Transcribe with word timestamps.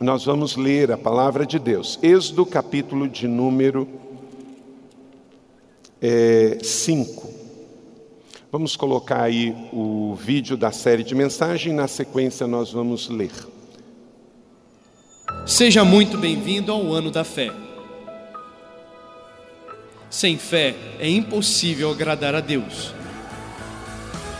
nós 0.00 0.24
vamos 0.24 0.56
ler 0.56 0.92
a 0.92 0.98
palavra 0.98 1.46
de 1.46 1.58
Deus. 1.58 1.98
Êxodo, 2.02 2.44
capítulo 2.44 3.08
de 3.08 3.26
número 3.26 3.88
5. 6.62 7.26
É, 7.26 7.30
vamos 8.52 8.76
colocar 8.76 9.22
aí 9.22 9.54
o 9.72 10.14
vídeo 10.14 10.56
da 10.56 10.70
série 10.70 11.02
de 11.02 11.14
mensagem, 11.14 11.72
na 11.72 11.88
sequência 11.88 12.46
nós 12.46 12.70
vamos 12.70 13.08
ler. 13.08 13.32
Seja 15.46 15.84
muito 15.84 16.18
bem-vindo 16.18 16.72
ao 16.72 16.92
ano 16.92 17.10
da 17.10 17.24
fé. 17.24 17.50
Sem 20.10 20.36
fé 20.36 20.74
é 20.98 21.08
impossível 21.08 21.90
agradar 21.90 22.34
a 22.34 22.40
Deus. 22.40 22.95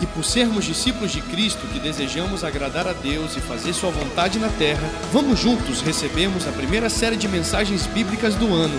E 0.01 0.07
por 0.07 0.25
sermos 0.25 0.65
discípulos 0.65 1.11
de 1.11 1.23
Cristo 1.23 1.67
que 1.73 1.79
desejamos 1.79 2.45
agradar 2.45 2.87
a 2.87 2.93
Deus 2.93 3.37
e 3.37 3.41
fazer 3.41 3.73
Sua 3.73 3.91
vontade 3.91 4.39
na 4.39 4.49
terra, 4.49 4.89
vamos 5.13 5.39
juntos 5.39 5.81
recebermos 5.81 6.47
a 6.47 6.53
primeira 6.53 6.91
série 6.91 7.17
de 7.17 7.27
mensagens 7.27 7.87
bíblicas 7.87 8.35
do 8.35 8.55
ano, 8.55 8.79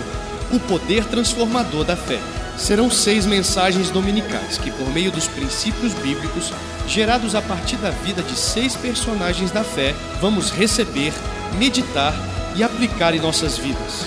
O 0.52 0.60
Poder 0.60 1.04
Transformador 1.06 1.84
da 1.84 1.96
Fé. 1.96 2.20
Serão 2.56 2.90
seis 2.90 3.26
mensagens 3.26 3.90
dominicais 3.90 4.58
que, 4.58 4.70
por 4.70 4.88
meio 4.90 5.12
dos 5.12 5.28
princípios 5.28 5.92
bíblicos, 5.94 6.52
gerados 6.88 7.34
a 7.34 7.42
partir 7.42 7.76
da 7.76 7.90
vida 7.90 8.22
de 8.22 8.36
seis 8.36 8.74
personagens 8.74 9.50
da 9.50 9.62
fé, 9.62 9.94
vamos 10.20 10.50
receber, 10.50 11.12
meditar 11.56 12.14
e 12.56 12.62
aplicar 12.64 13.14
em 13.14 13.20
nossas 13.20 13.56
vidas. 13.56 14.06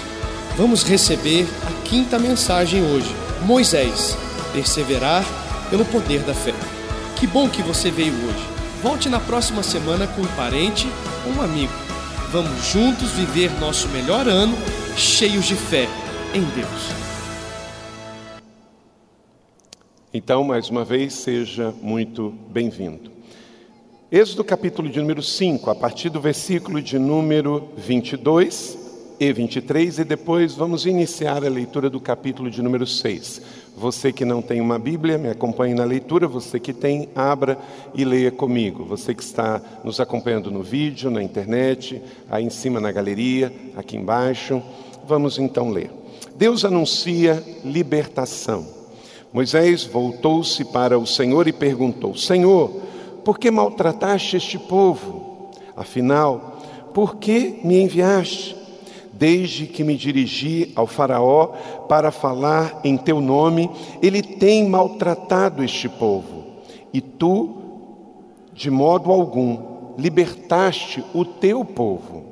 Vamos 0.57 0.83
receber 0.83 1.47
a 1.65 1.87
quinta 1.87 2.19
mensagem 2.19 2.83
hoje: 2.83 3.15
Moisés, 3.45 4.17
perseverar 4.51 5.23
pelo 5.69 5.85
poder 5.85 6.19
da 6.19 6.33
fé. 6.33 6.53
Que 7.21 7.27
bom 7.27 7.47
que 7.47 7.61
você 7.61 7.91
veio 7.91 8.11
hoje. 8.11 8.47
Volte 8.81 9.07
na 9.07 9.19
próxima 9.19 9.61
semana 9.61 10.07
com 10.07 10.23
um 10.23 10.35
parente 10.35 10.87
ou 11.23 11.33
um 11.33 11.41
amigo. 11.43 11.71
Vamos 12.31 12.65
juntos 12.65 13.11
viver 13.11 13.51
nosso 13.59 13.87
melhor 13.89 14.27
ano 14.27 14.57
cheios 14.97 15.45
de 15.45 15.55
fé 15.55 15.87
em 16.33 16.41
Deus. 16.55 16.89
Então, 20.11 20.43
mais 20.43 20.71
uma 20.71 20.83
vez, 20.83 21.13
seja 21.13 21.71
muito 21.79 22.33
bem-vindo. 22.49 23.11
Êxodo 24.11 24.43
capítulo 24.43 24.89
de 24.89 24.99
número 24.99 25.21
5, 25.21 25.69
a 25.69 25.75
partir 25.75 26.09
do 26.09 26.19
versículo 26.19 26.81
de 26.81 26.97
número 26.97 27.69
22 27.77 28.79
e 29.19 29.31
23, 29.31 29.99
e 29.99 30.03
depois 30.03 30.55
vamos 30.55 30.87
iniciar 30.87 31.45
a 31.45 31.49
leitura 31.49 31.87
do 31.87 31.99
capítulo 31.99 32.49
de 32.49 32.63
número 32.63 32.87
6. 32.87 33.60
Você 33.75 34.11
que 34.11 34.25
não 34.25 34.41
tem 34.41 34.59
uma 34.59 34.77
Bíblia, 34.77 35.17
me 35.17 35.29
acompanhe 35.29 35.73
na 35.73 35.83
leitura. 35.83 36.27
Você 36.27 36.59
que 36.59 36.73
tem, 36.73 37.09
abra 37.15 37.57
e 37.95 38.03
leia 38.03 38.31
comigo. 38.31 38.83
Você 38.85 39.15
que 39.15 39.23
está 39.23 39.61
nos 39.83 39.99
acompanhando 39.99 40.51
no 40.51 40.61
vídeo, 40.61 41.09
na 41.09 41.23
internet, 41.23 42.01
aí 42.29 42.43
em 42.43 42.49
cima 42.49 42.79
na 42.79 42.91
galeria, 42.91 43.51
aqui 43.75 43.97
embaixo. 43.97 44.61
Vamos 45.07 45.39
então 45.39 45.69
ler. 45.69 45.89
Deus 46.35 46.65
anuncia 46.65 47.43
libertação. 47.63 48.65
Moisés 49.33 49.85
voltou-se 49.85 50.63
para 50.65 50.99
o 50.99 51.07
Senhor 51.07 51.47
e 51.47 51.53
perguntou: 51.53 52.15
Senhor, 52.15 52.69
por 53.23 53.39
que 53.39 53.49
maltrataste 53.49 54.37
este 54.37 54.59
povo? 54.59 55.49
Afinal, 55.75 56.59
por 56.93 57.15
que 57.15 57.59
me 57.63 57.81
enviaste? 57.81 58.60
Desde 59.21 59.67
que 59.67 59.83
me 59.83 59.95
dirigi 59.95 60.71
ao 60.75 60.87
Faraó 60.87 61.49
para 61.87 62.09
falar 62.09 62.81
em 62.83 62.97
teu 62.97 63.21
nome, 63.21 63.69
ele 64.01 64.23
tem 64.23 64.67
maltratado 64.67 65.63
este 65.63 65.87
povo. 65.87 66.43
E 66.91 66.99
tu, 66.99 67.55
de 68.51 68.71
modo 68.71 69.11
algum, 69.11 69.93
libertaste 69.95 71.05
o 71.13 71.23
teu 71.23 71.63
povo. 71.63 72.23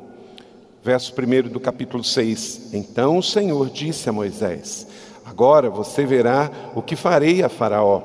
Verso 0.83 1.13
1 1.13 1.49
do 1.49 1.59
capítulo 1.59 2.03
6. 2.03 2.73
Então 2.73 3.19
o 3.19 3.23
Senhor 3.23 3.69
disse 3.69 4.09
a 4.09 4.11
Moisés: 4.11 4.87
Agora 5.23 5.69
você 5.69 6.07
verá 6.07 6.49
o 6.73 6.81
que 6.81 6.95
farei 6.95 7.43
a 7.43 7.49
Faraó. 7.49 7.99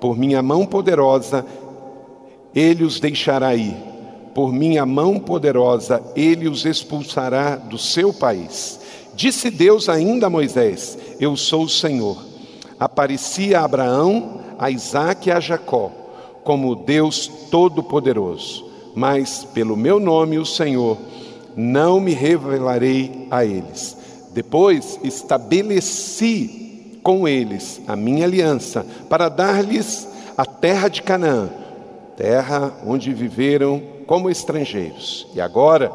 Por 0.00 0.18
minha 0.18 0.42
mão 0.42 0.66
poderosa, 0.66 1.46
ele 2.52 2.82
os 2.82 2.98
deixará 2.98 3.54
ir 3.54 3.87
por 4.38 4.52
minha 4.52 4.86
mão 4.86 5.18
poderosa 5.18 6.00
ele 6.14 6.48
os 6.48 6.64
expulsará 6.64 7.56
do 7.56 7.76
seu 7.76 8.12
país. 8.12 8.78
Disse 9.12 9.50
Deus 9.50 9.88
ainda 9.88 10.28
a 10.28 10.30
Moisés: 10.30 10.96
Eu 11.18 11.36
sou 11.36 11.64
o 11.64 11.68
Senhor. 11.68 12.16
Aparecia 12.78 13.58
a 13.58 13.64
Abraão, 13.64 14.38
a 14.56 14.70
Isaque 14.70 15.28
e 15.28 15.32
a 15.32 15.40
Jacó, 15.40 15.90
como 16.44 16.76
Deus 16.76 17.26
Todo-Poderoso. 17.50 18.64
Mas 18.94 19.42
pelo 19.42 19.76
meu 19.76 19.98
nome, 19.98 20.38
o 20.38 20.46
Senhor, 20.46 20.96
não 21.56 21.98
me 21.98 22.14
revelarei 22.14 23.26
a 23.32 23.44
eles. 23.44 23.96
Depois 24.32 25.00
estabeleci 25.02 27.00
com 27.02 27.26
eles 27.26 27.80
a 27.88 27.96
minha 27.96 28.24
aliança 28.24 28.86
para 29.08 29.28
dar-lhes 29.28 30.06
a 30.36 30.46
terra 30.46 30.86
de 30.86 31.02
Canaã, 31.02 31.50
terra 32.16 32.72
onde 32.86 33.12
viveram 33.12 33.97
como 34.08 34.30
estrangeiros. 34.30 35.28
E 35.34 35.40
agora 35.40 35.92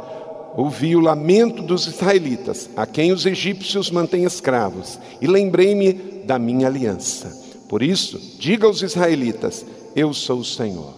ouvi 0.56 0.96
o 0.96 1.00
lamento 1.00 1.63
dos 1.63 1.88
israelitas, 1.88 2.69
a 2.78 2.85
quem 2.85 3.12
os 3.12 3.25
egípcios 3.25 3.90
mantêm 3.90 4.24
escravos, 4.24 5.00
e 5.19 5.25
lembrei-me 5.25 5.94
da 6.24 6.38
minha 6.38 6.68
aliança. 6.68 7.35
Por 7.68 7.81
isso, 7.81 8.38
diga 8.40 8.68
aos 8.68 8.84
israelitas: 8.84 9.66
Eu 9.96 10.13
sou 10.13 10.40
o 10.40 10.46
Senhor. 10.46 10.94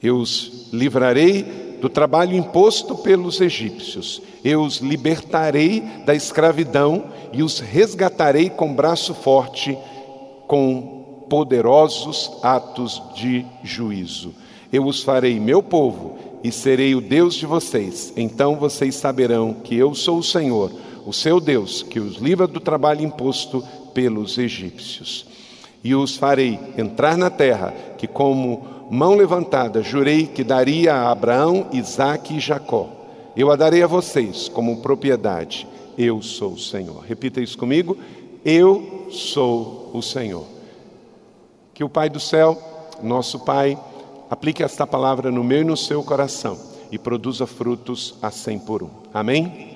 Eu 0.00 0.18
os 0.18 0.68
livrarei 0.70 1.78
do 1.80 1.88
trabalho 1.88 2.36
imposto 2.36 2.96
pelos 2.96 3.40
egípcios. 3.40 4.20
Eu 4.44 4.60
os 4.60 4.76
libertarei 4.76 5.80
da 6.04 6.14
escravidão 6.14 7.04
e 7.32 7.42
os 7.42 7.60
resgatarei 7.60 8.50
com 8.50 8.74
braço 8.74 9.14
forte, 9.14 9.76
com 10.46 11.24
poderosos 11.30 12.30
atos 12.42 13.02
de 13.14 13.46
juízo. 13.62 14.43
Eu 14.74 14.86
os 14.86 15.04
farei 15.04 15.38
meu 15.38 15.62
povo 15.62 16.18
e 16.42 16.50
serei 16.50 16.96
o 16.96 17.00
Deus 17.00 17.36
de 17.36 17.46
vocês. 17.46 18.12
Então 18.16 18.56
vocês 18.56 18.96
saberão 18.96 19.54
que 19.54 19.76
eu 19.76 19.94
sou 19.94 20.18
o 20.18 20.22
Senhor, 20.22 20.68
o 21.06 21.12
seu 21.12 21.38
Deus, 21.38 21.84
que 21.84 22.00
os 22.00 22.16
livra 22.16 22.48
do 22.48 22.58
trabalho 22.58 23.04
imposto 23.04 23.62
pelos 23.94 24.36
egípcios. 24.36 25.26
E 25.84 25.94
os 25.94 26.16
farei 26.16 26.58
entrar 26.76 27.16
na 27.16 27.30
terra, 27.30 27.72
que 27.96 28.08
como 28.08 28.66
mão 28.90 29.14
levantada 29.14 29.80
jurei 29.80 30.26
que 30.26 30.42
daria 30.42 30.92
a 30.92 31.12
Abraão, 31.12 31.68
Isaque 31.72 32.38
e 32.38 32.40
Jacó. 32.40 32.90
Eu 33.36 33.52
a 33.52 33.56
darei 33.56 33.84
a 33.84 33.86
vocês 33.86 34.48
como 34.48 34.82
propriedade. 34.82 35.68
Eu 35.96 36.20
sou 36.20 36.54
o 36.54 36.58
Senhor. 36.58 37.04
Repita 37.06 37.40
isso 37.40 37.56
comigo. 37.56 37.96
Eu 38.44 39.06
sou 39.08 39.92
o 39.94 40.02
Senhor. 40.02 40.44
Que 41.72 41.84
o 41.84 41.88
Pai 41.88 42.10
do 42.10 42.18
céu, 42.18 42.60
nosso 43.00 43.38
Pai, 43.38 43.78
Aplique 44.34 44.64
esta 44.64 44.84
palavra 44.84 45.30
no 45.30 45.44
meu 45.44 45.60
e 45.60 45.64
no 45.64 45.76
seu 45.76 46.02
coração 46.02 46.58
e 46.90 46.98
produza 46.98 47.46
frutos 47.46 48.16
a 48.20 48.32
cem 48.32 48.58
por 48.58 48.82
um. 48.82 48.90
Amém? 49.14 49.70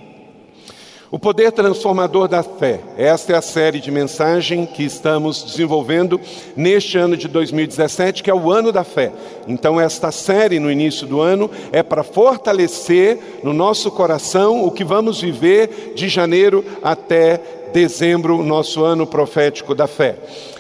O 1.13 1.17
poder 1.17 1.53
transformador 1.53 2.27
da 2.27 2.43
fé. 2.43 2.81
Esta 2.97 3.35
é 3.35 3.37
a 3.37 3.41
série 3.41 3.79
de 3.79 3.93
mensagem 3.93 4.67
que 4.67 4.83
estamos 4.83 5.45
desenvolvendo 5.45 6.21
neste 6.57 6.99
ano 6.99 7.17
de 7.17 7.29
2017, 7.29 8.21
que 8.21 8.31
é 8.33 8.35
o 8.35 8.51
ano 8.51 8.73
da 8.73 8.83
fé. 8.83 9.13
Então, 9.47 9.81
esta 9.81 10.11
série 10.11 10.59
no 10.59 10.73
início 10.73 11.07
do 11.07 11.21
ano 11.21 11.49
é 11.71 11.85
para 11.85 12.03
fortalecer 12.03 13.41
no 13.45 13.53
nosso 13.53 13.93
coração 13.93 14.65
o 14.65 14.73
que 14.73 14.83
vamos 14.83 15.21
viver 15.21 15.93
de 15.95 16.09
janeiro 16.09 16.65
até 16.83 17.41
dezembro, 17.73 18.43
nosso 18.43 18.83
ano 18.83 19.07
profético 19.07 19.73
da 19.73 19.87
fé. 19.87 20.17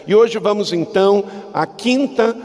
E 0.06 0.14
hoje 0.14 0.38
vamos 0.38 0.72
então 0.72 1.24
à 1.52 1.66
quinta 1.66 2.36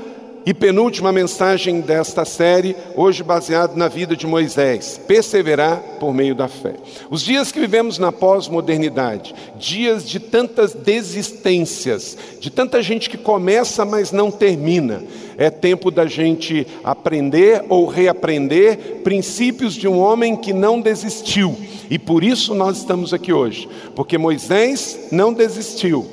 e 0.46 0.54
penúltima 0.54 1.12
mensagem 1.12 1.80
desta 1.80 2.26
série, 2.26 2.76
hoje 2.96 3.24
baseado 3.24 3.78
na 3.78 3.88
vida 3.88 4.16
de 4.16 4.28
Moisés: 4.28 5.00
perseverar 5.08 5.82
por 6.00 6.14
meio 6.14 6.36
da 6.36 6.48
fé. 6.48 6.76
Os 7.10 7.22
dias 7.22 7.52
que 7.52 7.60
vivemos 7.60 7.98
na 7.98 8.12
pós-modernidade, 8.12 9.34
dias 9.58 10.08
de 10.08 10.20
tantas 10.20 10.74
desistências, 10.74 12.18
de 12.40 12.50
tanta 12.50 12.82
gente 12.82 13.10
que 13.10 13.18
começa, 13.18 13.86
mas 13.86 14.12
não 14.12 14.30
termina, 14.30 15.04
é 15.38 15.50
tempo 15.50 15.90
da 15.90 16.06
gente 16.06 16.68
aprender 16.84 17.64
ou 17.70 17.88
reaprender 17.88 19.02
princípios 19.04 19.74
de 19.74 19.88
um 19.88 19.98
homem 19.98 20.36
que 20.36 20.52
não 20.52 20.82
desistiu. 20.82 21.56
E 21.90 21.98
por 21.98 22.24
isso 22.24 22.54
nós 22.54 22.78
estamos 22.78 23.14
aqui 23.14 23.32
hoje, 23.32 23.70
porque 23.96 24.18
Moisés 24.18 25.08
não 25.12 25.32
desistiu, 25.32 26.06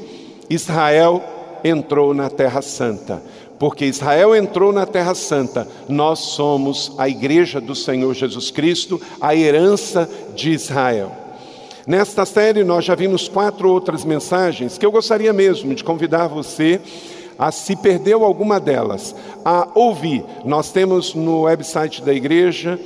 Israel 0.49 1.23
entrou 1.65 2.15
na 2.15 2.31
Terra 2.31 2.63
Santa 2.63 3.23
porque 3.61 3.85
Israel 3.85 4.35
entrou 4.35 4.73
na 4.73 4.87
Terra 4.87 5.15
Santa, 5.15 5.69
nós 5.87 6.21
somos 6.21 6.95
a 6.97 7.07
igreja 7.11 7.61
do 7.61 7.75
Senhor 7.75 8.15
Jesus 8.15 8.51
Cristo, 8.51 8.99
a 9.21 9.37
herança 9.37 10.09
de 10.35 10.51
Israel. 10.51 11.13
Nesta 11.87 12.25
série 12.25 12.65
nós 12.65 12.87
já 12.87 12.95
vimos 12.95 13.29
quatro 13.29 13.71
outras 13.71 14.03
mensagens 14.03 14.79
que 14.79 14.87
eu 14.87 14.91
gostaria 14.91 15.31
mesmo 15.35 15.75
de 15.75 15.85
convidar 15.85 16.27
você 16.27 16.81
a 17.39 17.53
se 17.53 17.77
perdeu 17.77 18.25
alguma 18.25 18.59
delas, 18.59 19.15
a 19.45 19.69
ouvir. 19.75 20.25
Nós 20.43 20.73
temos 20.73 21.15
no 21.15 21.43
website 21.43 22.01
da 22.03 22.15
igreja, 22.15 22.81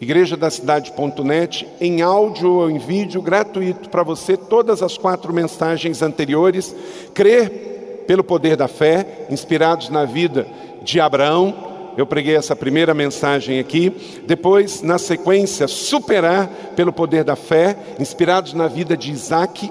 igrejadacidade.net, 0.00 1.66
em 1.80 2.00
áudio 2.00 2.52
ou 2.52 2.70
em 2.70 2.78
vídeo 2.78 3.20
gratuito 3.20 3.90
para 3.90 4.04
você 4.04 4.36
todas 4.36 4.84
as 4.84 4.96
quatro 4.96 5.32
mensagens 5.32 6.00
anteriores. 6.00 6.72
Crer 7.12 7.72
pelo 8.06 8.24
poder 8.24 8.56
da 8.56 8.68
fé, 8.68 9.26
inspirados 9.30 9.88
na 9.88 10.04
vida 10.04 10.46
de 10.82 11.00
Abraão. 11.00 11.72
Eu 11.96 12.06
preguei 12.06 12.36
essa 12.36 12.56
primeira 12.56 12.94
mensagem 12.94 13.58
aqui. 13.58 13.92
Depois, 14.26 14.82
na 14.82 14.98
sequência, 14.98 15.68
superar 15.68 16.48
pelo 16.74 16.92
poder 16.92 17.24
da 17.24 17.36
fé, 17.36 17.76
inspirados 17.98 18.54
na 18.54 18.66
vida 18.66 18.96
de 18.96 19.10
Isaac. 19.10 19.70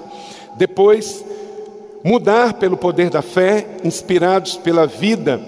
Depois, 0.56 1.24
mudar 2.04 2.54
pelo 2.54 2.76
poder 2.76 3.10
da 3.10 3.22
fé, 3.22 3.66
inspirados 3.82 4.56
pela 4.56 4.86
vida 4.86 5.40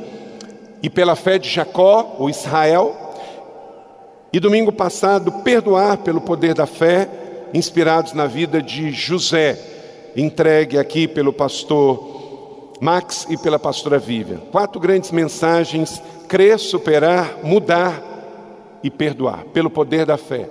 e 0.83 0.91
pela 0.91 1.15
fé 1.15 1.39
de 1.39 1.49
Jacó, 1.49 2.17
o 2.19 2.29
Israel. 2.29 2.95
E 4.33 4.41
domingo 4.41 4.73
passado, 4.73 5.31
perdoar 5.45 5.99
pelo 5.99 6.21
poder 6.21 6.55
da 6.55 6.67
fé, 6.67 7.09
inspirados 7.55 8.13
na 8.15 8.27
vida 8.27 8.61
de 8.61 8.91
José, 8.91 9.57
entregue 10.17 10.77
aqui 10.77 11.07
pelo 11.07 11.33
pastor 11.33 12.24
Max 12.81 13.27
e 13.29 13.37
pela 13.37 13.59
pastora 13.59 13.99
Vivian. 13.99 14.39
Quatro 14.51 14.81
grandes 14.81 15.11
mensagens: 15.11 16.03
crer, 16.29 16.59
superar, 16.59 17.39
mudar 17.43 18.03
e 18.83 18.91
perdoar, 18.91 19.45
pelo 19.53 19.71
poder 19.71 20.05
da 20.05 20.17
fé. 20.17 20.49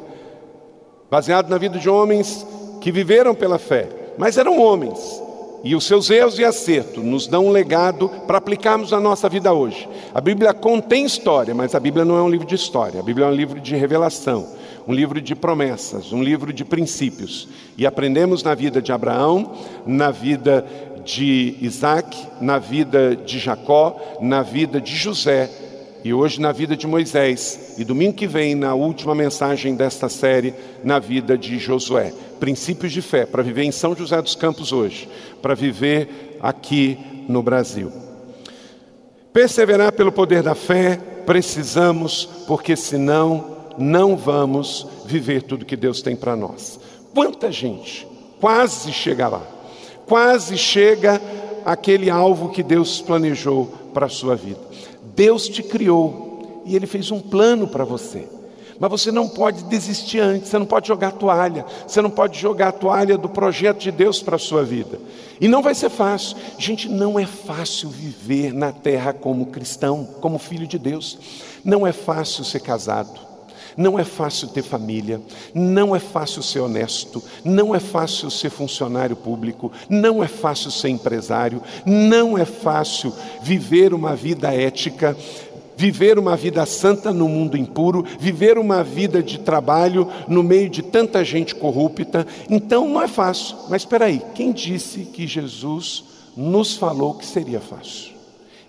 Baseado 1.09 1.49
na 1.49 1.57
vida 1.57 1.77
de 1.77 1.89
homens 1.89 2.45
que 2.81 2.91
viveram 2.91 3.35
pela 3.35 3.59
fé, 3.59 3.87
mas 4.17 4.37
eram 4.37 4.59
homens. 4.59 5.21
E 5.63 5.75
os 5.75 5.85
seus 5.85 6.09
erros 6.09 6.37
e 6.37 6.43
acertos 6.43 7.01
nos 7.01 7.25
dão 7.25 7.45
um 7.45 7.51
legado 7.51 8.09
para 8.27 8.37
aplicarmos 8.37 8.91
na 8.91 8.99
nossa 8.99 9.29
vida 9.29 9.53
hoje. 9.53 9.87
A 10.13 10.19
Bíblia 10.19 10.53
contém 10.53 11.05
história, 11.05 11.55
mas 11.55 11.73
a 11.73 11.79
Bíblia 11.79 12.03
não 12.03 12.17
é 12.17 12.21
um 12.21 12.29
livro 12.29 12.45
de 12.45 12.55
história. 12.55 12.99
A 12.99 13.03
Bíblia 13.03 13.27
é 13.27 13.29
um 13.29 13.33
livro 13.33 13.61
de 13.61 13.73
revelação, 13.73 14.45
um 14.85 14.91
livro 14.91 15.21
de 15.21 15.33
promessas, 15.33 16.11
um 16.11 16.21
livro 16.21 16.51
de 16.51 16.65
princípios. 16.65 17.47
E 17.77 17.85
aprendemos 17.85 18.43
na 18.43 18.53
vida 18.53 18.81
de 18.81 18.91
Abraão, 18.91 19.53
na 19.85 20.11
vida 20.11 20.65
de 21.03 21.55
Isaac, 21.61 22.17
na 22.39 22.57
vida 22.57 23.15
de 23.15 23.39
Jacó, 23.39 23.99
na 24.21 24.41
vida 24.41 24.79
de 24.79 24.95
José 24.95 25.49
e 26.03 26.13
hoje 26.13 26.41
na 26.41 26.51
vida 26.51 26.75
de 26.75 26.85
Moisés. 26.85 27.75
E 27.77 27.83
domingo 27.83 28.13
que 28.13 28.27
vem, 28.27 28.55
na 28.55 28.73
última 28.75 29.15
mensagem 29.15 29.75
desta 29.75 30.09
série, 30.09 30.53
na 30.83 30.99
vida 30.99 31.37
de 31.37 31.57
Josué. 31.57 32.13
Princípios 32.39 32.91
de 32.91 33.01
fé 33.01 33.25
para 33.25 33.41
viver 33.41 33.63
em 33.63 33.71
São 33.71 33.95
José 33.95 34.21
dos 34.21 34.35
Campos 34.35 34.73
hoje, 34.73 35.07
para 35.41 35.55
viver 35.55 36.37
aqui 36.41 36.97
no 37.27 37.41
Brasil. 37.41 37.91
Perseverar 39.31 39.93
pelo 39.93 40.11
poder 40.11 40.43
da 40.43 40.53
fé, 40.53 40.99
precisamos, 41.25 42.25
porque 42.45 42.75
senão 42.75 43.53
não 43.77 44.17
vamos 44.17 44.85
viver 45.05 45.41
tudo 45.43 45.65
que 45.65 45.77
Deus 45.77 46.01
tem 46.01 46.15
para 46.15 46.35
nós. 46.35 46.79
Quanta 47.13 47.51
gente 47.51 48.05
quase 48.39 48.91
chega 48.91 49.27
lá 49.29 49.52
quase 50.07 50.57
chega 50.57 51.21
aquele 51.65 52.09
alvo 52.09 52.49
que 52.49 52.63
Deus 52.63 53.01
planejou 53.01 53.71
para 53.93 54.07
a 54.07 54.09
sua 54.09 54.35
vida. 54.35 54.59
Deus 55.15 55.47
te 55.47 55.63
criou 55.63 56.63
e 56.65 56.75
Ele 56.75 56.87
fez 56.87 57.11
um 57.11 57.19
plano 57.19 57.67
para 57.67 57.83
você. 57.83 58.27
Mas 58.79 58.89
você 58.89 59.11
não 59.11 59.29
pode 59.29 59.63
desistir 59.65 60.19
antes, 60.19 60.49
você 60.49 60.57
não 60.57 60.65
pode 60.65 60.87
jogar 60.87 61.09
a 61.09 61.11
toalha, 61.11 61.65
você 61.87 62.01
não 62.01 62.09
pode 62.09 62.39
jogar 62.39 62.69
a 62.69 62.71
toalha 62.71 63.17
do 63.17 63.29
projeto 63.29 63.79
de 63.79 63.91
Deus 63.91 64.21
para 64.21 64.35
a 64.35 64.39
sua 64.39 64.63
vida. 64.63 64.99
E 65.39 65.47
não 65.47 65.61
vai 65.61 65.75
ser 65.75 65.89
fácil. 65.89 66.35
Gente, 66.57 66.89
não 66.89 67.19
é 67.19 67.25
fácil 67.25 67.89
viver 67.89 68.53
na 68.53 68.71
terra 68.71 69.13
como 69.13 69.45
cristão, 69.45 70.07
como 70.19 70.39
filho 70.39 70.67
de 70.67 70.79
Deus. 70.79 71.17
Não 71.63 71.85
é 71.85 71.91
fácil 71.91 72.43
ser 72.43 72.59
casado. 72.59 73.32
Não 73.75 73.97
é 73.97 74.03
fácil 74.03 74.47
ter 74.47 74.61
família, 74.61 75.21
não 75.53 75.95
é 75.95 75.99
fácil 75.99 76.43
ser 76.43 76.59
honesto, 76.59 77.23
não 77.43 77.73
é 77.73 77.79
fácil 77.79 78.29
ser 78.29 78.49
funcionário 78.49 79.15
público, 79.15 79.71
não 79.89 80.23
é 80.23 80.27
fácil 80.27 80.71
ser 80.71 80.89
empresário, 80.89 81.61
não 81.85 82.37
é 82.37 82.45
fácil 82.45 83.13
viver 83.41 83.93
uma 83.93 84.15
vida 84.15 84.53
ética, 84.53 85.17
viver 85.75 86.19
uma 86.19 86.35
vida 86.35 86.65
santa 86.65 87.11
no 87.11 87.27
mundo 87.27 87.57
impuro, 87.57 88.05
viver 88.19 88.57
uma 88.57 88.83
vida 88.83 89.21
de 89.21 89.39
trabalho 89.39 90.07
no 90.27 90.43
meio 90.43 90.69
de 90.69 90.81
tanta 90.81 91.23
gente 91.23 91.55
corrupta. 91.55 92.25
Então 92.49 92.87
não 92.87 93.01
é 93.01 93.07
fácil. 93.07 93.57
Mas 93.69 93.81
espera 93.81 94.05
aí, 94.05 94.21
quem 94.35 94.51
disse 94.51 95.01
que 95.01 95.27
Jesus 95.27 96.03
nos 96.35 96.75
falou 96.75 97.15
que 97.15 97.25
seria 97.25 97.59
fácil? 97.59 98.13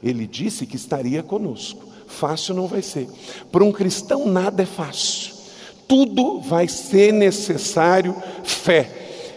Ele 0.03 0.27
disse 0.27 0.67
que 0.67 0.77
estaria 0.77 1.23
conosco. 1.23 1.94
Fácil 2.07 2.55
não 2.55 2.67
vai 2.67 2.83
ser. 2.83 3.09
Para 3.51 3.65
um 3.65 3.73
cristão, 3.73 4.27
nada 4.27 4.63
é 4.63 4.67
fácil. 4.67 5.35
Tudo 5.87 6.41
vai 6.41 6.69
ser 6.69 7.13
necessário 7.13 8.15
fé. 8.43 8.91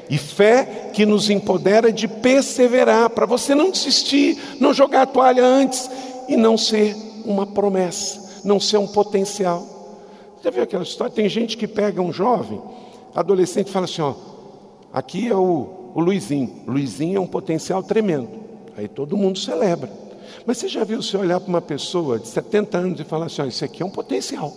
E 0.10 0.18
fé 0.18 0.90
que 0.94 1.06
nos 1.06 1.30
empodera 1.30 1.92
de 1.92 2.08
perseverar, 2.08 3.10
para 3.10 3.26
você 3.26 3.54
não 3.54 3.70
desistir, 3.70 4.38
não 4.60 4.74
jogar 4.74 5.02
a 5.02 5.06
toalha 5.06 5.46
antes 5.46 5.90
e 6.30 6.38
não 6.38 6.58
ser 6.58 6.96
uma 7.26 7.46
promessa, 7.46 8.42
não 8.44 8.60
ser 8.60 8.78
um 8.78 8.88
potencial. 8.88 9.78
Já 10.42 10.50
viu 10.50 10.64
aquela 10.64 10.84
história? 10.84 11.14
Tem 11.14 11.28
gente 11.28 11.58
que 11.58 11.68
pega 11.68 12.02
um 12.02 12.14
jovem, 12.14 12.62
adolescente, 13.14 13.68
e 13.68 13.72
fala 13.72 13.86
assim: 13.86 14.02
ó, 14.02 14.14
aqui 14.94 15.28
é 15.28 15.36
o, 15.36 15.92
o 15.94 16.00
Luizinho. 16.00 16.64
Luizinho 16.66 17.18
é 17.18 17.20
um 17.20 17.28
potencial 17.28 17.84
tremendo. 17.84 18.30
Aí 18.78 18.88
todo 18.88 19.18
mundo 19.18 19.38
celebra. 19.38 20.07
Mas 20.46 20.58
você 20.58 20.68
já 20.68 20.84
viu 20.84 21.02
você 21.02 21.18
olhar 21.18 21.40
para 21.40 21.50
uma 21.50 21.62
pessoa 21.62 22.20
de 22.20 22.28
70 22.28 22.78
anos 22.78 23.00
e 23.00 23.04
falar 23.04 23.26
assim: 23.28 23.48
isso 23.48 23.66
aqui 23.66 23.82
é 23.82 23.86
um 23.86 23.90
potencial. 23.90 24.54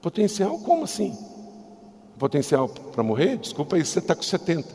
Potencial 0.00 0.58
como 0.58 0.84
assim? 0.84 1.16
Potencial 2.18 2.68
para 2.68 3.02
morrer? 3.02 3.36
Desculpa 3.36 3.76
aí, 3.76 3.84
você 3.84 3.98
está 3.98 4.14
com 4.14 4.22
70. 4.22 4.68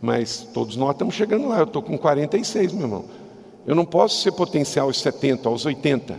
Mas 0.00 0.46
todos 0.54 0.76
nós 0.76 0.92
estamos 0.92 1.14
chegando 1.14 1.48
lá. 1.48 1.58
Eu 1.58 1.64
estou 1.64 1.82
com 1.82 1.98
46, 1.98 2.72
meu 2.72 2.82
irmão. 2.82 3.04
Eu 3.66 3.74
não 3.74 3.84
posso 3.84 4.22
ser 4.22 4.32
potencial 4.32 4.86
aos 4.86 5.00
70, 5.00 5.48
aos 5.48 5.66
80. 5.66 6.18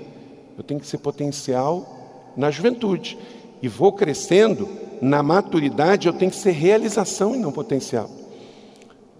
Eu 0.58 0.64
tenho 0.64 0.80
que 0.80 0.88
ser 0.88 0.98
potencial 0.98 2.32
na 2.36 2.52
juventude. 2.52 3.18
E 3.62 3.68
vou 3.68 3.92
crescendo, 3.92 4.70
na 5.02 5.24
maturidade, 5.24 6.08
eu 6.08 6.14
tenho 6.14 6.32
que 6.32 6.38
ser 6.38 6.52
realização 6.52 7.36
e 7.36 7.40
não 7.40 7.52
potencial. 7.52 8.10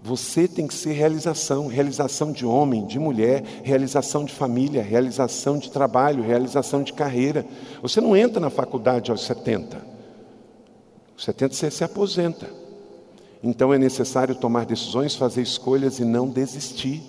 Você 0.02 0.48
tem 0.48 0.66
que 0.66 0.72
ser 0.72 0.92
realização, 0.92 1.66
realização 1.66 2.32
de 2.32 2.46
homem, 2.46 2.86
de 2.86 2.98
mulher, 2.98 3.44
realização 3.62 4.24
de 4.24 4.32
família, 4.32 4.82
realização 4.82 5.58
de 5.58 5.70
trabalho, 5.70 6.22
realização 6.22 6.82
de 6.82 6.92
carreira. 6.92 7.44
Você 7.82 8.00
não 8.00 8.16
entra 8.16 8.40
na 8.40 8.48
faculdade 8.48 9.10
aos 9.10 9.22
70. 9.24 9.76
Aos 11.12 11.24
70 11.24 11.54
você 11.54 11.70
se 11.70 11.84
aposenta. 11.84 12.48
Então 13.42 13.74
é 13.74 13.78
necessário 13.78 14.34
tomar 14.34 14.64
decisões, 14.64 15.14
fazer 15.14 15.42
escolhas 15.42 15.98
e 15.98 16.04
não 16.04 16.28
desistir. 16.28 17.02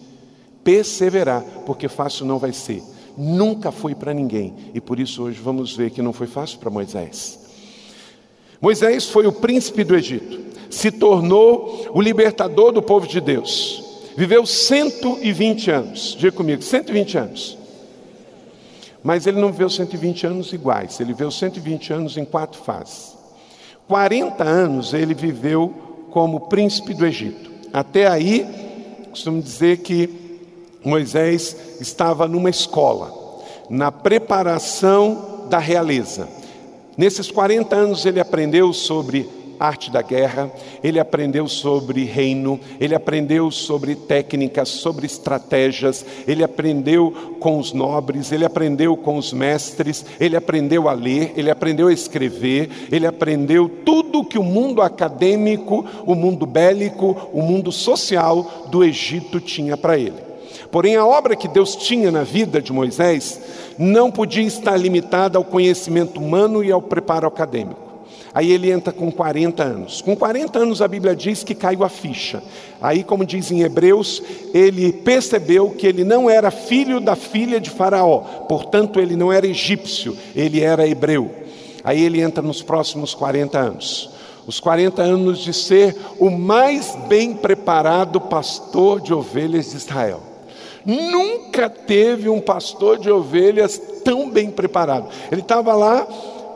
Perseverar, 0.62 1.44
porque 1.66 1.88
fácil 1.88 2.26
não 2.26 2.38
vai 2.38 2.52
ser. 2.52 2.84
Nunca 3.18 3.72
foi 3.72 3.96
para 3.96 4.14
ninguém. 4.14 4.54
E 4.74 4.82
por 4.82 5.00
isso 5.00 5.24
hoje 5.24 5.40
vamos 5.40 5.76
ver 5.76 5.92
que 5.92 6.02
não 6.02 6.12
foi 6.12 6.28
fácil 6.28 6.60
para 6.60 6.70
Moisés. 6.70 7.40
Moisés 8.60 9.08
foi 9.08 9.26
o 9.26 9.32
príncipe 9.32 9.86
do 9.86 9.96
Egito 9.96 10.51
se 10.72 10.90
tornou 10.90 11.88
o 11.94 12.02
libertador 12.02 12.72
do 12.72 12.82
povo 12.82 13.06
de 13.06 13.22
Deus. 13.22 13.84
Viveu 14.16 14.46
120 14.46 15.70
anos. 15.70 16.16
Diga 16.18 16.32
comigo, 16.32 16.62
120 16.62 17.18
anos. 17.18 17.58
Mas 19.04 19.28
ele 19.28 19.40
não 19.40 19.52
viveu 19.52 19.70
120 19.70 20.28
anos 20.28 20.54
iguais, 20.54 21.00
ele 21.00 21.14
viveu 21.14 21.32
120 21.32 21.94
anos 21.94 22.18
em 22.18 22.26
quatro 22.26 22.62
fases. 22.62 23.18
40 23.88 24.44
anos 24.44 24.94
ele 24.94 25.14
viveu 25.14 25.74
como 26.12 26.42
príncipe 26.42 26.94
do 26.94 27.06
Egito. 27.06 27.52
Até 27.74 28.08
aí, 28.08 28.46
costumo 29.10 29.42
dizer 29.42 29.78
que 29.78 30.10
Moisés 30.84 31.78
estava 31.80 32.28
numa 32.28 32.50
escola, 32.50 33.12
na 33.70 33.92
preparação 33.92 35.48
da 35.50 35.58
realeza. 35.58 36.28
Nesses 36.96 37.32
40 37.32 37.76
anos 37.76 38.06
ele 38.06 38.20
aprendeu 38.20 38.72
sobre 38.72 39.28
arte 39.62 39.92
da 39.92 40.02
guerra, 40.02 40.52
ele 40.84 41.00
aprendeu 41.00 41.48
sobre 41.48 42.04
reino, 42.04 42.60
ele 42.80 42.96
aprendeu 42.96 43.52
sobre 43.52 43.96
técnicas, 43.96 44.70
sobre 44.70 45.06
estratégias, 45.06 46.06
ele 46.28 46.44
aprendeu 46.44 47.36
com 47.40 47.60
os 47.60 47.72
nobres, 47.72 48.32
ele 48.32 48.44
aprendeu 48.44 48.98
com 48.98 49.18
os 49.18 49.32
mestres, 49.32 50.06
ele 50.20 50.36
aprendeu 50.36 50.90
a 50.90 50.94
ler, 50.94 51.34
ele 51.38 51.52
aprendeu 51.52 51.88
a 51.88 51.94
escrever, 51.94 52.88
ele 52.92 53.06
aprendeu 53.06 53.70
tudo 53.86 54.26
que 54.26 54.40
o 54.40 54.44
mundo 54.44 54.82
acadêmico, 54.82 55.86
o 56.06 56.16
mundo 56.16 56.46
bélico, 56.46 57.30
o 57.32 57.42
mundo 57.42 57.72
social 57.72 58.68
do 58.72 58.84
Egito 58.84 59.40
tinha 59.40 59.78
para 59.78 59.98
ele. 59.98 60.32
Porém, 60.72 60.96
a 60.96 61.06
obra 61.06 61.36
que 61.36 61.50
Deus 61.50 61.76
tinha 61.76 62.10
na 62.10 62.24
vida 62.24 62.62
de 62.62 62.72
Moisés 62.72 63.42
não 63.78 64.10
podia 64.10 64.44
estar 64.44 64.78
limitada 64.78 65.38
ao 65.38 65.44
conhecimento 65.44 66.20
humano 66.20 66.64
e 66.64 66.72
ao 66.72 66.82
preparo 66.82 67.28
acadêmico. 67.28 67.91
Aí 68.34 68.52
ele 68.52 68.72
entra 68.72 68.94
com 68.94 69.12
40 69.12 69.62
anos. 69.62 70.02
Com 70.02 70.16
40 70.16 70.58
anos 70.58 70.82
a 70.82 70.88
Bíblia 70.88 71.16
diz 71.16 71.44
que 71.44 71.54
caiu 71.54 71.84
a 71.84 71.90
ficha. 71.90 72.42
Aí, 72.82 73.04
como 73.04 73.26
diz 73.26 73.52
em 73.52 73.62
Hebreus, 73.62 74.24
ele 74.54 74.94
percebeu 74.94 75.70
que 75.72 75.86
ele 75.86 76.04
não 76.04 76.30
era 76.30 76.50
filho 76.50 77.02
da 77.02 77.16
filha 77.16 77.60
de 77.60 77.70
Faraó, 77.70 78.20
portanto, 78.48 79.00
ele 79.00 79.16
não 79.16 79.32
era 79.32 79.46
egípcio, 79.46 80.18
ele 80.36 80.62
era 80.62 80.88
hebreu. 80.88 81.30
Aí 81.84 82.02
ele 82.04 82.22
entra 82.22 82.42
nos 82.42 82.62
próximos 82.62 83.14
40 83.14 83.60
anos. 83.60 84.10
Os 84.48 84.60
40 84.60 85.02
anos 85.02 85.40
de 85.40 85.54
ser 85.54 85.96
o 86.18 86.30
mais 86.30 86.96
bem 87.08 87.34
preparado 87.34 88.20
pastor 88.20 89.02
de 89.02 89.14
ovelhas 89.14 89.72
de 89.72 89.78
Israel. 89.78 90.22
Nunca 90.86 91.70
teve 91.70 92.28
um 92.28 92.40
pastor 92.40 92.98
de 92.98 93.12
ovelhas 93.12 93.80
tão 94.04 94.30
bem 94.30 94.50
preparado. 94.50 95.10
Ele 95.32 95.42
estava 95.42 95.74
lá 95.74 96.08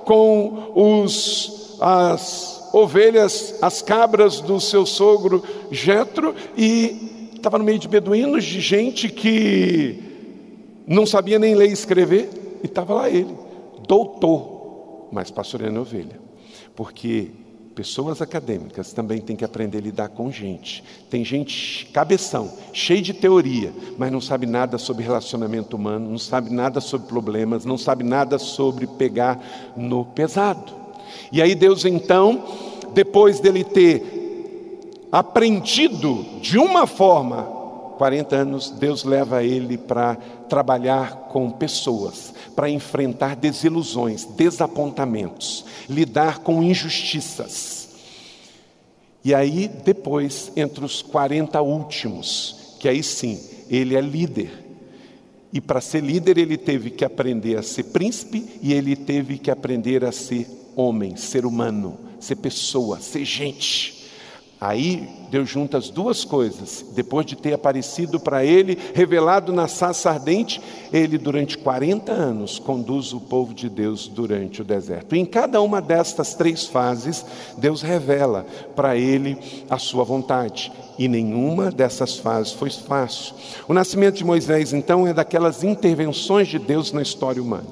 com 0.04 0.72
os 0.74 1.65
as 1.80 2.70
ovelhas, 2.74 3.56
as 3.62 3.82
cabras 3.82 4.42
do 4.42 4.60
seu 4.60 4.86
sogro 4.86 5.44
Jetro 5.72 6.36
e 6.58 7.32
estava 7.36 7.58
no 7.58 7.64
meio 7.64 7.80
de 7.80 7.88
beduínos, 7.88 8.44
de 8.44 8.60
gente 8.60 9.08
que 9.08 10.04
não 10.88 11.06
sabia 11.06 11.40
nem 11.40 11.56
ler 11.56 11.70
e 11.70 11.74
escrever, 11.74 12.60
e 12.64 12.66
estava 12.66 12.94
lá 12.94 13.10
ele, 13.10 13.36
doutor, 13.88 15.08
mas 15.12 15.32
pastoreando 15.32 15.82
ovelha, 15.82 16.20
porque 16.76 17.32
pessoas 17.76 18.22
acadêmicas 18.22 18.94
também 18.94 19.20
têm 19.20 19.36
que 19.36 19.44
aprender 19.44 19.80
a 19.80 19.82
lidar 19.82 20.10
com 20.10 20.32
gente. 20.32 20.84
Tem 21.10 21.26
gente 21.26 21.88
cabeção, 21.88 22.52
cheio 22.72 23.02
de 23.02 23.14
teoria, 23.14 23.74
mas 23.98 24.12
não 24.12 24.22
sabe 24.22 24.46
nada 24.46 24.78
sobre 24.78 25.04
relacionamento 25.04 25.76
humano, 25.76 26.10
não 26.10 26.18
sabe 26.18 26.52
nada 26.52 26.80
sobre 26.80 27.08
problemas, 27.08 27.66
não 27.66 27.78
sabe 27.78 28.04
nada 28.04 28.40
sobre 28.40 28.88
pegar 28.88 29.74
no 29.76 30.06
pesado. 30.06 30.85
E 31.32 31.42
aí 31.42 31.56
Deus 31.56 31.86
então, 31.86 32.44
depois 32.94 33.40
dele 33.40 33.64
ter 33.64 34.16
aprendido 35.12 36.26
de 36.42 36.58
uma 36.58 36.86
forma, 36.86 37.44
40 37.98 38.36
anos, 38.36 38.70
Deus 38.70 39.04
leva 39.04 39.44
ele 39.44 39.78
para 39.78 40.16
trabalhar 40.50 41.30
com 41.30 41.50
pessoas, 41.50 42.34
para 42.56 42.70
enfrentar 42.70 43.36
desilusões, 43.36 44.26
desapontamentos, 44.26 45.66
lidar 45.90 46.40
com 46.40 46.62
injustiças. 46.62 47.90
E 49.24 49.34
aí, 49.34 49.68
depois, 49.68 50.52
entre 50.56 50.86
os 50.86 51.02
40 51.02 51.62
últimos, 51.62 52.76
que 52.80 52.88
aí 52.88 53.02
sim, 53.02 53.40
ele 53.70 53.96
é 53.96 54.02
líder. 54.02 54.52
E 55.52 55.62
para 55.62 55.82
ser 55.82 56.04
líder, 56.04 56.38
ele 56.38 56.58
teve 56.58 56.92
que 56.92 57.06
aprender 57.06 57.58
a 57.58 57.64
ser 57.64 57.84
príncipe 57.86 58.60
e 58.62 58.74
ele 58.74 58.96
teve 58.96 59.38
que 59.38 59.50
aprender 59.50 60.04
a 60.04 60.12
ser 60.12 60.48
homem, 60.76 61.16
ser 61.16 61.46
humano, 61.46 61.98
ser 62.20 62.36
pessoa, 62.36 63.00
ser 63.00 63.24
gente. 63.24 63.96
Aí 64.60 65.08
Deus 65.30 65.50
junta 65.50 65.78
as 65.78 65.90
duas 65.90 66.24
coisas. 66.24 66.86
Depois 66.96 67.26
de 67.26 67.36
ter 67.36 67.54
aparecido 67.54 68.20
para 68.20 68.46
ele, 68.46 68.78
revelado 68.94 69.52
na 69.52 69.68
sassa 69.68 70.10
ardente, 70.10 70.62
ele 70.94 71.18
durante 71.18 71.58
40 71.58 72.12
anos 72.12 72.58
conduz 72.58 73.12
o 73.12 73.20
povo 73.20 73.54
de 73.54 73.70
Deus 73.70 74.08
durante 74.08 74.62
o 74.62 74.66
deserto. 74.66 75.14
Em 75.14 75.26
cada 75.26 75.62
uma 75.62 75.82
destas 75.82 76.36
três 76.36 76.66
fases, 76.66 77.26
Deus 77.58 77.82
revela 77.82 78.46
para 78.76 78.98
ele 78.98 79.38
a 79.70 79.78
sua 79.78 80.06
vontade. 80.06 80.72
E 80.98 81.08
nenhuma 81.10 81.70
dessas 81.70 82.18
fases 82.18 82.54
foi 82.54 82.70
fácil. 82.70 83.36
O 83.68 83.74
nascimento 83.74 84.16
de 84.16 84.24
Moisés, 84.24 84.72
então, 84.72 85.06
é 85.06 85.14
daquelas 85.14 85.64
intervenções 85.64 86.48
de 86.48 86.58
Deus 86.58 86.94
na 86.94 87.02
história 87.02 87.42
humana. 87.42 87.68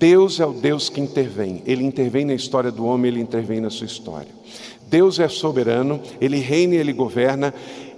Deus 0.00 0.40
é 0.40 0.46
o 0.46 0.52
Deus 0.54 0.88
que 0.88 0.98
intervém. 0.98 1.62
Ele 1.66 1.84
intervém 1.84 2.24
na 2.24 2.32
história 2.32 2.72
do 2.72 2.86
homem, 2.86 3.10
ele 3.12 3.20
intervém 3.20 3.60
na 3.60 3.68
sua 3.68 3.84
história. 3.84 4.30
Deus 4.88 5.20
é 5.20 5.28
soberano, 5.28 6.00
ele 6.18 6.38
reina 6.38 6.74
e 6.74 6.78
ele 6.78 6.94
governa, 6.94 7.52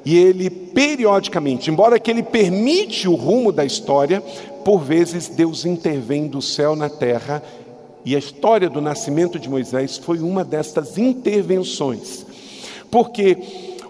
e 0.05 0.17
ele 0.17 0.51
periodicamente, 0.51 1.71
embora 1.71 2.01
que 2.01 2.11
ele 2.11 2.25
permite 2.25 3.09
o 3.09 3.15
rumo 3.15 3.53
da 3.53 3.65
história, 3.65 4.21
por 4.65 4.81
vezes 4.81 5.29
Deus 5.29 5.65
intervém 5.65 6.27
do 6.27 6.43
céu 6.43 6.75
na 6.75 6.91
terra, 6.91 7.41
e 8.05 8.17
a 8.17 8.19
história 8.19 8.69
do 8.69 8.81
nascimento 8.81 9.39
de 9.39 9.49
Moisés 9.49 9.97
foi 9.97 10.19
uma 10.19 10.45
destas 10.45 10.99
intervenções. 10.99 12.27
Porque 12.91 13.39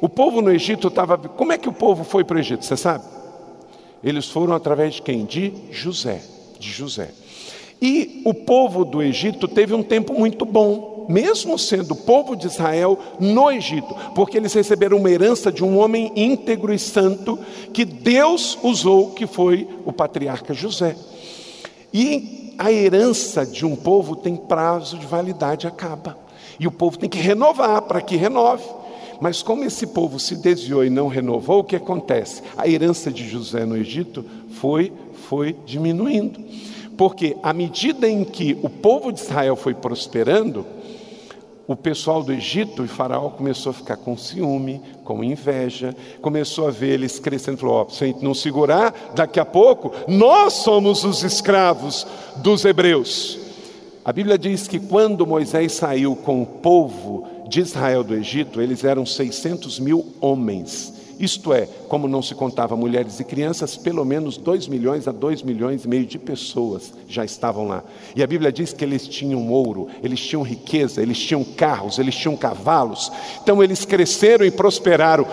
o 0.02 0.09
povo 0.09 0.42
no 0.42 0.52
Egito 0.52 0.88
estava. 0.88 1.16
Como 1.16 1.50
é 1.50 1.57
que 1.57 1.69
o 1.69 1.73
povo 1.73 2.04
foi 2.04 2.25
para 2.25 2.37
o 2.37 2.40
Egito? 2.40 2.62
Você 2.62 2.76
sabe? 2.76 3.04
Eles 4.04 4.28
foram 4.28 4.54
através 4.54 4.97
de 4.97 5.02
quem? 5.02 5.25
De 5.25 5.54
José. 5.71 6.21
De 6.61 6.69
José. 6.71 7.09
E 7.83 8.23
o 8.25 8.33
povo 8.33 8.85
do 8.85 9.03
Egito 9.03 9.49
teve 9.49 9.75
um 9.75 9.83
tempo 9.83 10.15
muito 10.15 10.45
bom, 10.45 11.05
mesmo 11.09 11.59
sendo 11.59 11.97
povo 11.97 12.37
de 12.37 12.47
Israel 12.47 12.97
no 13.19 13.51
Egito, 13.51 13.93
porque 14.15 14.37
eles 14.37 14.55
receberam 14.55 14.99
uma 14.99 15.11
herança 15.11 15.51
de 15.51 15.65
um 15.65 15.77
homem 15.77 16.12
íntegro 16.15 16.73
e 16.73 16.79
santo 16.79 17.37
que 17.73 17.85
Deus 17.85 18.57
usou, 18.62 19.11
que 19.11 19.27
foi 19.27 19.69
o 19.85 19.93
patriarca 19.93 20.55
José. 20.55 20.95
E 21.93 22.55
a 22.57 22.71
herança 22.71 23.45
de 23.45 23.67
um 23.67 23.75
povo 23.75 24.15
tem 24.15 24.37
prazo 24.37 24.97
de 24.97 25.05
validade, 25.05 25.67
acaba. 25.67 26.17
E 26.61 26.69
o 26.69 26.71
povo 26.71 26.97
tem 26.97 27.09
que 27.09 27.19
renovar 27.19 27.83
para 27.83 28.01
que 28.01 28.15
renove. 28.15 28.62
Mas 29.21 29.43
como 29.43 29.65
esse 29.65 29.89
povo 29.89 30.21
se 30.21 30.37
desviou 30.37 30.85
e 30.85 30.91
não 30.91 31.09
renovou, 31.09 31.59
o 31.61 31.65
que 31.65 31.75
acontece? 31.75 32.43
A 32.57 32.69
herança 32.69 33.11
de 33.11 33.29
José 33.29 33.65
no 33.65 33.77
Egito 33.77 34.25
foi, 34.51 34.93
foi 35.29 35.57
diminuindo. 35.67 36.41
Porque 37.02 37.37
à 37.42 37.52
medida 37.52 38.09
em 38.09 38.23
que 38.23 38.56
o 38.62 38.71
povo 38.71 39.11
de 39.11 39.18
Israel 39.18 39.56
foi 39.56 39.75
prosperando, 39.75 40.64
o 41.66 41.75
pessoal 41.75 42.23
do 42.23 42.32
Egito 42.32 42.85
e 42.85 42.87
Faraó 42.87 43.28
começou 43.28 43.71
a 43.71 43.73
ficar 43.73 43.97
com 43.97 44.16
ciúme, 44.16 44.80
com 45.02 45.25
inveja, 45.25 45.97
começou 46.21 46.68
a 46.68 46.71
ver 46.71 46.90
eles 46.90 47.18
crescendo, 47.18 47.59
falou: 47.59 47.85
oh, 47.88 47.92
se 47.92 48.04
a 48.04 48.06
gente 48.06 48.23
não 48.23 48.32
segurar, 48.32 48.94
daqui 49.16 49.40
a 49.40 49.44
pouco 49.44 49.92
nós 50.06 50.52
somos 50.52 51.02
os 51.02 51.25
escravos 51.25 52.06
dos 52.37 52.64
hebreus. 52.64 53.37
A 54.04 54.12
Bíblia 54.12 54.38
diz 54.38 54.68
que 54.68 54.78
quando 54.78 55.26
Moisés 55.26 55.73
saiu 55.73 56.14
com 56.14 56.40
o 56.40 56.47
povo 56.47 57.26
de 57.49 57.62
Israel 57.62 58.04
do 58.04 58.14
Egito, 58.14 58.62
eles 58.62 58.85
eram 58.85 59.04
600 59.04 59.80
mil 59.80 60.06
homens. 60.21 61.01
Isto 61.23 61.52
é, 61.52 61.69
como 61.88 62.09
não 62.09 62.21
se 62.21 62.35
contava 62.35 62.76
mulheres 62.76 63.21
e 63.21 63.25
crianças, 63.25 63.76
pelo 63.76 64.05
menos 64.05 64.37
2 64.37 64.67
milhões 64.67 65.07
a 65.07 65.12
2 65.12 65.43
milhões 65.43 65.85
e 65.85 65.88
meio 65.88 66.05
de 66.05 66.19
pessoas 66.19 66.93
já 67.07 67.25
estavam 67.25 67.69
lá. 67.69 67.85
E 68.17 68.25
a 68.25 68.26
Bíblia 68.26 68.50
diz 68.50 68.73
que 68.73 68.85
eles 68.85 69.07
tinham 69.07 69.49
ouro, 69.49 69.87
eles 70.02 70.19
tinham 70.19 70.43
riqueza, 70.43 71.00
eles 71.00 71.17
tinham 71.17 71.45
carros, 71.45 72.00
eles 72.00 72.17
tinham 72.17 72.37
cavalos. 72.37 73.12
Então 73.41 73.62
eles 73.62 73.85
cresceram 73.85 74.45
e 74.45 74.50
prosperaram. 74.50 75.25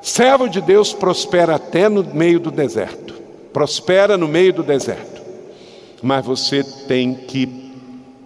Servo 0.00 0.48
de 0.48 0.62
Deus 0.62 0.94
prospera 0.94 1.56
até 1.56 1.90
no 1.90 2.02
meio 2.02 2.40
do 2.40 2.50
deserto. 2.50 3.20
Prospera 3.52 4.16
no 4.16 4.26
meio 4.26 4.54
do 4.54 4.62
deserto. 4.62 5.20
Mas 6.02 6.24
você 6.24 6.64
tem 6.88 7.12
que 7.12 7.65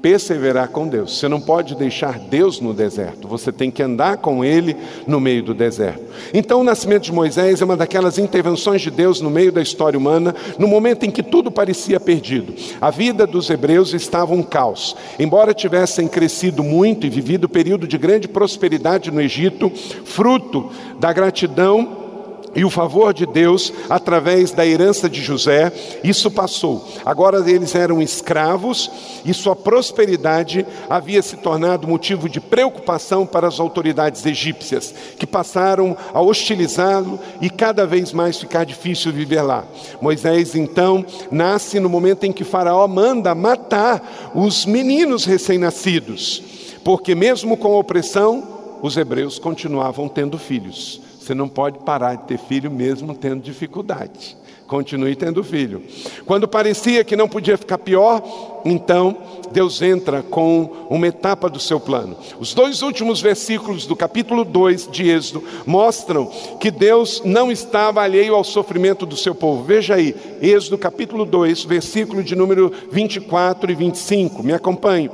perseverar 0.03 0.69
com 0.69 0.89
Deus. 0.89 1.19
Você 1.19 1.29
não 1.29 1.41
pode 1.41 1.75
deixar 1.75 2.19
Deus 2.19 2.61
no 2.61 2.73
deserto, 2.73 3.29
você 3.29 3.53
tem 3.53 3.71
que 3.71 3.83
andar 3.83 4.19
com 4.19 4.45
Ele 4.45 4.77
no 5.07 5.21
meio 5.21 5.43
do 5.43 5.55
deserto. 5.55 6.03
Então, 6.33 6.61
o 6.61 6.65
nascimento 6.65 7.05
de 7.05 7.13
Moisés 7.13 7.61
é 7.61 7.65
uma 7.65 7.77
daquelas 7.77 8.19
intervenções 8.19 8.83
de 8.83 8.91
Deus 8.91 9.21
no 9.21 9.31
meio 9.31 9.53
da 9.53 9.63
história 9.63 9.99
humana, 9.99 10.35
no 10.59 10.67
momento 10.67 11.05
em 11.05 11.11
que 11.11 11.23
tudo 11.23 11.51
parecia 11.51 12.01
perdido. 12.01 12.55
A 12.81 12.91
vida 12.91 13.27
dos 13.27 13.51
hebreus 13.51 13.93
estava 13.95 14.35
um 14.35 14.43
caos. 14.43 14.97
Embora 15.19 15.55
tivessem 15.55 16.09
crescido 16.09 16.63
muito 16.63 17.07
e 17.07 17.11
vivido 17.11 17.49
período 17.49 17.87
de 17.87 17.99
grande 17.99 18.29
prosperidade 18.29 19.11
no 19.11 19.21
Egito, 19.21 19.71
fruto 20.05 20.71
da 20.99 21.13
gratidão 21.13 22.10
e 22.55 22.65
o 22.65 22.71
favor 22.71 23.15
de 23.15 23.27
Deus 23.27 23.73
através 23.89 24.51
da 24.51 24.67
herança 24.67 25.09
de 25.09 25.23
José, 25.23 25.73
isso 26.03 26.31
passou. 26.31 26.87
Agora 27.05 27.39
eles 27.49 27.75
eram 27.75 28.03
escravos 28.03 28.91
e 29.25 29.33
sua 29.33 29.55
prosperidade 29.55 30.67
havia 30.89 31.23
se 31.23 31.37
tornado 31.37 31.87
motivo 31.87 32.29
de 32.29 32.41
preocupação 32.41 33.27
para 33.27 33.47
as 33.47 33.61
autoridades 33.61 34.25
egípcias, 34.27 34.95
que 35.19 35.27
passaram 35.27 35.97
a 36.13 36.21
hostilizá-lo 36.21 37.19
e 37.41 37.49
cada 37.49 37.87
vez 37.87 38.13
mais 38.13 38.39
ficar 38.39 38.65
difícil 38.65 39.13
viver 39.13 39.43
lá. 39.43 39.65
Moisés 40.01 40.55
então 40.55 41.05
nasce 41.31 41.79
no 41.79 41.89
momento 41.89 42.25
em 42.25 42.33
que 42.33 42.45
Faraó 42.45 42.87
manda 42.89 43.35
matar 43.35 44.33
os 44.35 44.67
meninos 44.67 45.25
recém-nascidos, 45.25 46.43
porque 46.83 47.15
mesmo 47.15 47.57
com 47.57 47.69
a 47.75 47.79
opressão, 47.79 48.43
os 48.83 48.97
hebreus 48.97 49.39
continuavam 49.39 50.09
tendo 50.09 50.39
filhos. 50.39 51.10
Você 51.21 51.35
não 51.35 51.49
pode 51.49 51.79
parar 51.81 52.15
de 52.15 52.25
ter 52.25 52.39
filho 52.39 52.71
mesmo 52.71 53.15
tendo 53.15 53.43
dificuldade. 53.43 54.39
Continue 54.67 55.15
tendo 55.15 55.45
filho. 55.45 55.83
Quando 56.25 56.49
parecia 56.49 57.05
que 57.05 57.15
não 57.15 57.29
podia 57.29 57.59
ficar 57.59 57.77
pior, 57.77 58.23
então 58.65 59.17
Deus 59.53 59.83
entra 59.83 60.23
com 60.23 60.87
uma 60.89 61.09
etapa 61.09 61.51
do 61.51 61.61
seu 61.61 61.79
plano. 61.79 62.17
Os 62.39 62.55
dois 62.55 62.81
últimos 62.81 63.21
versículos 63.21 63.85
do 63.85 63.95
capítulo 63.95 64.47
2 64.47 64.89
de 64.91 65.11
Êxodo 65.11 65.45
mostram 65.67 66.31
que 66.59 66.71
Deus 66.71 67.21
não 67.23 67.53
estava 67.53 68.01
alheio 68.01 68.35
ao 68.35 68.45
sofrimento 68.45 69.05
do 69.05 69.17
seu 69.17 69.35
povo. 69.35 69.63
Veja 69.63 69.97
aí, 69.97 70.17
Êxodo 70.41 70.79
capítulo 70.79 71.27
2, 71.27 71.65
versículo 71.65 72.23
de 72.23 72.35
número 72.35 72.73
24 72.91 73.71
e 73.71 73.75
25. 73.75 74.43
Me 74.43 74.55
acompanhe. 74.55 75.11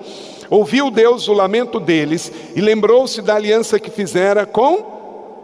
Ouviu 0.49 0.89
Deus 0.89 1.27
o 1.27 1.33
lamento 1.33 1.81
deles 1.81 2.31
e 2.55 2.61
lembrou-se 2.61 3.21
da 3.21 3.35
aliança 3.35 3.81
que 3.81 3.91
fizera 3.91 4.47
com 4.47 4.96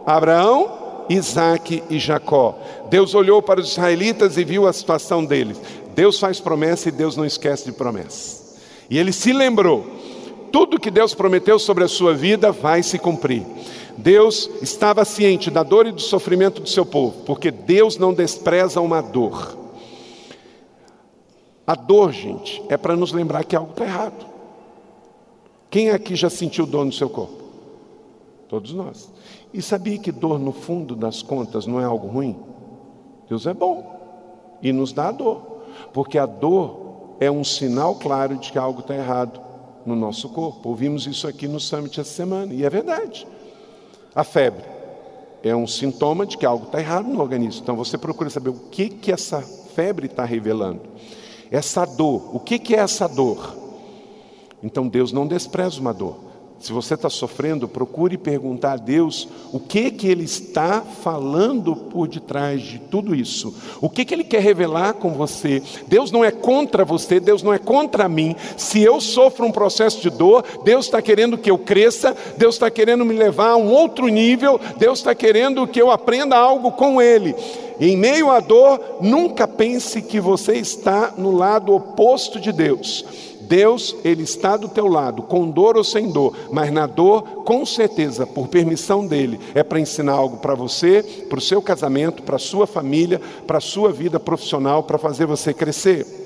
Abraão, 0.05 1.05
Isaac 1.09 1.83
e 1.89 1.99
Jacó. 1.99 2.57
Deus 2.89 3.13
olhou 3.13 3.41
para 3.41 3.59
os 3.59 3.71
israelitas 3.71 4.37
e 4.37 4.43
viu 4.43 4.67
a 4.67 4.73
situação 4.73 5.23
deles. 5.23 5.59
Deus 5.95 6.19
faz 6.19 6.39
promessa 6.39 6.89
e 6.89 6.91
Deus 6.91 7.15
não 7.15 7.25
esquece 7.25 7.65
de 7.65 7.71
promessa. 7.71 8.57
E 8.89 8.97
ele 8.97 9.11
se 9.11 9.31
lembrou: 9.31 9.85
tudo 10.51 10.79
que 10.79 10.91
Deus 10.91 11.13
prometeu 11.13 11.57
sobre 11.59 11.83
a 11.83 11.87
sua 11.87 12.13
vida 12.13 12.51
vai 12.51 12.83
se 12.83 12.97
cumprir. 12.99 13.45
Deus 13.97 14.49
estava 14.61 15.05
ciente 15.05 15.51
da 15.51 15.61
dor 15.61 15.85
e 15.85 15.91
do 15.91 16.01
sofrimento 16.01 16.61
do 16.61 16.69
seu 16.69 16.85
povo, 16.85 17.23
porque 17.25 17.51
Deus 17.51 17.97
não 17.97 18.13
despreza 18.13 18.81
uma 18.81 19.01
dor. 19.01 19.57
A 21.65 21.75
dor, 21.75 22.11
gente, 22.11 22.61
é 22.69 22.75
para 22.75 22.95
nos 22.95 23.13
lembrar 23.13 23.43
que 23.45 23.55
algo 23.55 23.71
está 23.71 23.85
errado. 23.85 24.25
Quem 25.69 25.91
aqui 25.91 26.15
já 26.15 26.29
sentiu 26.29 26.65
dor 26.65 26.85
no 26.85 26.91
seu 26.91 27.09
corpo? 27.09 27.41
Todos 28.49 28.73
nós. 28.73 29.09
E 29.53 29.61
sabia 29.61 29.97
que 29.99 30.11
dor, 30.11 30.39
no 30.39 30.51
fundo 30.51 30.95
das 30.95 31.21
contas, 31.21 31.67
não 31.67 31.79
é 31.79 31.83
algo 31.83 32.07
ruim? 32.07 32.35
Deus 33.29 33.45
é 33.45 33.53
bom 33.53 33.93
e 34.61 34.71
nos 34.71 34.93
dá 34.93 35.09
a 35.09 35.11
dor, 35.11 35.63
porque 35.93 36.17
a 36.17 36.25
dor 36.25 37.15
é 37.19 37.29
um 37.29 37.43
sinal 37.43 37.95
claro 37.95 38.37
de 38.37 38.51
que 38.51 38.57
algo 38.57 38.79
está 38.79 38.95
errado 38.95 39.39
no 39.85 39.95
nosso 39.95 40.29
corpo. 40.29 40.69
Ouvimos 40.69 41.05
isso 41.05 41.27
aqui 41.27 41.47
no 41.47 41.59
Summit 41.59 41.99
essa 41.99 42.09
semana, 42.09 42.53
e 42.53 42.63
é 42.63 42.69
verdade. 42.69 43.27
A 44.15 44.23
febre 44.23 44.63
é 45.43 45.55
um 45.55 45.67
sintoma 45.67 46.25
de 46.25 46.37
que 46.37 46.45
algo 46.45 46.65
está 46.65 46.79
errado 46.79 47.07
no 47.07 47.19
organismo. 47.21 47.61
Então 47.61 47.75
você 47.75 47.97
procura 47.97 48.29
saber 48.29 48.49
o 48.49 48.59
que, 48.71 48.89
que 48.89 49.11
essa 49.11 49.41
febre 49.41 50.05
está 50.05 50.23
revelando. 50.23 50.81
Essa 51.51 51.85
dor, 51.85 52.35
o 52.35 52.39
que, 52.39 52.57
que 52.57 52.75
é 52.75 52.79
essa 52.79 53.07
dor? 53.07 53.57
Então 54.63 54.87
Deus 54.87 55.11
não 55.11 55.27
despreza 55.27 55.79
uma 55.81 55.93
dor. 55.93 56.32
Se 56.63 56.71
você 56.71 56.93
está 56.93 57.09
sofrendo, 57.09 57.67
procure 57.67 58.17
perguntar 58.17 58.71
a 58.71 58.77
Deus 58.77 59.27
o 59.51 59.59
que 59.59 59.91
que 59.91 60.07
Ele 60.07 60.23
está 60.23 60.79
falando 60.79 61.75
por 61.75 62.07
detrás 62.07 62.61
de 62.61 62.79
tudo 62.79 63.13
isso. 63.13 63.53
O 63.81 63.89
que 63.89 64.05
que 64.05 64.13
Ele 64.13 64.23
quer 64.23 64.41
revelar 64.41 64.93
com 64.93 65.09
você? 65.09 65.61
Deus 65.87 66.09
não 66.09 66.23
é 66.23 66.31
contra 66.31 66.85
você, 66.85 67.19
Deus 67.19 67.43
não 67.43 67.53
é 67.53 67.59
contra 67.59 68.07
mim. 68.07 68.33
Se 68.55 68.81
eu 68.81 69.01
sofro 69.01 69.45
um 69.45 69.51
processo 69.51 70.01
de 70.01 70.09
dor, 70.09 70.45
Deus 70.63 70.85
está 70.85 71.01
querendo 71.01 71.37
que 71.37 71.51
eu 71.51 71.57
cresça, 71.57 72.15
Deus 72.37 72.55
está 72.55 72.71
querendo 72.71 73.03
me 73.03 73.13
levar 73.13 73.49
a 73.49 73.57
um 73.57 73.69
outro 73.69 74.07
nível, 74.07 74.57
Deus 74.77 74.99
está 74.99 75.13
querendo 75.13 75.67
que 75.67 75.81
eu 75.81 75.91
aprenda 75.91 76.37
algo 76.37 76.71
com 76.71 77.01
Ele. 77.01 77.35
Em 77.77 77.97
meio 77.97 78.31
à 78.31 78.39
dor, 78.39 78.79
nunca 79.01 79.45
pense 79.45 80.01
que 80.01 80.17
você 80.17 80.53
está 80.53 81.13
no 81.17 81.35
lado 81.35 81.73
oposto 81.73 82.39
de 82.39 82.53
Deus. 82.53 83.32
Deus, 83.43 83.95
Ele 84.03 84.23
está 84.23 84.57
do 84.57 84.67
teu 84.67 84.87
lado, 84.87 85.21
com 85.23 85.49
dor 85.49 85.77
ou 85.77 85.83
sem 85.83 86.11
dor, 86.11 86.35
mas 86.51 86.71
na 86.71 86.87
dor, 86.87 87.43
com 87.43 87.65
certeza, 87.65 88.25
por 88.25 88.47
permissão 88.47 89.05
dEle, 89.05 89.39
é 89.53 89.63
para 89.63 89.79
ensinar 89.79 90.13
algo 90.13 90.37
para 90.37 90.55
você, 90.55 91.03
para 91.29 91.37
o 91.37 91.41
seu 91.41 91.61
casamento, 91.61 92.23
para 92.23 92.37
a 92.37 92.39
sua 92.39 92.65
família, 92.65 93.19
para 93.45 93.57
a 93.57 93.61
sua 93.61 93.91
vida 93.91 94.19
profissional, 94.19 94.83
para 94.83 94.97
fazer 94.97 95.25
você 95.25 95.53
crescer. 95.53 96.22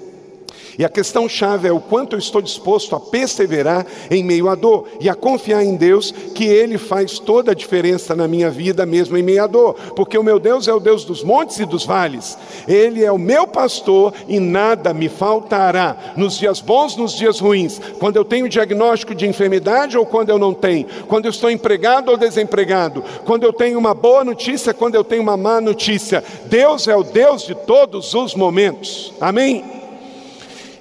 E 0.78 0.86
a 0.86 0.90
questão 0.90 1.28
chave 1.28 1.68
é 1.68 1.72
o 1.72 1.80
quanto 1.80 2.16
eu 2.16 2.20
estou 2.20 2.42
disposto 2.42 2.96
a 2.96 3.00
perseverar 3.00 3.86
em 4.12 4.24
meio 4.24 4.48
à 4.48 4.54
dor 4.54 4.88
e 5.00 5.10
a 5.10 5.16
confiar 5.16 5.64
em 5.64 5.76
Deus 5.76 6.12
que 6.12 6.46
Ele 6.46 6.78
faz 6.78 7.18
toda 7.18 7.52
a 7.52 7.56
diferença 7.56 8.16
na 8.16 8.28
minha 8.28 8.52
vida, 8.52 8.86
mesmo 8.86 9.18
em 9.18 9.24
meio 9.24 9.44
à 9.44 9.48
dor, 9.48 9.74
porque 9.96 10.18
o 10.18 10.24
meu 10.24 10.40
Deus 10.40 10.68
é 10.68 10.74
o 10.74 10.80
Deus 10.80 11.04
dos 11.04 11.24
montes 11.24 11.60
e 11.60 11.66
dos 11.66 11.84
vales, 11.84 12.38
Ele 12.68 13.04
é 13.04 13.12
o 13.12 13.18
meu 13.18 13.48
pastor 13.48 14.14
e 14.28 14.40
nada 14.40 14.94
me 14.94 15.10
faltará, 15.10 16.14
nos 16.16 16.38
dias 16.38 16.62
bons, 16.62 16.96
nos 16.96 17.14
dias 17.14 17.40
ruins, 17.40 17.82
quando 17.98 18.18
eu 18.18 18.26
tenho 18.26 18.48
diagnóstico 18.48 19.16
de 19.16 19.26
enfermidade 19.26 19.98
ou 19.98 20.06
quando 20.06 20.30
eu 20.30 20.38
não 20.38 20.54
tenho, 20.54 20.86
quando 21.08 21.26
eu 21.26 21.32
estou 21.32 21.50
empregado 21.50 22.12
ou 22.12 22.18
desempregado, 22.18 23.04
quando 23.26 23.44
eu 23.44 23.52
tenho 23.52 23.80
uma 23.80 23.96
boa 23.96 24.24
notícia, 24.24 24.76
quando 24.76 24.94
eu 24.94 25.04
tenho 25.04 25.24
uma 25.24 25.38
má 25.38 25.60
notícia, 25.60 26.24
Deus 26.46 26.88
é 26.88 26.96
o 26.96 27.04
Deus 27.04 27.44
de 27.44 27.56
todos 27.56 28.14
os 28.14 28.36
momentos, 28.36 29.12
amém? 29.20 29.78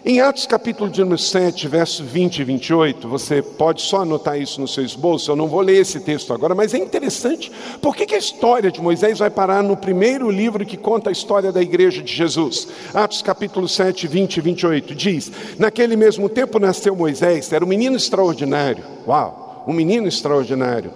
Em 0.09 0.21
Atos 0.21 0.47
capítulo 0.47 0.89
de 0.89 1.01
número 1.01 1.19
7, 1.19 1.67
verso 1.67 2.05
20 2.05 2.39
e 2.39 2.45
28, 2.45 3.09
você 3.09 3.43
pode 3.43 3.83
só 3.83 4.03
anotar 4.03 4.41
isso 4.41 4.61
no 4.61 4.69
seu 4.69 4.85
esboço, 4.85 5.33
eu 5.33 5.35
não 5.35 5.49
vou 5.49 5.61
ler 5.61 5.81
esse 5.81 5.99
texto 5.99 6.33
agora, 6.33 6.55
mas 6.55 6.73
é 6.75 6.79
interessante, 6.79 7.51
por 7.83 7.97
que, 7.97 8.07
que 8.07 8.15
a 8.15 8.19
história 8.19 8.71
de 8.71 8.81
Moisés 8.81 9.19
vai 9.19 9.31
parar 9.31 9.65
no 9.65 9.77
primeiro 9.77 10.31
livro 10.31 10.65
que 10.65 10.77
conta 10.77 11.11
a 11.11 11.13
história 11.13 11.51
da 11.51 11.61
igreja 11.61 12.05
de 12.05 12.15
Jesus? 12.15 12.69
Atos 12.95 13.21
capítulo 13.21 13.69
7, 13.69 14.07
20 14.07 14.37
e 14.37 14.41
28 14.43 14.95
diz: 14.95 15.33
Naquele 15.59 15.97
mesmo 15.97 16.29
tempo 16.29 16.61
nasceu 16.61 16.95
Moisés, 16.95 17.53
era 17.53 17.65
um 17.65 17.69
menino 17.69 17.97
extraordinário, 17.97 18.85
uau, 19.09 19.65
um 19.67 19.73
menino 19.73 20.07
extraordinário. 20.07 20.93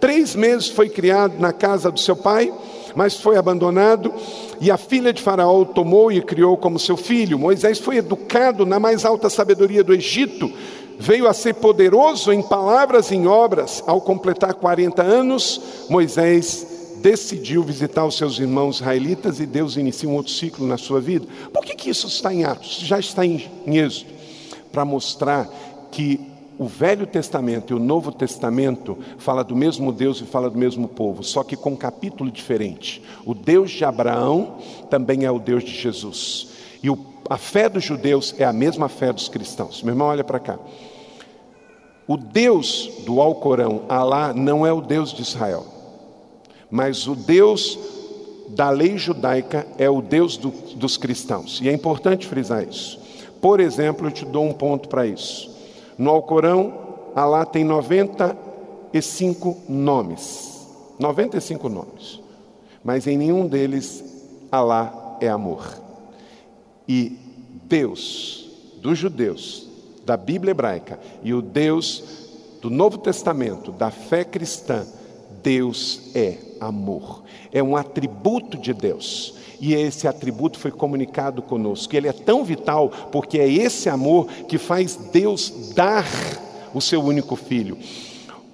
Três 0.00 0.34
meses 0.34 0.70
foi 0.70 0.88
criado 0.88 1.38
na 1.38 1.52
casa 1.52 1.90
do 1.90 2.00
seu 2.00 2.16
pai, 2.16 2.50
mas 2.96 3.20
foi 3.20 3.36
abandonado 3.36 4.12
e 4.58 4.70
a 4.70 4.78
filha 4.78 5.12
de 5.12 5.20
Faraó 5.20 5.60
o 5.60 5.66
tomou 5.66 6.10
e 6.10 6.22
criou 6.22 6.56
como 6.56 6.78
seu 6.78 6.96
filho. 6.96 7.38
Moisés 7.38 7.78
foi 7.78 7.98
educado 7.98 8.64
na 8.64 8.80
mais 8.80 9.04
alta 9.04 9.28
sabedoria 9.28 9.84
do 9.84 9.92
Egito, 9.92 10.50
veio 10.98 11.28
a 11.28 11.34
ser 11.34 11.54
poderoso 11.56 12.32
em 12.32 12.42
palavras 12.42 13.10
e 13.10 13.16
em 13.16 13.26
obras. 13.26 13.84
Ao 13.86 14.00
completar 14.00 14.54
40 14.54 15.02
anos, 15.02 15.60
Moisés 15.90 16.66
decidiu 17.02 17.62
visitar 17.62 18.06
os 18.06 18.16
seus 18.16 18.38
irmãos 18.38 18.76
israelitas 18.76 19.40
e 19.40 19.46
Deus 19.46 19.76
inicia 19.76 20.08
um 20.08 20.14
outro 20.14 20.32
ciclo 20.32 20.66
na 20.66 20.78
sua 20.78 20.98
vida. 20.98 21.26
Por 21.52 21.62
que, 21.64 21.74
que 21.74 21.90
isso 21.90 22.06
está 22.06 22.32
em 22.32 22.44
Atos? 22.44 22.78
Já 22.80 22.98
está 22.98 23.26
em, 23.26 23.46
Êxodo. 23.66 24.10
Para 24.72 24.86
mostrar 24.86 25.48
que 25.92 26.35
o 26.58 26.66
Velho 26.66 27.06
Testamento 27.06 27.72
e 27.72 27.76
o 27.76 27.78
Novo 27.78 28.10
Testamento 28.10 28.98
fala 29.18 29.44
do 29.44 29.54
mesmo 29.54 29.92
Deus 29.92 30.20
e 30.20 30.24
fala 30.24 30.48
do 30.48 30.58
mesmo 30.58 30.88
povo, 30.88 31.22
só 31.22 31.44
que 31.44 31.56
com 31.56 31.70
um 31.70 31.76
capítulo 31.76 32.30
diferente. 32.30 33.02
O 33.24 33.34
Deus 33.34 33.70
de 33.70 33.84
Abraão 33.84 34.56
também 34.88 35.24
é 35.24 35.30
o 35.30 35.38
Deus 35.38 35.64
de 35.64 35.72
Jesus. 35.72 36.48
E 36.82 36.88
o, 36.88 36.98
a 37.28 37.36
fé 37.36 37.68
dos 37.68 37.84
judeus 37.84 38.34
é 38.38 38.44
a 38.44 38.52
mesma 38.52 38.88
fé 38.88 39.12
dos 39.12 39.28
cristãos. 39.28 39.82
Meu 39.82 39.92
irmão, 39.92 40.08
olha 40.08 40.24
para 40.24 40.38
cá. 40.38 40.58
O 42.08 42.16
Deus 42.16 42.90
do 43.04 43.20
Alcorão, 43.20 43.82
Alá, 43.88 44.32
não 44.32 44.64
é 44.64 44.72
o 44.72 44.80
Deus 44.80 45.12
de 45.12 45.22
Israel, 45.22 45.66
mas 46.70 47.06
o 47.06 47.14
Deus 47.14 47.78
da 48.48 48.70
lei 48.70 48.96
judaica 48.96 49.66
é 49.76 49.90
o 49.90 50.00
Deus 50.00 50.36
do, 50.36 50.50
dos 50.76 50.96
cristãos. 50.96 51.60
E 51.60 51.68
é 51.68 51.72
importante 51.72 52.26
frisar 52.26 52.66
isso. 52.66 52.98
Por 53.40 53.60
exemplo, 53.60 54.06
eu 54.06 54.10
te 54.12 54.24
dou 54.24 54.44
um 54.44 54.52
ponto 54.52 54.88
para 54.88 55.06
isso. 55.06 55.55
No 55.98 56.10
Alcorão, 56.10 56.86
Alá 57.14 57.46
tem 57.46 57.64
95 57.64 59.56
nomes. 59.68 60.66
95 60.98 61.68
nomes. 61.68 62.20
Mas 62.84 63.06
em 63.06 63.16
nenhum 63.16 63.46
deles 63.46 64.04
Alá 64.50 65.16
é 65.20 65.28
amor. 65.28 65.80
E 66.86 67.18
Deus 67.64 68.50
dos 68.80 68.98
judeus, 68.98 69.66
da 70.04 70.16
Bíblia 70.16 70.52
hebraica, 70.52 71.00
e 71.24 71.34
o 71.34 71.42
Deus 71.42 72.28
do 72.62 72.70
Novo 72.70 72.98
Testamento, 72.98 73.72
da 73.72 73.90
fé 73.90 74.22
cristã, 74.24 74.86
Deus 75.42 76.14
é 76.14 76.38
amor. 76.60 77.22
É 77.52 77.62
um 77.62 77.76
atributo 77.76 78.56
de 78.56 78.72
Deus 78.72 79.34
e 79.60 79.74
esse 79.74 80.06
atributo 80.06 80.58
foi 80.58 80.70
comunicado 80.70 81.42
conosco. 81.42 81.94
Ele 81.96 82.08
é 82.08 82.12
tão 82.12 82.44
vital 82.44 82.90
porque 83.10 83.38
é 83.38 83.48
esse 83.48 83.88
amor 83.88 84.26
que 84.48 84.58
faz 84.58 84.96
Deus 84.96 85.72
dar 85.74 86.06
o 86.74 86.80
seu 86.80 87.02
único 87.02 87.36
filho. 87.36 87.78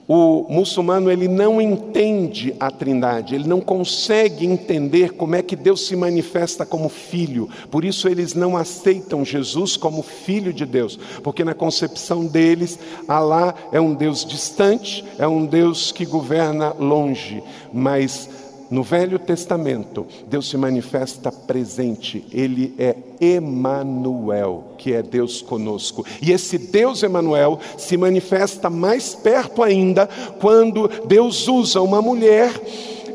O 0.08 0.46
muçulmano 0.48 1.10
ele 1.10 1.28
não 1.28 1.60
entende 1.60 2.54
a 2.58 2.70
Trindade, 2.70 3.34
ele 3.34 3.48
não 3.48 3.60
consegue 3.60 4.44
entender 4.44 5.12
como 5.12 5.36
é 5.36 5.42
que 5.42 5.54
Deus 5.54 5.86
se 5.86 5.94
manifesta 5.94 6.66
como 6.66 6.88
filho. 6.88 7.48
Por 7.70 7.84
isso 7.84 8.08
eles 8.08 8.34
não 8.34 8.56
aceitam 8.56 9.24
Jesus 9.24 9.76
como 9.76 10.02
filho 10.02 10.52
de 10.52 10.66
Deus, 10.66 10.98
porque 11.22 11.44
na 11.44 11.54
concepção 11.54 12.26
deles, 12.26 12.78
Alá 13.06 13.54
é 13.70 13.80
um 13.80 13.94
Deus 13.94 14.24
distante, 14.24 15.04
é 15.18 15.26
um 15.26 15.46
Deus 15.46 15.92
que 15.92 16.04
governa 16.04 16.74
longe, 16.78 17.42
mas 17.72 18.28
no 18.72 18.82
Velho 18.82 19.18
Testamento, 19.18 20.06
Deus 20.26 20.48
se 20.48 20.56
manifesta 20.56 21.30
presente, 21.30 22.24
ele 22.32 22.74
é 22.78 22.96
Emanuel, 23.20 24.72
que 24.78 24.94
é 24.94 25.02
Deus 25.02 25.42
conosco. 25.42 26.06
E 26.22 26.32
esse 26.32 26.56
Deus 26.56 27.02
Emanuel 27.02 27.60
se 27.76 27.98
manifesta 27.98 28.70
mais 28.70 29.14
perto 29.14 29.62
ainda 29.62 30.08
quando 30.40 30.88
Deus 31.06 31.46
usa 31.48 31.82
uma 31.82 32.00
mulher 32.00 32.50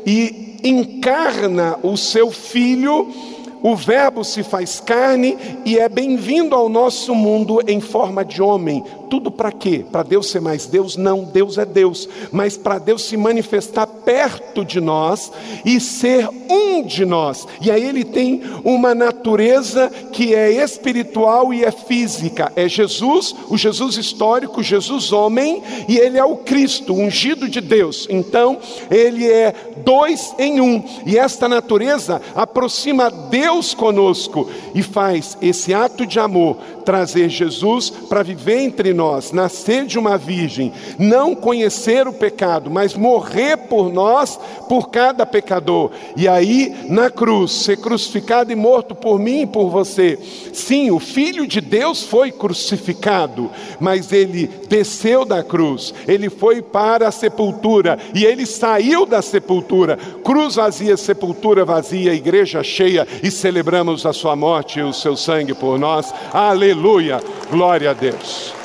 e 0.06 0.60
encarna 0.62 1.76
o 1.82 1.96
seu 1.96 2.30
filho. 2.30 3.12
O 3.60 3.74
Verbo 3.74 4.22
se 4.22 4.44
faz 4.44 4.78
carne 4.78 5.36
e 5.64 5.76
é 5.76 5.88
bem-vindo 5.88 6.54
ao 6.54 6.68
nosso 6.68 7.16
mundo 7.16 7.60
em 7.66 7.80
forma 7.80 8.24
de 8.24 8.40
homem, 8.40 8.84
tudo 9.08 9.30
para 9.30 9.52
quê? 9.52 9.84
Para 9.90 10.02
Deus 10.02 10.28
ser 10.28 10.40
mais 10.40 10.66
Deus? 10.66 10.96
Não, 10.96 11.24
Deus 11.24 11.58
é 11.58 11.64
Deus, 11.64 12.08
mas 12.30 12.56
para 12.56 12.78
Deus 12.78 13.02
se 13.02 13.16
manifestar 13.16 13.86
perto 13.86 14.64
de 14.64 14.80
nós 14.80 15.32
e 15.64 15.80
ser 15.80 16.28
um 16.48 16.82
de 16.82 17.04
nós. 17.04 17.46
E 17.60 17.70
aí 17.70 17.84
ele 17.84 18.04
tem 18.04 18.42
uma 18.64 18.94
natureza 18.94 19.90
que 20.12 20.34
é 20.34 20.50
espiritual 20.62 21.52
e 21.52 21.64
é 21.64 21.70
física. 21.70 22.52
É 22.56 22.68
Jesus, 22.68 23.34
o 23.48 23.56
Jesus 23.56 23.96
histórico, 23.96 24.62
Jesus 24.62 25.12
homem, 25.12 25.62
e 25.88 25.96
ele 25.98 26.18
é 26.18 26.24
o 26.24 26.36
Cristo, 26.36 26.94
ungido 26.94 27.48
de 27.48 27.60
Deus. 27.60 28.06
Então, 28.10 28.58
ele 28.90 29.26
é 29.26 29.54
dois 29.84 30.34
em 30.38 30.60
um. 30.60 30.82
E 31.06 31.18
esta 31.18 31.48
natureza 31.48 32.20
aproxima 32.34 33.10
Deus 33.10 33.74
conosco 33.74 34.48
e 34.74 34.82
faz 34.82 35.36
esse 35.40 35.72
ato 35.72 36.06
de 36.06 36.18
amor 36.18 36.56
trazer 36.84 37.28
Jesus 37.28 37.90
para 37.90 38.22
viver 38.22 38.60
entre 38.60 38.94
nós, 38.94 38.97
nascer 39.32 39.86
de 39.86 39.98
uma 39.98 40.16
virgem, 40.18 40.72
não 40.98 41.34
conhecer 41.34 42.06
o 42.08 42.12
pecado, 42.12 42.70
mas 42.70 42.94
morrer 42.94 43.56
por 43.56 43.92
nós, 43.92 44.38
por 44.68 44.90
cada 44.90 45.24
pecador. 45.24 45.90
E 46.16 46.26
aí, 46.26 46.74
na 46.88 47.10
cruz, 47.10 47.52
ser 47.52 47.78
crucificado 47.78 48.52
e 48.52 48.56
morto 48.56 48.94
por 48.94 49.18
mim 49.18 49.42
e 49.42 49.46
por 49.46 49.70
você. 49.70 50.18
Sim, 50.52 50.90
o 50.90 50.98
Filho 50.98 51.46
de 51.46 51.60
Deus 51.60 52.02
foi 52.02 52.32
crucificado, 52.32 53.50
mas 53.80 54.12
ele 54.12 54.48
desceu 54.68 55.24
da 55.24 55.42
cruz, 55.42 55.94
ele 56.06 56.28
foi 56.28 56.60
para 56.60 57.08
a 57.08 57.12
sepultura 57.12 57.98
e 58.14 58.24
ele 58.24 58.46
saiu 58.46 59.06
da 59.06 59.22
sepultura. 59.22 59.96
Cruz 60.24 60.56
vazia, 60.56 60.96
sepultura 60.96 61.64
vazia, 61.64 62.14
igreja 62.14 62.62
cheia 62.62 63.06
e 63.22 63.30
celebramos 63.30 64.04
a 64.04 64.12
sua 64.12 64.34
morte 64.34 64.80
e 64.80 64.82
o 64.82 64.92
seu 64.92 65.16
sangue 65.16 65.54
por 65.54 65.78
nós. 65.78 66.12
Aleluia, 66.32 67.20
glória 67.50 67.90
a 67.90 67.94
Deus. 67.94 68.57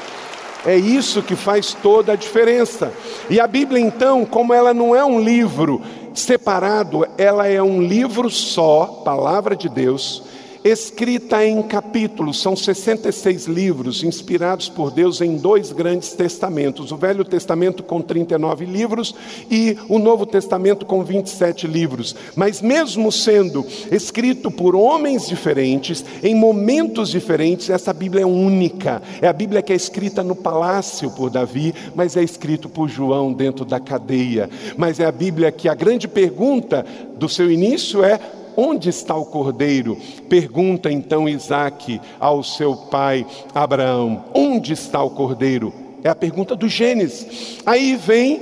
É 0.66 0.76
isso 0.78 1.22
que 1.22 1.36
faz 1.36 1.74
toda 1.74 2.14
a 2.14 2.16
diferença. 2.16 2.94
E 3.30 3.40
a 3.40 3.48
Bíblia, 3.48 3.82
então, 3.82 4.26
como 4.26 4.54
ela 4.54 4.74
não 4.74 4.96
é 4.96 5.04
um 5.04 5.20
livro 5.20 5.82
separado, 6.14 7.06
ela 7.18 7.48
é 7.48 7.62
um 7.62 7.82
livro 7.82 8.30
só, 8.30 9.02
palavra 9.04 9.56
de 9.56 9.68
Deus, 9.68 10.24
escrita 10.64 11.46
em 11.46 11.62
capítulos, 11.62 12.42
são 12.42 12.56
66 12.56 13.48
livros 13.48 14.04
inspirados 14.04 14.70
por 14.70 14.92
Deus 14.92 15.20
em 15.20 15.36
dois 15.36 15.72
grandes 15.72 16.14
testamentos: 16.14 16.92
o 16.92 16.98
Velho 16.98 17.26
Testamento 17.26 17.84
com 17.84 18.02
39 18.02 18.66
livros 18.66 19.14
e 19.52 19.78
o 19.90 20.00
Novo 20.00 20.26
Testamento 20.26 20.86
com 20.86 21.04
27 21.04 21.68
livros. 21.68 22.16
Mas, 22.36 22.62
mesmo 22.62 23.12
sendo 23.12 23.66
escrito 23.92 24.50
por 24.50 24.76
homens 24.76 25.28
diferentes, 25.28 26.04
em 26.24 26.34
momentos 26.34 27.10
diferentes, 27.10 27.70
essa 27.70 27.92
Bíblia 27.92 28.24
é 28.24 28.26
única. 28.26 29.02
É 29.22 29.28
a 29.28 29.34
Bíblia 29.34 29.62
que 29.62 29.74
é 29.74 29.76
escrita 29.76 30.24
no 30.24 30.36
palácio 30.36 31.12
por 31.12 31.30
Davi, 31.30 31.74
mas 31.94 32.16
é 32.16 32.24
escrito 32.24 32.70
por 32.70 32.88
João 32.88 33.34
dentro 33.34 33.66
da 33.66 33.80
cadeia. 33.80 34.50
Mas 34.78 35.00
é 35.00 35.06
a 35.06 35.12
Bíblia 35.12 35.52
que 35.52 35.68
a 35.68 35.76
grande 35.76 36.08
pergunta 36.08 36.86
do 37.18 37.28
seu 37.28 37.52
início 37.52 38.04
é 38.04 38.20
Onde 38.56 38.90
está 38.90 39.16
o 39.16 39.26
cordeiro? 39.26 39.98
Pergunta 40.30 40.92
então 40.92 41.28
Isaac 41.28 42.00
ao 42.20 42.44
seu 42.44 42.76
pai 42.76 43.26
Abraão: 43.54 44.26
Onde 44.34 44.74
está 44.74 45.02
o 45.02 45.10
cordeiro? 45.10 45.74
É 46.04 46.10
a 46.10 46.16
pergunta 46.16 46.56
do 46.56 46.68
Gênesis. 46.68 47.60
Aí 47.66 47.96
vem 47.96 48.42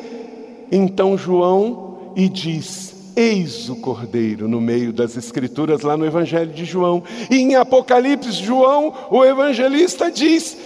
então 0.71 1.17
João 1.17 2.13
e 2.15 2.27
diz: 2.27 3.13
Eis 3.15 3.69
o 3.69 3.75
cordeiro 3.75 4.47
no 4.47 4.59
meio 4.59 4.91
das 4.91 5.15
escrituras, 5.15 5.81
lá 5.81 5.95
no 5.95 6.05
Evangelho 6.05 6.51
de 6.51 6.65
João. 6.65 7.03
E 7.29 7.37
em 7.37 7.55
Apocalipse, 7.55 8.31
João, 8.31 8.93
o 9.09 9.23
evangelista, 9.23 10.09
diz: 10.09 10.57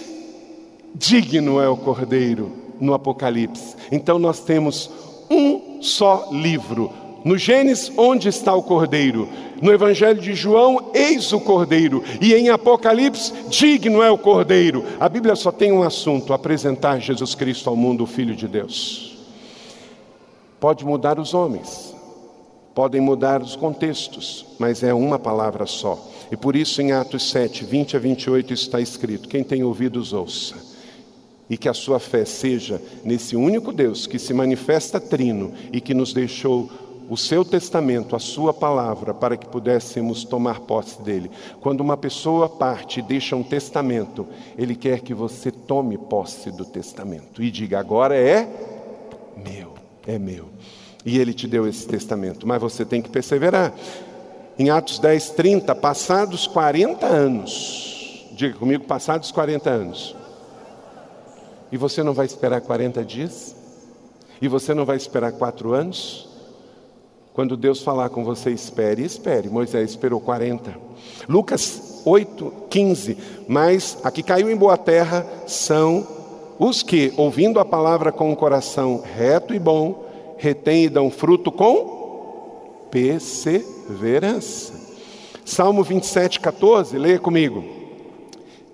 Digno 0.94 1.60
é 1.60 1.68
o 1.68 1.76
cordeiro 1.76 2.52
no 2.80 2.94
Apocalipse. 2.94 3.76
Então 3.90 4.18
nós 4.18 4.40
temos 4.40 4.90
um 5.30 5.82
só 5.82 6.28
livro 6.32 6.92
no 7.26 7.36
Gênesis, 7.36 7.90
onde 7.96 8.28
está 8.28 8.54
o 8.54 8.62
cordeiro? 8.62 9.28
No 9.60 9.72
Evangelho 9.72 10.20
de 10.20 10.32
João, 10.32 10.92
eis 10.94 11.32
o 11.32 11.40
cordeiro. 11.40 12.04
E 12.20 12.32
em 12.32 12.50
Apocalipse, 12.50 13.32
digno 13.48 14.00
é 14.00 14.08
o 14.08 14.16
cordeiro. 14.16 14.84
A 15.00 15.08
Bíblia 15.08 15.34
só 15.34 15.50
tem 15.50 15.72
um 15.72 15.82
assunto: 15.82 16.32
apresentar 16.32 17.00
Jesus 17.00 17.34
Cristo 17.34 17.68
ao 17.68 17.74
mundo, 17.74 18.04
o 18.04 18.06
Filho 18.06 18.36
de 18.36 18.46
Deus. 18.46 19.18
Pode 20.60 20.84
mudar 20.84 21.18
os 21.18 21.34
homens, 21.34 21.92
podem 22.72 23.00
mudar 23.00 23.42
os 23.42 23.56
contextos, 23.56 24.46
mas 24.56 24.84
é 24.84 24.94
uma 24.94 25.18
palavra 25.18 25.66
só. 25.66 25.98
E 26.30 26.36
por 26.36 26.54
isso, 26.54 26.80
em 26.80 26.92
Atos 26.92 27.28
7, 27.28 27.64
20 27.64 27.96
a 27.96 27.98
28, 27.98 28.54
está 28.54 28.80
escrito: 28.80 29.28
quem 29.28 29.42
tem 29.42 29.64
ouvidos, 29.64 30.12
ouça 30.12 30.54
e 31.48 31.56
que 31.56 31.68
a 31.68 31.74
sua 31.74 32.00
fé 32.00 32.24
seja 32.24 32.82
nesse 33.04 33.36
único 33.36 33.72
Deus 33.72 34.06
que 34.06 34.18
se 34.18 34.34
manifesta 34.34 34.98
trino 35.00 35.52
e 35.72 35.80
que 35.80 35.94
nos 35.94 36.12
deixou 36.12 36.68
o 37.08 37.16
seu 37.16 37.44
testamento, 37.44 38.16
a 38.16 38.18
sua 38.18 38.52
palavra, 38.52 39.14
para 39.14 39.36
que 39.36 39.46
pudéssemos 39.46 40.24
tomar 40.24 40.60
posse 40.60 41.00
dele. 41.02 41.30
Quando 41.60 41.80
uma 41.80 41.96
pessoa 41.96 42.48
parte 42.48 43.00
e 43.00 43.02
deixa 43.02 43.36
um 43.36 43.42
testamento, 43.42 44.26
ele 44.58 44.74
quer 44.74 45.00
que 45.00 45.14
você 45.14 45.50
tome 45.50 45.96
posse 45.96 46.50
do 46.50 46.64
testamento 46.64 47.42
e 47.42 47.50
diga: 47.50 47.78
agora 47.78 48.16
é 48.16 48.48
meu, 49.36 49.74
é 50.06 50.18
meu. 50.18 50.46
E 51.04 51.18
ele 51.18 51.32
te 51.32 51.46
deu 51.46 51.68
esse 51.68 51.86
testamento, 51.86 52.46
mas 52.46 52.60
você 52.60 52.84
tem 52.84 53.00
que 53.00 53.08
perseverar. 53.08 53.72
Em 54.58 54.70
Atos 54.70 54.98
10, 54.98 55.30
30, 55.30 55.74
passados 55.74 56.46
40 56.46 57.06
anos, 57.06 58.26
diga 58.32 58.58
comigo, 58.58 58.84
passados 58.84 59.30
40 59.30 59.68
anos, 59.70 60.16
e 61.70 61.76
você 61.76 62.02
não 62.02 62.14
vai 62.14 62.26
esperar 62.26 62.60
40 62.60 63.04
dias? 63.04 63.54
E 64.40 64.48
você 64.48 64.74
não 64.74 64.84
vai 64.84 64.96
esperar 64.96 65.32
quatro 65.32 65.72
anos? 65.72 66.25
Quando 67.36 67.54
Deus 67.54 67.82
falar 67.82 68.08
com 68.08 68.24
você, 68.24 68.50
espere, 68.50 69.04
espere. 69.04 69.50
Moisés 69.50 69.90
esperou 69.90 70.18
40. 70.18 70.74
Lucas 71.28 72.00
8, 72.06 72.50
15. 72.70 73.18
Mas 73.46 73.98
a 74.02 74.10
que 74.10 74.22
caiu 74.22 74.50
em 74.50 74.56
boa 74.56 74.78
terra 74.78 75.26
são 75.46 76.06
os 76.58 76.82
que, 76.82 77.12
ouvindo 77.14 77.60
a 77.60 77.64
palavra 77.64 78.10
com 78.10 78.32
o 78.32 78.36
coração 78.36 79.02
reto 79.14 79.52
e 79.52 79.58
bom, 79.58 80.06
retêm 80.38 80.84
e 80.84 80.88
dão 80.88 81.10
fruto 81.10 81.52
com 81.52 82.86
perseverança. 82.90 84.72
Salmo 85.44 85.84
27, 85.84 86.40
14, 86.40 86.96
leia 86.96 87.18
comigo. 87.18 87.62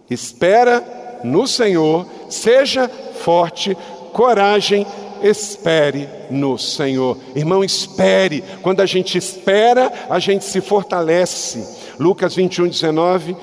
Espera 0.08 1.20
no 1.24 1.48
Senhor, 1.48 2.06
seja 2.28 2.88
forte, 2.88 3.76
coragem, 4.12 4.86
espere 5.22 6.08
no 6.30 6.58
Senhor. 6.58 7.16
Irmão, 7.34 7.62
espere. 7.64 8.42
Quando 8.62 8.80
a 8.80 8.86
gente 8.86 9.16
espera, 9.16 9.92
a 10.08 10.18
gente 10.18 10.44
se 10.44 10.60
fortalece. 10.60 11.66
Lucas 11.98 12.34
21, 12.34 12.68
19. 12.68 13.36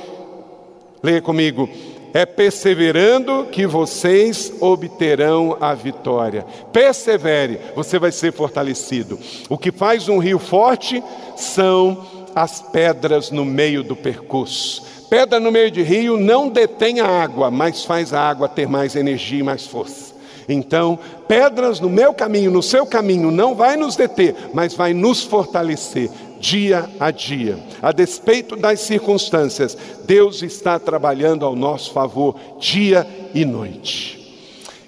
Leia 1.01 1.21
comigo. 1.21 1.69
É 2.13 2.25
perseverando 2.25 3.47
que 3.51 3.67
vocês 3.67 4.51
obterão 4.59 5.55
a 5.61 5.75
vitória. 5.75 6.43
Persevere, 6.73 7.59
você 7.75 7.99
vai 7.99 8.11
ser 8.11 8.33
fortalecido. 8.33 9.19
O 9.47 9.57
que 9.57 9.71
faz 9.71 10.09
um 10.09 10.17
rio 10.17 10.39
forte 10.39 11.03
são 11.35 12.05
as 12.35 12.61
pedras 12.61 13.29
no 13.29 13.45
meio 13.45 13.83
do 13.83 13.95
percurso. 13.95 14.83
Pedra 15.09 15.39
no 15.39 15.51
meio 15.51 15.71
de 15.71 15.81
rio 15.81 16.17
não 16.17 16.49
detém 16.49 16.99
a 16.99 17.07
água, 17.07 17.49
mas 17.49 17.83
faz 17.83 18.13
a 18.13 18.21
água 18.21 18.47
ter 18.47 18.67
mais 18.67 18.95
energia 18.95 19.39
e 19.39 19.43
mais 19.43 19.65
força. 19.65 20.13
Então, 20.47 20.97
pedras 21.29 21.79
no 21.79 21.91
meu 21.91 22.11
caminho, 22.11 22.49
no 22.49 22.63
seu 22.63 22.87
caminho, 22.87 23.29
não 23.29 23.53
vai 23.53 23.77
nos 23.77 23.95
deter, 23.95 24.35
mas 24.51 24.73
vai 24.73 24.95
nos 24.95 25.23
fortalecer 25.23 26.09
dia 26.39 26.89
a 26.99 27.11
dia. 27.11 27.59
A 27.83 27.91
despeito 27.91 28.55
das 28.55 28.79
circunstâncias, 28.79 29.77
Deus 30.05 30.41
está 30.41 30.79
trabalhando 30.79 31.45
ao 31.45 31.55
nosso 31.55 31.93
favor 31.93 32.35
dia 32.57 33.05
e 33.31 33.45
noite. 33.45 34.17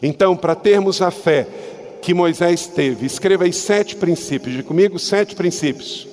Então, 0.02 0.36
para 0.36 0.56
termos 0.56 1.00
a 1.00 1.12
fé 1.12 1.48
que 2.02 2.12
Moisés 2.12 2.66
teve. 2.66 3.06
Escreva 3.06 3.44
aí 3.44 3.54
sete 3.54 3.96
princípios. 3.96 4.56
De 4.56 4.64
comigo, 4.64 4.98
sete 4.98 5.36
princípios. 5.36 6.08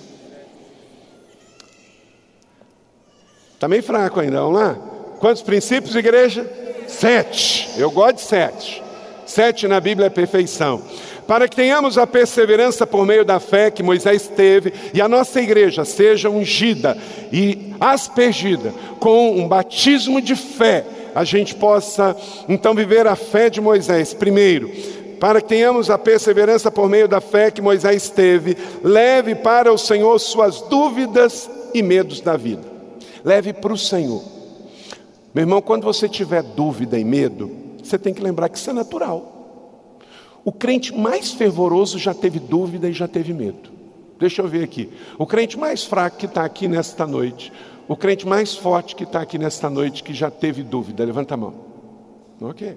Está 3.55 3.67
meio 3.67 3.83
fraco 3.83 4.21
ainda, 4.21 4.43
vamos 4.43 4.61
lá? 4.61 4.75
Quantos 5.19 5.41
princípios, 5.41 5.97
igreja? 5.97 6.47
Sete. 6.87 7.71
Eu 7.79 7.91
gosto 7.91 8.17
de 8.17 8.23
sete. 8.23 8.88
Sete 9.29 9.69
na 9.69 9.79
Bíblia 9.79 10.07
é 10.07 10.11
perfeição. 10.11 10.81
Para 11.27 11.47
que 11.47 11.55
tenhamos 11.55 11.99
a 11.99 12.07
perseverança 12.07 12.87
por 12.87 13.05
meio 13.05 13.27
da 13.27 13.39
fé 13.39 13.71
que 13.71 13.83
Moisés 13.83 14.27
teve 14.27 14.73
e 14.95 15.03
a 15.03 15.07
nossa 15.07 15.39
igreja 15.39 15.85
seja 15.85 16.31
ungida 16.31 16.97
e 17.31 17.75
aspergida 17.79 18.73
com 18.99 19.39
um 19.39 19.47
batismo 19.47 20.23
de 20.23 20.35
fé, 20.35 20.83
a 21.15 21.25
gente 21.25 21.55
possa 21.55 22.17
então 22.49 22.75
viver 22.75 23.07
a 23.07 23.15
fé 23.15 23.51
de 23.51 23.61
Moisés. 23.61 24.15
Primeiro, 24.15 24.73
para 25.21 25.43
que 25.43 25.49
tenhamos 25.49 25.91
a 25.91 25.99
perseverança 25.99 26.71
por 26.71 26.89
meio 26.89 27.07
da 27.07 27.21
fé 27.21 27.51
que 27.51 27.61
Moisés 27.61 28.09
teve, 28.09 28.57
leve 28.83 29.35
para 29.35 29.71
o 29.71 29.77
Senhor 29.77 30.19
suas 30.19 30.63
dúvidas 30.63 31.51
e 31.75 31.83
medos 31.83 32.23
da 32.23 32.35
vida. 32.35 32.63
Leve 33.23 33.53
para 33.53 33.75
o 33.75 33.79
Senhor. 33.79 34.25
Meu 35.35 35.43
irmão, 35.43 35.61
quando 35.61 35.85
você 35.85 36.09
tiver 36.09 36.43
dúvida 36.43 36.99
e 36.99 37.05
medo, 37.05 37.68
você 37.89 37.99
tem 37.99 38.15
que 38.15 38.23
lembrar 38.23 38.49
que 38.49 38.59
isso 38.59 38.71
é 38.71 38.73
natural. 38.73 39.99
O 40.45 40.53
crente 40.53 40.95
mais 40.95 41.33
fervoroso 41.33 41.99
já 41.99 42.15
teve 42.15 42.39
dúvida 42.39 42.89
e 42.89 42.93
já 42.93 43.09
teve 43.09 43.33
medo. 43.33 43.71
Deixa 44.19 44.43
eu 44.43 44.49
ver 44.49 44.65
aqui. 44.65 44.91
O 45.19 45.27
crente 45.27 45.59
mais 45.59 45.85
fraco 45.85 46.17
que 46.17 46.27
está 46.27 46.45
aqui 46.45 46.67
nesta 46.67 47.07
noite, 47.07 47.53
o 47.87 47.97
crente 47.97 48.27
mais 48.27 48.55
forte 48.55 48.97
que 48.97 49.05
está 49.05 49.21
aqui 49.21 49.39
nesta 49.39 49.71
noite, 49.71 50.03
que 50.03 50.13
já 50.13 50.31
teve 50.31 50.63
dúvida, 50.63 51.05
levanta 51.05 51.35
a 51.35 51.37
mão. 51.37 51.55
Ok. 52.41 52.77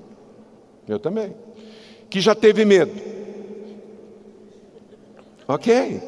Eu 0.88 1.00
também. 1.00 1.34
Que 2.10 2.19
já 2.19 2.36
teve 2.36 2.65
medo. 2.65 2.93
Ok. 5.47 6.02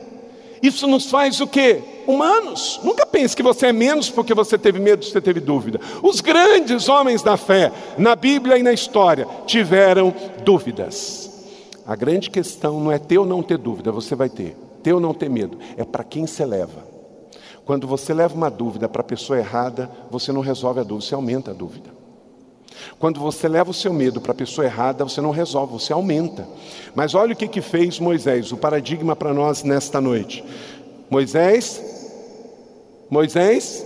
Isso 0.62 0.88
nos 0.88 1.10
faz 1.10 1.42
o 1.42 1.48
quê? 1.48 1.82
Humanos. 2.08 2.80
Nunca 2.84 3.06
pense 3.06 3.36
que 3.36 3.44
você 3.44 3.68
é 3.68 3.74
menos 3.74 4.10
porque 4.10 4.34
você 4.34 4.58
teve 4.58 4.80
medo, 4.80 5.06
você 5.06 5.22
teve 5.22 5.40
dúvida. 5.40 5.80
Os 6.02 6.22
grandes 6.22 6.90
homens 6.90 7.22
da 7.22 7.38
fé, 7.38 7.72
na 7.98 8.16
Bíblia 8.16 8.58
e 8.58 8.64
na 8.64 8.74
história, 8.74 9.28
tiveram 9.46 10.14
dúvidas. 10.44 11.32
A 11.86 11.96
grande 11.96 12.30
questão 12.30 12.80
não 12.80 12.92
é 12.92 12.98
ter 12.98 13.18
ou 13.18 13.26
não 13.26 13.44
ter 13.44 13.58
dúvida, 13.58 13.92
você 13.92 14.16
vai 14.16 14.30
ter. 14.30 14.56
Ter 14.82 14.94
ou 14.94 15.00
não 15.00 15.14
ter 15.14 15.30
medo, 15.30 15.58
é 15.78 15.84
para 15.84 16.04
quem 16.04 16.28
você 16.28 16.46
leva. 16.46 16.94
Quando 17.66 17.88
você 17.88 18.14
leva 18.14 18.36
uma 18.36 18.50
dúvida 18.50 18.90
para 18.90 19.02
a 19.02 19.06
pessoa 19.06 19.40
errada, 19.40 19.90
você 20.12 20.32
não 20.32 20.42
resolve 20.42 20.82
a 20.82 20.84
dúvida, 20.84 21.08
você 21.08 21.16
aumenta 21.16 21.52
a 21.52 21.54
dúvida. 21.54 21.90
Quando 23.00 23.20
você 23.20 23.48
leva 23.48 23.72
o 23.72 23.74
seu 23.74 23.94
medo 23.94 24.20
para 24.20 24.32
a 24.32 24.36
pessoa 24.36 24.66
errada, 24.66 25.04
você 25.04 25.22
não 25.22 25.32
resolve, 25.32 25.74
você 25.74 25.94
aumenta. 25.94 26.48
Mas 26.96 27.16
olha 27.16 27.34
o 27.34 27.36
que, 27.36 27.48
que 27.48 27.62
fez 27.62 28.00
Moisés, 28.00 28.52
o 28.52 28.58
paradigma 28.58 29.16
para 29.16 29.34
nós 29.34 29.64
nesta 29.64 30.02
noite. 30.02 30.44
Moisés, 31.10 31.82
Moisés 33.14 33.86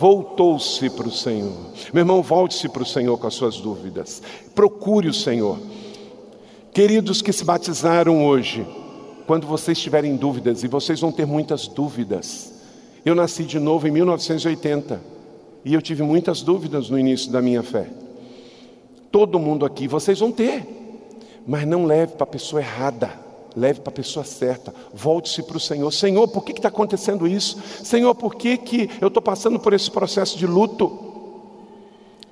voltou-se 0.00 0.90
para 0.90 1.06
o 1.06 1.12
Senhor. 1.12 1.54
Meu 1.92 2.00
irmão, 2.00 2.20
volte-se 2.20 2.68
para 2.68 2.82
o 2.82 2.86
Senhor 2.86 3.16
com 3.16 3.28
as 3.28 3.34
suas 3.34 3.58
dúvidas. 3.58 4.20
Procure 4.52 5.08
o 5.08 5.14
Senhor. 5.14 5.60
Queridos 6.72 7.22
que 7.22 7.32
se 7.32 7.44
batizaram 7.44 8.26
hoje, 8.26 8.66
quando 9.28 9.46
vocês 9.46 9.78
tiverem 9.78 10.16
dúvidas, 10.16 10.64
e 10.64 10.66
vocês 10.66 11.00
vão 11.00 11.12
ter 11.12 11.24
muitas 11.24 11.68
dúvidas. 11.68 12.52
Eu 13.04 13.14
nasci 13.14 13.44
de 13.44 13.60
novo 13.60 13.86
em 13.86 13.92
1980 13.92 15.00
e 15.64 15.72
eu 15.72 15.80
tive 15.80 16.02
muitas 16.02 16.42
dúvidas 16.42 16.90
no 16.90 16.98
início 16.98 17.30
da 17.30 17.40
minha 17.40 17.62
fé. 17.62 17.88
Todo 19.12 19.38
mundo 19.38 19.64
aqui, 19.64 19.86
vocês 19.86 20.18
vão 20.18 20.32
ter, 20.32 20.66
mas 21.46 21.64
não 21.64 21.84
leve 21.84 22.14
para 22.14 22.24
a 22.24 22.26
pessoa 22.26 22.60
errada, 22.60 23.12
leve 23.58 23.80
para 23.80 23.90
a 23.90 23.96
pessoa 23.96 24.24
certa. 24.24 24.72
Volte-se 24.94 25.42
para 25.42 25.56
o 25.56 25.60
Senhor: 25.60 25.90
Senhor, 25.92 26.28
por 26.28 26.44
que 26.44 26.52
está 26.52 26.68
acontecendo 26.68 27.26
isso? 27.26 27.58
Senhor, 27.82 28.14
por 28.14 28.36
que, 28.36 28.56
que 28.56 28.90
eu 29.00 29.08
estou 29.08 29.22
passando 29.22 29.58
por 29.58 29.72
esse 29.72 29.90
processo 29.90 30.38
de 30.38 30.46
luto? 30.46 31.06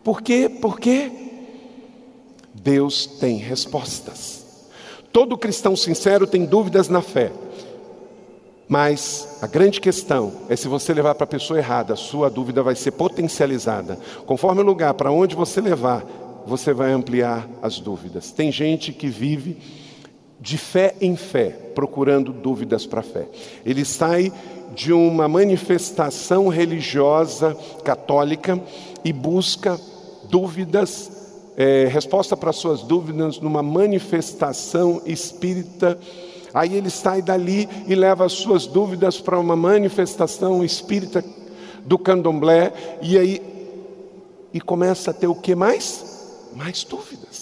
Por 0.02 0.22
quê? 0.22 0.48
Por 0.48 0.78
quê? 0.78 1.10
Deus 2.54 3.06
tem 3.06 3.36
respostas. 3.36 4.44
Todo 5.12 5.36
cristão 5.36 5.74
sincero 5.74 6.26
tem 6.26 6.44
dúvidas 6.44 6.88
na 6.88 7.02
fé. 7.02 7.32
Mas 8.68 9.38
a 9.40 9.46
grande 9.46 9.80
questão 9.80 10.32
é 10.48 10.56
se 10.56 10.66
você 10.66 10.92
levar 10.92 11.14
para 11.14 11.24
a 11.24 11.28
pessoa 11.28 11.58
errada, 11.58 11.94
a 11.94 11.96
sua 11.96 12.28
dúvida 12.28 12.62
vai 12.62 12.74
ser 12.74 12.92
potencializada. 12.92 13.98
Conforme 14.26 14.60
o 14.60 14.64
lugar 14.64 14.94
para 14.94 15.12
onde 15.12 15.36
você 15.36 15.60
levar, 15.60 16.04
você 16.46 16.72
vai 16.72 16.92
ampliar 16.92 17.48
as 17.62 17.78
dúvidas. 17.78 18.30
Tem 18.30 18.50
gente 18.50 18.92
que 18.92 19.08
vive 19.08 19.56
de 20.40 20.58
fé 20.58 20.94
em 21.00 21.16
fé, 21.16 21.50
procurando 21.74 22.32
dúvidas 22.32 22.86
para 22.86 23.00
a 23.00 23.02
fé. 23.02 23.28
Ele 23.64 23.84
sai 23.84 24.32
de 24.74 24.92
uma 24.92 25.26
manifestação 25.26 26.48
religiosa 26.48 27.56
católica 27.84 28.60
e 29.04 29.12
busca 29.12 29.80
dúvidas, 30.28 31.10
é, 31.56 31.86
resposta 31.86 32.36
para 32.36 32.52
suas 32.52 32.82
dúvidas 32.82 33.40
numa 33.40 33.62
manifestação 33.62 35.00
espírita. 35.06 35.98
Aí 36.52 36.74
ele 36.74 36.90
sai 36.90 37.22
dali 37.22 37.68
e 37.86 37.94
leva 37.94 38.24
as 38.24 38.32
suas 38.32 38.66
dúvidas 38.66 39.20
para 39.20 39.38
uma 39.38 39.56
manifestação 39.56 40.64
espírita 40.64 41.24
do 41.84 41.98
candomblé 41.98 42.72
e 43.00 43.18
aí 43.18 43.42
e 44.52 44.60
começa 44.60 45.10
a 45.10 45.14
ter 45.14 45.26
o 45.26 45.34
que 45.34 45.54
mais? 45.54 46.16
mais 46.56 46.82
dúvidas. 46.84 47.35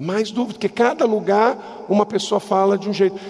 Mais 0.00 0.30
dúvidas, 0.30 0.54
porque 0.54 0.68
cada 0.70 1.04
lugar 1.04 1.84
uma 1.86 2.06
pessoa 2.06 2.40
fala 2.40 2.78
de 2.78 2.88
um 2.88 2.92
jeito. 2.92 3.20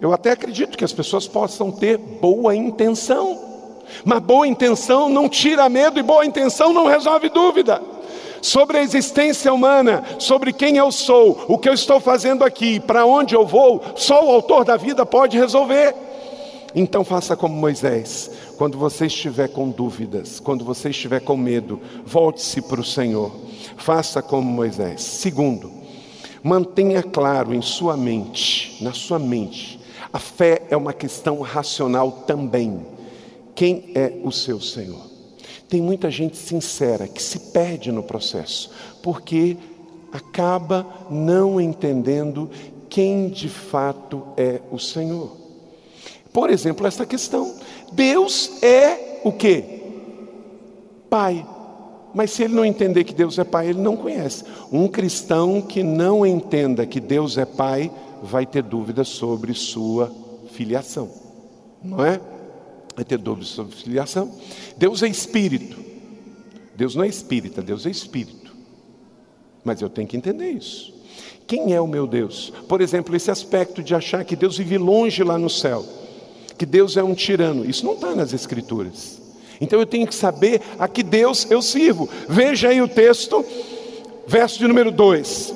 Eu 0.00 0.12
até 0.12 0.30
acredito 0.30 0.78
que 0.78 0.84
as 0.84 0.92
pessoas 0.92 1.26
possam 1.26 1.72
ter 1.72 1.98
boa 1.98 2.54
intenção, 2.54 3.40
mas 4.04 4.20
boa 4.20 4.46
intenção 4.46 5.08
não 5.08 5.28
tira 5.28 5.68
medo 5.68 5.98
e 5.98 6.02
boa 6.02 6.24
intenção 6.24 6.72
não 6.72 6.86
resolve 6.86 7.28
dúvida. 7.28 7.82
Sobre 8.40 8.78
a 8.78 8.82
existência 8.82 9.52
humana, 9.52 10.04
sobre 10.20 10.52
quem 10.52 10.76
eu 10.76 10.92
sou, 10.92 11.44
o 11.48 11.58
que 11.58 11.68
eu 11.68 11.74
estou 11.74 11.98
fazendo 11.98 12.44
aqui, 12.44 12.78
para 12.78 13.04
onde 13.04 13.34
eu 13.34 13.44
vou, 13.44 13.82
só 13.96 14.24
o 14.24 14.30
autor 14.30 14.64
da 14.64 14.76
vida 14.76 15.04
pode 15.04 15.36
resolver. 15.36 15.92
Então 16.72 17.04
faça 17.04 17.36
como 17.36 17.56
Moisés, 17.56 18.30
quando 18.56 18.78
você 18.78 19.06
estiver 19.06 19.48
com 19.48 19.70
dúvidas, 19.70 20.38
quando 20.38 20.64
você 20.64 20.90
estiver 20.90 21.20
com 21.20 21.36
medo, 21.36 21.80
volte-se 22.06 22.62
para 22.62 22.80
o 22.80 22.84
Senhor. 22.84 23.32
Faça 23.76 24.22
como 24.22 24.48
Moisés. 24.48 25.02
Segundo, 25.02 25.81
mantenha 26.42 27.02
claro 27.02 27.54
em 27.54 27.62
sua 27.62 27.96
mente, 27.96 28.82
na 28.82 28.92
sua 28.92 29.18
mente, 29.18 29.80
a 30.12 30.18
fé 30.18 30.62
é 30.68 30.76
uma 30.76 30.92
questão 30.92 31.40
racional 31.40 32.12
também. 32.26 32.84
Quem 33.54 33.92
é 33.94 34.12
o 34.22 34.30
seu 34.30 34.60
Senhor? 34.60 35.10
Tem 35.68 35.80
muita 35.80 36.10
gente 36.10 36.36
sincera 36.36 37.08
que 37.08 37.22
se 37.22 37.38
perde 37.52 37.90
no 37.90 38.02
processo, 38.02 38.70
porque 39.02 39.56
acaba 40.12 40.86
não 41.10 41.58
entendendo 41.60 42.50
quem 42.90 43.30
de 43.30 43.48
fato 43.48 44.22
é 44.36 44.60
o 44.70 44.78
Senhor. 44.78 45.34
Por 46.30 46.50
exemplo, 46.50 46.86
essa 46.86 47.06
questão. 47.06 47.54
Deus 47.92 48.62
é 48.62 49.20
o 49.24 49.32
que? 49.32 49.64
Pai. 51.08 51.46
Mas 52.14 52.30
se 52.30 52.42
ele 52.42 52.54
não 52.54 52.64
entender 52.64 53.04
que 53.04 53.14
Deus 53.14 53.38
é 53.38 53.44
Pai, 53.44 53.68
ele 53.68 53.80
não 53.80 53.96
conhece. 53.96 54.44
Um 54.70 54.86
cristão 54.86 55.62
que 55.62 55.82
não 55.82 56.26
entenda 56.26 56.86
que 56.86 57.00
Deus 57.00 57.38
é 57.38 57.44
Pai, 57.44 57.90
vai 58.22 58.44
ter 58.46 58.62
dúvidas 58.62 59.08
sobre 59.08 59.54
sua 59.54 60.12
filiação. 60.52 61.10
Não 61.82 62.04
é? 62.04 62.20
Vai 62.94 63.04
ter 63.04 63.18
dúvidas 63.18 63.48
sobre 63.48 63.74
filiação. 63.74 64.30
Deus 64.76 65.02
é 65.02 65.08
Espírito. 65.08 65.80
Deus 66.74 66.94
não 66.94 67.04
é 67.04 67.08
espírita, 67.08 67.60
Deus 67.62 67.84
é 67.86 67.90
Espírito. 67.90 68.56
Mas 69.62 69.80
eu 69.80 69.90
tenho 69.90 70.08
que 70.08 70.16
entender 70.16 70.50
isso. 70.50 70.92
Quem 71.46 71.74
é 71.74 71.80
o 71.80 71.86
meu 71.86 72.06
Deus? 72.06 72.52
Por 72.66 72.80
exemplo, 72.80 73.14
esse 73.14 73.30
aspecto 73.30 73.82
de 73.82 73.94
achar 73.94 74.24
que 74.24 74.34
Deus 74.34 74.56
vive 74.56 74.78
longe 74.78 75.22
lá 75.22 75.38
no 75.38 75.50
céu 75.50 75.84
que 76.62 76.66
Deus 76.66 76.96
é 76.96 77.02
um 77.02 77.14
tirano. 77.14 77.68
Isso 77.68 77.84
não 77.84 77.94
está 77.94 78.14
nas 78.14 78.32
Escrituras. 78.32 79.20
Então 79.62 79.78
eu 79.78 79.86
tenho 79.86 80.08
que 80.08 80.14
saber 80.14 80.60
a 80.76 80.88
que 80.88 81.04
Deus 81.04 81.46
eu 81.48 81.62
sirvo. 81.62 82.08
Veja 82.28 82.68
aí 82.68 82.82
o 82.82 82.88
texto, 82.88 83.44
verso 84.26 84.58
de 84.58 84.66
número 84.66 84.90
2. 84.90 85.54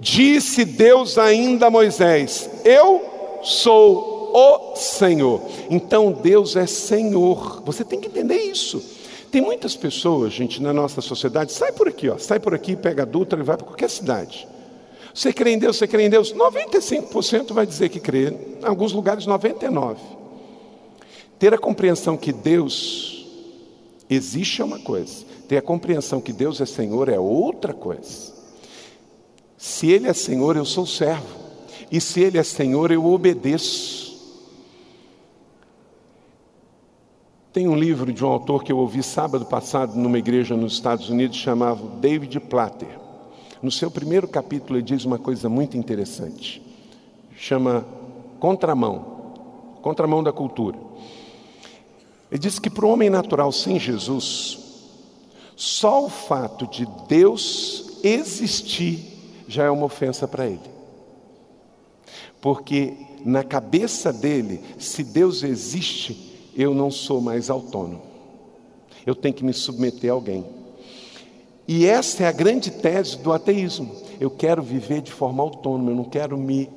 Disse 0.00 0.64
Deus 0.64 1.16
ainda 1.16 1.68
a 1.68 1.70
Moisés: 1.70 2.50
Eu 2.64 3.00
sou 3.44 4.32
o 4.34 4.76
Senhor. 4.76 5.40
Então 5.70 6.10
Deus 6.10 6.56
é 6.56 6.66
Senhor. 6.66 7.62
Você 7.64 7.84
tem 7.84 8.00
que 8.00 8.08
entender 8.08 8.38
isso. 8.42 8.82
Tem 9.30 9.40
muitas 9.40 9.76
pessoas, 9.76 10.32
gente, 10.32 10.60
na 10.60 10.72
nossa 10.72 11.00
sociedade, 11.00 11.52
sai 11.52 11.70
por 11.70 11.86
aqui, 11.86 12.08
ó, 12.08 12.18
sai 12.18 12.40
por 12.40 12.54
aqui, 12.54 12.74
pega 12.74 13.02
a 13.02 13.06
Dutra 13.06 13.38
e 13.38 13.42
vai 13.42 13.56
para 13.56 13.66
qualquer 13.66 13.90
cidade. 13.90 14.48
Você 15.14 15.32
crê 15.32 15.52
em 15.52 15.58
Deus, 15.58 15.76
você 15.76 15.86
crê 15.86 16.06
em 16.06 16.10
Deus? 16.10 16.32
95% 16.32 17.52
vai 17.52 17.66
dizer 17.66 17.88
que 17.88 18.00
crê, 18.00 18.30
em 18.30 18.64
alguns 18.64 18.92
lugares 18.92 19.26
99%. 19.26 20.15
Ter 21.38 21.52
a 21.52 21.58
compreensão 21.58 22.16
que 22.16 22.32
Deus 22.32 23.26
existe 24.08 24.62
é 24.62 24.64
uma 24.64 24.78
coisa, 24.78 25.24
ter 25.48 25.58
a 25.58 25.62
compreensão 25.62 26.20
que 26.20 26.32
Deus 26.32 26.60
é 26.60 26.66
Senhor 26.66 27.08
é 27.08 27.18
outra 27.18 27.74
coisa. 27.74 28.34
Se 29.56 29.90
Ele 29.90 30.08
é 30.08 30.12
Senhor, 30.12 30.56
eu 30.56 30.64
sou 30.64 30.86
servo. 30.86 31.46
E 31.90 32.00
se 32.00 32.20
Ele 32.20 32.38
é 32.38 32.42
Senhor, 32.42 32.90
eu 32.90 33.04
obedeço. 33.04 34.06
Tem 37.52 37.68
um 37.68 37.76
livro 37.76 38.12
de 38.12 38.24
um 38.24 38.28
autor 38.28 38.62
que 38.62 38.70
eu 38.70 38.78
ouvi 38.78 39.02
sábado 39.02 39.46
passado 39.46 39.96
numa 39.96 40.18
igreja 40.18 40.56
nos 40.56 40.74
Estados 40.74 41.08
Unidos, 41.08 41.36
chamado 41.36 42.00
David 42.00 42.38
Platter. 42.40 42.98
No 43.62 43.70
seu 43.70 43.90
primeiro 43.90 44.28
capítulo, 44.28 44.78
ele 44.78 44.84
diz 44.84 45.04
uma 45.04 45.18
coisa 45.18 45.48
muito 45.48 45.76
interessante. 45.76 46.62
Chama 47.34 47.86
Contramão 48.38 49.16
contramão 49.86 50.20
da 50.20 50.32
cultura. 50.32 50.76
Ele 52.36 52.42
diz 52.42 52.58
que 52.58 52.68
para 52.68 52.84
o 52.84 52.90
homem 52.90 53.08
natural 53.08 53.50
sem 53.50 53.80
Jesus, 53.80 54.58
só 55.56 56.04
o 56.04 56.10
fato 56.10 56.66
de 56.66 56.86
Deus 57.08 57.98
existir 58.04 58.98
já 59.48 59.64
é 59.64 59.70
uma 59.70 59.86
ofensa 59.86 60.28
para 60.28 60.46
ele. 60.46 60.60
Porque 62.38 62.92
na 63.24 63.42
cabeça 63.42 64.12
dele, 64.12 64.60
se 64.78 65.02
Deus 65.02 65.42
existe, 65.42 66.50
eu 66.54 66.74
não 66.74 66.90
sou 66.90 67.22
mais 67.22 67.48
autônomo. 67.48 68.02
Eu 69.06 69.14
tenho 69.14 69.34
que 69.34 69.42
me 69.42 69.54
submeter 69.54 70.10
a 70.10 70.12
alguém. 70.12 70.44
E 71.66 71.86
essa 71.86 72.24
é 72.24 72.26
a 72.26 72.32
grande 72.32 72.70
tese 72.70 73.16
do 73.16 73.32
ateísmo. 73.32 73.96
Eu 74.20 74.28
quero 74.28 74.62
viver 74.62 75.00
de 75.00 75.10
forma 75.10 75.42
autônoma, 75.42 75.90
eu 75.90 75.96
não 75.96 76.04
quero 76.04 76.36
me 76.36 76.68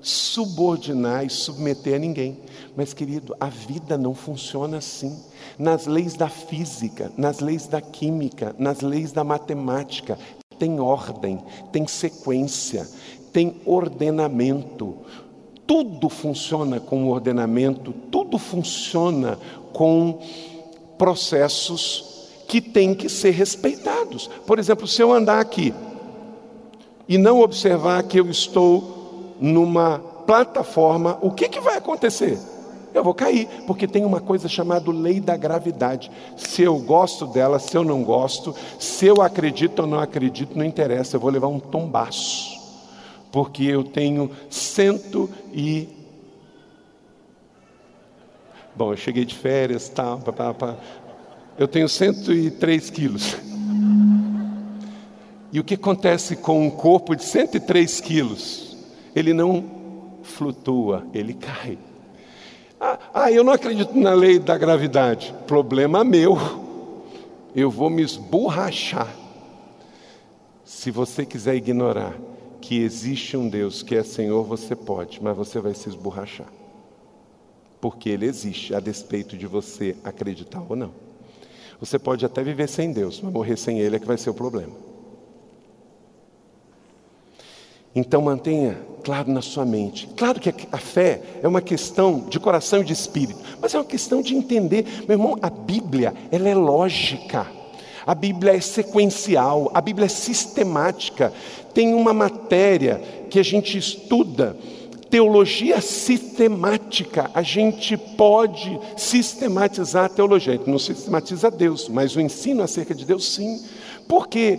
subordinar 0.00 1.24
e 1.24 1.30
submeter 1.30 1.96
a 1.96 1.98
ninguém. 1.98 2.38
Mas, 2.76 2.92
querido, 2.92 3.34
a 3.40 3.46
vida 3.46 3.98
não 3.98 4.14
funciona 4.14 4.78
assim. 4.78 5.16
Nas 5.58 5.86
leis 5.86 6.14
da 6.14 6.28
física, 6.28 7.12
nas 7.16 7.40
leis 7.40 7.66
da 7.66 7.80
química, 7.80 8.54
nas 8.58 8.80
leis 8.80 9.12
da 9.12 9.24
matemática, 9.24 10.18
tem 10.58 10.80
ordem, 10.80 11.38
tem 11.72 11.86
sequência, 11.86 12.86
tem 13.32 13.60
ordenamento. 13.64 14.96
Tudo 15.66 16.08
funciona 16.08 16.80
com 16.80 17.08
ordenamento, 17.08 17.92
tudo 18.10 18.38
funciona 18.38 19.38
com 19.72 20.18
processos 20.96 22.08
que 22.48 22.60
têm 22.60 22.94
que 22.94 23.08
ser 23.08 23.30
respeitados. 23.30 24.28
Por 24.46 24.58
exemplo, 24.58 24.86
se 24.86 25.02
eu 25.02 25.12
andar 25.12 25.38
aqui 25.38 25.74
e 27.06 27.18
não 27.18 27.40
observar 27.40 28.02
que 28.04 28.18
eu 28.18 28.30
estou 28.30 28.97
numa 29.40 29.98
plataforma, 30.26 31.18
o 31.20 31.30
que, 31.30 31.48
que 31.48 31.60
vai 31.60 31.76
acontecer? 31.76 32.38
eu 32.94 33.04
vou 33.04 33.14
cair, 33.14 33.48
porque 33.66 33.86
tem 33.86 34.04
uma 34.04 34.20
coisa 34.20 34.48
chamada 34.48 34.90
lei 34.90 35.20
da 35.20 35.36
gravidade. 35.36 36.10
Se 36.36 36.62
eu 36.62 36.78
gosto 36.78 37.26
dela, 37.26 37.58
se 37.58 37.76
eu 37.76 37.84
não 37.84 38.02
gosto, 38.02 38.54
se 38.78 39.06
eu 39.06 39.22
acredito 39.22 39.80
ou 39.80 39.86
não 39.86 40.00
acredito, 40.00 40.56
não 40.56 40.64
interessa, 40.64 41.16
eu 41.16 41.20
vou 41.20 41.30
levar 41.30 41.48
um 41.48 41.60
tombaço, 41.60 42.58
porque 43.30 43.64
eu 43.64 43.84
tenho 43.84 44.30
cento 44.50 45.30
e. 45.52 45.88
Bom, 48.74 48.92
eu 48.92 48.96
cheguei 48.96 49.24
de 49.24 49.34
férias, 49.34 49.88
tá, 49.88 50.16
pá, 50.16 50.32
pá, 50.32 50.54
pá. 50.54 50.76
eu 51.58 51.66
tenho 51.66 51.88
103 51.88 52.90
quilos. 52.90 53.36
E 55.50 55.58
o 55.58 55.64
que 55.64 55.74
acontece 55.74 56.36
com 56.36 56.66
um 56.66 56.70
corpo 56.70 57.16
de 57.16 57.24
103 57.24 58.00
quilos? 58.00 58.67
Ele 59.14 59.32
não 59.32 59.64
flutua, 60.22 61.06
ele 61.12 61.34
cai. 61.34 61.78
Ah, 62.80 62.98
ah, 63.12 63.32
eu 63.32 63.42
não 63.42 63.52
acredito 63.52 63.96
na 63.98 64.14
lei 64.14 64.38
da 64.38 64.56
gravidade. 64.56 65.34
Problema 65.46 66.04
meu. 66.04 66.38
Eu 67.54 67.70
vou 67.70 67.90
me 67.90 68.02
esborrachar. 68.02 69.12
Se 70.64 70.90
você 70.90 71.26
quiser 71.26 71.56
ignorar 71.56 72.14
que 72.60 72.80
existe 72.80 73.36
um 73.36 73.48
Deus 73.48 73.82
que 73.82 73.96
é 73.96 74.02
Senhor, 74.02 74.44
você 74.44 74.76
pode, 74.76 75.22
mas 75.22 75.36
você 75.36 75.58
vai 75.58 75.74
se 75.74 75.88
esborrachar. 75.88 76.46
Porque 77.80 78.10
Ele 78.10 78.26
existe, 78.26 78.74
a 78.74 78.80
despeito 78.80 79.36
de 79.36 79.46
você 79.46 79.96
acreditar 80.04 80.62
ou 80.68 80.76
não. 80.76 80.92
Você 81.80 81.98
pode 81.98 82.24
até 82.24 82.42
viver 82.42 82.68
sem 82.68 82.92
Deus, 82.92 83.20
mas 83.20 83.32
morrer 83.32 83.56
sem 83.56 83.80
Ele 83.80 83.96
é 83.96 83.98
que 83.98 84.06
vai 84.06 84.18
ser 84.18 84.30
o 84.30 84.34
problema. 84.34 84.87
Então 87.94 88.22
mantenha 88.22 88.78
claro 89.02 89.32
na 89.32 89.40
sua 89.40 89.64
mente. 89.64 90.08
Claro 90.16 90.40
que 90.40 90.52
a 90.70 90.78
fé 90.78 91.20
é 91.42 91.48
uma 91.48 91.62
questão 91.62 92.26
de 92.28 92.38
coração 92.38 92.80
e 92.80 92.84
de 92.84 92.92
espírito, 92.92 93.40
mas 93.60 93.74
é 93.74 93.78
uma 93.78 93.84
questão 93.84 94.20
de 94.20 94.34
entender. 94.34 94.84
Meu 95.08 95.16
irmão, 95.16 95.38
a 95.40 95.48
Bíblia, 95.48 96.12
ela 96.30 96.48
é 96.48 96.54
lógica. 96.54 97.46
A 98.06 98.14
Bíblia 98.14 98.54
é 98.56 98.60
sequencial, 98.60 99.70
a 99.74 99.80
Bíblia 99.80 100.06
é 100.06 100.08
sistemática. 100.08 101.32
Tem 101.74 101.94
uma 101.94 102.12
matéria 102.12 103.00
que 103.28 103.38
a 103.38 103.42
gente 103.42 103.76
estuda, 103.76 104.56
teologia 105.10 105.80
sistemática. 105.80 107.30
A 107.34 107.42
gente 107.42 107.96
pode 107.96 108.78
sistematizar 108.96 110.06
a 110.06 110.08
teologia. 110.08 110.54
A 110.54 110.56
gente 110.56 110.70
não 110.70 110.78
sistematiza 110.78 111.50
Deus, 111.50 111.88
mas 111.88 112.16
o 112.16 112.20
ensino 112.20 112.62
acerca 112.62 112.94
de 112.94 113.04
Deus, 113.04 113.26
sim. 113.26 113.62
Por 114.06 114.28
quê? 114.28 114.58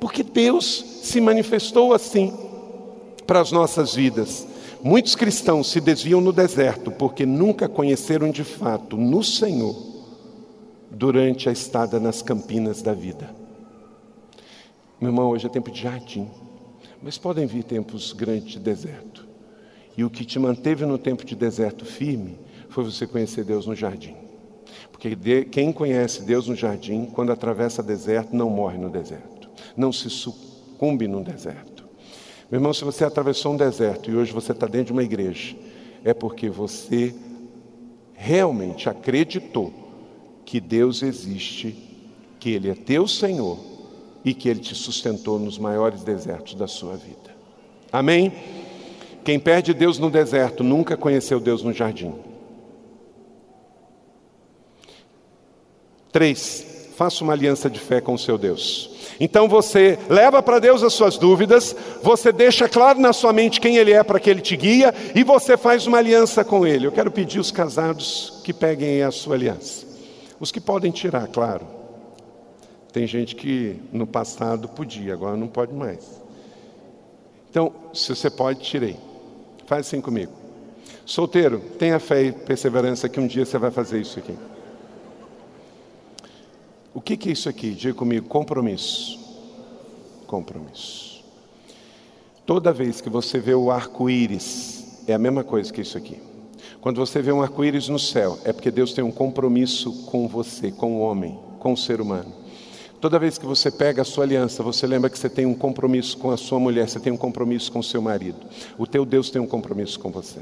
Porque 0.00 0.22
Deus 0.22 0.84
se 1.02 1.20
manifestou 1.20 1.92
assim 1.92 2.32
para 3.26 3.40
as 3.40 3.50
nossas 3.52 3.94
vidas. 3.94 4.46
Muitos 4.82 5.14
cristãos 5.14 5.70
se 5.70 5.80
desviam 5.80 6.20
no 6.20 6.32
deserto 6.32 6.90
porque 6.90 7.24
nunca 7.24 7.68
conheceram 7.68 8.30
de 8.30 8.44
fato 8.44 8.96
no 8.96 9.24
Senhor 9.24 9.74
durante 10.90 11.48
a 11.48 11.52
estada 11.52 11.98
nas 11.98 12.22
campinas 12.22 12.82
da 12.82 12.92
vida. 12.92 13.34
Meu 15.00 15.10
irmão, 15.10 15.30
hoje 15.30 15.46
é 15.46 15.48
tempo 15.48 15.70
de 15.70 15.82
jardim, 15.82 16.28
mas 17.02 17.18
podem 17.18 17.46
vir 17.46 17.64
tempos 17.64 18.12
grandes 18.12 18.52
de 18.52 18.58
deserto. 18.58 19.26
E 19.96 20.04
o 20.04 20.10
que 20.10 20.24
te 20.24 20.38
manteve 20.38 20.84
no 20.84 20.98
tempo 20.98 21.24
de 21.24 21.34
deserto 21.34 21.84
firme 21.84 22.38
foi 22.68 22.84
você 22.84 23.06
conhecer 23.06 23.44
Deus 23.44 23.66
no 23.66 23.74
jardim. 23.74 24.16
Porque 24.90 25.44
quem 25.46 25.72
conhece 25.72 26.22
Deus 26.22 26.48
no 26.48 26.54
jardim, 26.54 27.06
quando 27.06 27.32
atravessa 27.32 27.82
deserto, 27.82 28.34
não 28.34 28.50
morre 28.50 28.78
no 28.78 28.90
deserto, 28.90 29.48
não 29.76 29.92
se 29.92 30.10
sucumbe 30.10 31.06
no 31.08 31.22
deserto. 31.22 31.73
Meu 32.50 32.58
irmão, 32.58 32.74
se 32.74 32.84
você 32.84 33.04
atravessou 33.04 33.52
um 33.52 33.56
deserto 33.56 34.10
e 34.10 34.16
hoje 34.16 34.32
você 34.32 34.52
está 34.52 34.66
dentro 34.66 34.86
de 34.86 34.92
uma 34.92 35.02
igreja, 35.02 35.56
é 36.04 36.12
porque 36.12 36.48
você 36.48 37.14
realmente 38.14 38.88
acreditou 38.88 39.72
que 40.44 40.60
Deus 40.60 41.02
existe, 41.02 41.74
que 42.38 42.50
Ele 42.50 42.70
é 42.70 42.74
teu 42.74 43.08
Senhor 43.08 43.58
e 44.24 44.34
que 44.34 44.48
Ele 44.48 44.60
te 44.60 44.74
sustentou 44.74 45.38
nos 45.38 45.58
maiores 45.58 46.02
desertos 46.02 46.54
da 46.54 46.66
sua 46.66 46.96
vida. 46.96 47.34
Amém? 47.90 48.32
Quem 49.24 49.40
perde 49.40 49.72
Deus 49.72 49.98
no 49.98 50.10
deserto 50.10 50.62
nunca 50.62 50.96
conheceu 50.96 51.40
Deus 51.40 51.62
no 51.62 51.72
jardim. 51.72 52.14
Três, 56.12 56.90
faça 56.94 57.24
uma 57.24 57.32
aliança 57.32 57.68
de 57.70 57.80
fé 57.80 58.00
com 58.00 58.14
o 58.14 58.18
seu 58.18 58.36
Deus. 58.36 58.93
Então 59.20 59.48
você 59.48 59.98
leva 60.08 60.42
para 60.42 60.58
Deus 60.58 60.82
as 60.82 60.92
suas 60.92 61.16
dúvidas, 61.16 61.74
você 62.02 62.32
deixa 62.32 62.68
claro 62.68 63.00
na 63.00 63.12
sua 63.12 63.32
mente 63.32 63.60
quem 63.60 63.76
Ele 63.76 63.92
é 63.92 64.02
para 64.02 64.18
que 64.18 64.28
Ele 64.28 64.40
te 64.40 64.56
guia 64.56 64.94
e 65.14 65.22
você 65.22 65.56
faz 65.56 65.86
uma 65.86 65.98
aliança 65.98 66.44
com 66.44 66.66
Ele. 66.66 66.86
Eu 66.86 66.92
quero 66.92 67.10
pedir 67.10 67.38
os 67.38 67.50
casados 67.50 68.40
que 68.44 68.52
peguem 68.52 69.02
a 69.02 69.10
sua 69.10 69.34
aliança. 69.36 69.86
Os 70.40 70.50
que 70.50 70.60
podem 70.60 70.90
tirar, 70.90 71.26
claro. 71.28 71.66
Tem 72.92 73.06
gente 73.06 73.34
que 73.34 73.76
no 73.92 74.06
passado 74.06 74.68
podia, 74.68 75.14
agora 75.14 75.36
não 75.36 75.48
pode 75.48 75.72
mais. 75.72 76.22
Então, 77.50 77.72
se 77.92 78.14
você 78.14 78.30
pode, 78.30 78.60
tirei. 78.60 78.96
Faz 79.66 79.86
assim 79.86 80.00
comigo. 80.00 80.32
Solteiro, 81.06 81.60
tenha 81.78 81.98
fé 81.98 82.22
e 82.22 82.32
perseverança 82.32 83.08
que 83.08 83.20
um 83.20 83.26
dia 83.26 83.44
você 83.44 83.58
vai 83.58 83.70
fazer 83.70 84.00
isso 84.00 84.18
aqui. 84.18 84.34
O 86.94 87.00
que, 87.00 87.16
que 87.16 87.28
é 87.28 87.32
isso 87.32 87.48
aqui? 87.48 87.72
Diga 87.72 87.92
comigo: 87.92 88.28
compromisso. 88.28 89.18
Compromisso. 90.28 91.24
Toda 92.46 92.72
vez 92.72 93.00
que 93.00 93.10
você 93.10 93.38
vê 93.38 93.54
o 93.54 93.70
arco-íris, 93.70 95.02
é 95.08 95.14
a 95.14 95.18
mesma 95.18 95.42
coisa 95.42 95.72
que 95.72 95.80
isso 95.80 95.98
aqui. 95.98 96.20
Quando 96.80 96.98
você 96.98 97.20
vê 97.20 97.32
um 97.32 97.42
arco-íris 97.42 97.88
no 97.88 97.98
céu, 97.98 98.38
é 98.44 98.52
porque 98.52 98.70
Deus 98.70 98.92
tem 98.92 99.02
um 99.02 99.10
compromisso 99.10 100.04
com 100.06 100.28
você, 100.28 100.70
com 100.70 100.96
o 100.96 101.00
homem, 101.00 101.38
com 101.58 101.72
o 101.72 101.76
ser 101.76 102.00
humano. 102.00 102.32
Toda 103.00 103.18
vez 103.18 103.38
que 103.38 103.44
você 103.44 103.70
pega 103.70 104.02
a 104.02 104.04
sua 104.04 104.24
aliança, 104.24 104.62
você 104.62 104.86
lembra 104.86 105.10
que 105.10 105.18
você 105.18 105.28
tem 105.28 105.46
um 105.46 105.54
compromisso 105.54 106.16
com 106.16 106.30
a 106.30 106.36
sua 106.36 106.60
mulher, 106.60 106.88
você 106.88 107.00
tem 107.00 107.12
um 107.12 107.16
compromisso 107.16 107.72
com 107.72 107.80
o 107.80 107.82
seu 107.82 108.00
marido. 108.00 108.38
O 108.78 108.86
teu 108.86 109.04
Deus 109.04 109.30
tem 109.30 109.42
um 109.42 109.46
compromisso 109.46 109.98
com 109.98 110.10
você. 110.10 110.40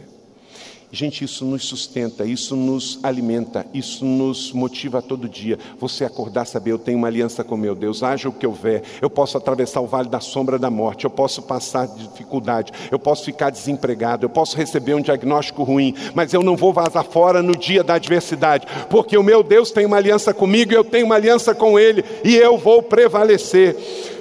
Gente, 0.94 1.24
isso 1.24 1.46
nos 1.46 1.64
sustenta, 1.64 2.22
isso 2.26 2.54
nos 2.54 3.00
alimenta, 3.02 3.64
isso 3.72 4.04
nos 4.04 4.52
motiva 4.52 5.00
todo 5.00 5.26
dia. 5.26 5.58
Você 5.78 6.04
acordar, 6.04 6.44
saber, 6.44 6.72
eu 6.72 6.78
tenho 6.78 6.98
uma 6.98 7.06
aliança 7.06 7.42
com 7.42 7.56
meu 7.56 7.74
Deus, 7.74 8.02
haja 8.02 8.28
o 8.28 8.32
que 8.32 8.46
houver, 8.46 8.82
eu 9.00 9.08
posso 9.08 9.38
atravessar 9.38 9.80
o 9.80 9.86
vale 9.86 10.10
da 10.10 10.20
sombra 10.20 10.58
da 10.58 10.68
morte, 10.68 11.06
eu 11.06 11.10
posso 11.10 11.40
passar 11.40 11.88
dificuldade, 11.88 12.72
eu 12.90 12.98
posso 12.98 13.24
ficar 13.24 13.48
desempregado, 13.48 14.26
eu 14.26 14.28
posso 14.28 14.54
receber 14.54 14.92
um 14.92 15.00
diagnóstico 15.00 15.62
ruim, 15.62 15.94
mas 16.14 16.34
eu 16.34 16.42
não 16.42 16.58
vou 16.58 16.74
vazar 16.74 17.04
fora 17.04 17.42
no 17.42 17.56
dia 17.56 17.82
da 17.82 17.94
adversidade, 17.94 18.66
porque 18.90 19.16
o 19.16 19.22
meu 19.22 19.42
Deus 19.42 19.70
tem 19.70 19.86
uma 19.86 19.96
aliança 19.96 20.34
comigo, 20.34 20.74
eu 20.74 20.84
tenho 20.84 21.06
uma 21.06 21.14
aliança 21.14 21.54
com 21.54 21.78
Ele 21.78 22.04
e 22.22 22.36
eu 22.36 22.58
vou 22.58 22.82
prevalecer. 22.82 24.11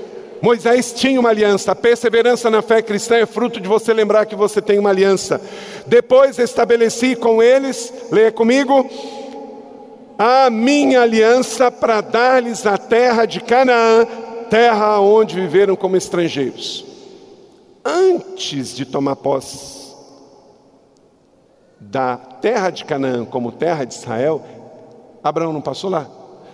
Moisés 0.42 0.92
tinha 0.92 1.20
uma 1.20 1.30
aliança. 1.30 1.72
A 1.72 1.76
perseverança 1.76 2.50
na 2.50 2.62
fé 2.62 2.82
cristã 2.82 3.16
é 3.16 3.26
fruto 3.26 3.60
de 3.60 3.68
você 3.68 3.94
lembrar 3.94 4.26
que 4.26 4.36
você 4.36 4.62
tem 4.62 4.80
uma 4.80 4.89
aliança. 4.89 5.39
Depois 5.86 6.39
estabeleci 6.39 7.16
com 7.16 7.44
eles, 7.44 7.94
leia 8.12 8.32
comigo, 8.32 8.89
a 10.18 10.50
minha 10.50 11.02
aliança 11.02 11.72
para 11.72 12.02
dar-lhes 12.02 12.66
a 12.66 12.78
terra 12.78 13.26
de 13.26 13.39
Canaã, 13.39 14.06
terra 14.50 15.00
onde 15.00 15.36
viveram 15.36 15.76
como 15.76 15.96
estrangeiros. 15.96 16.86
Antes 17.86 18.76
de 18.76 18.86
tomar 18.86 19.16
posse 19.16 19.92
da 21.80 22.16
terra 22.16 22.70
de 22.70 22.86
Canaã 22.86 23.26
como 23.26 23.52
terra 23.52 23.86
de 23.86 23.94
Israel, 23.94 24.44
Abraão 25.24 25.54
não 25.54 25.62
passou 25.62 25.89
lá. 25.89 26.08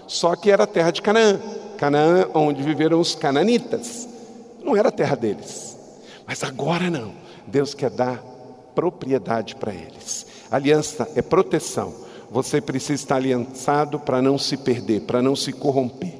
Só 0.07 0.35
que 0.35 0.49
era 0.49 0.65
terra 0.65 0.91
de 0.91 1.01
Canaã. 1.01 1.39
Canaã, 1.77 2.27
onde 2.33 2.61
viveram 2.63 2.99
os 2.99 3.15
cananitas. 3.15 4.09
Não 4.63 4.75
era 4.75 4.89
a 4.89 4.91
terra 4.91 5.15
deles. 5.15 5.77
Mas 6.25 6.43
agora 6.43 6.89
não. 6.89 7.13
Deus 7.45 7.73
quer 7.73 7.89
dar 7.89 8.21
propriedade 8.75 9.55
para 9.55 9.73
eles. 9.73 10.25
Aliança 10.51 11.09
é 11.15 11.21
proteção. 11.21 11.93
Você 12.29 12.59
precisa 12.59 12.93
estar 12.93 13.15
aliançado 13.15 13.99
para 13.99 14.21
não 14.21 14.37
se 14.37 14.57
perder, 14.57 15.01
para 15.01 15.21
não 15.21 15.35
se 15.35 15.53
corromper. 15.53 16.13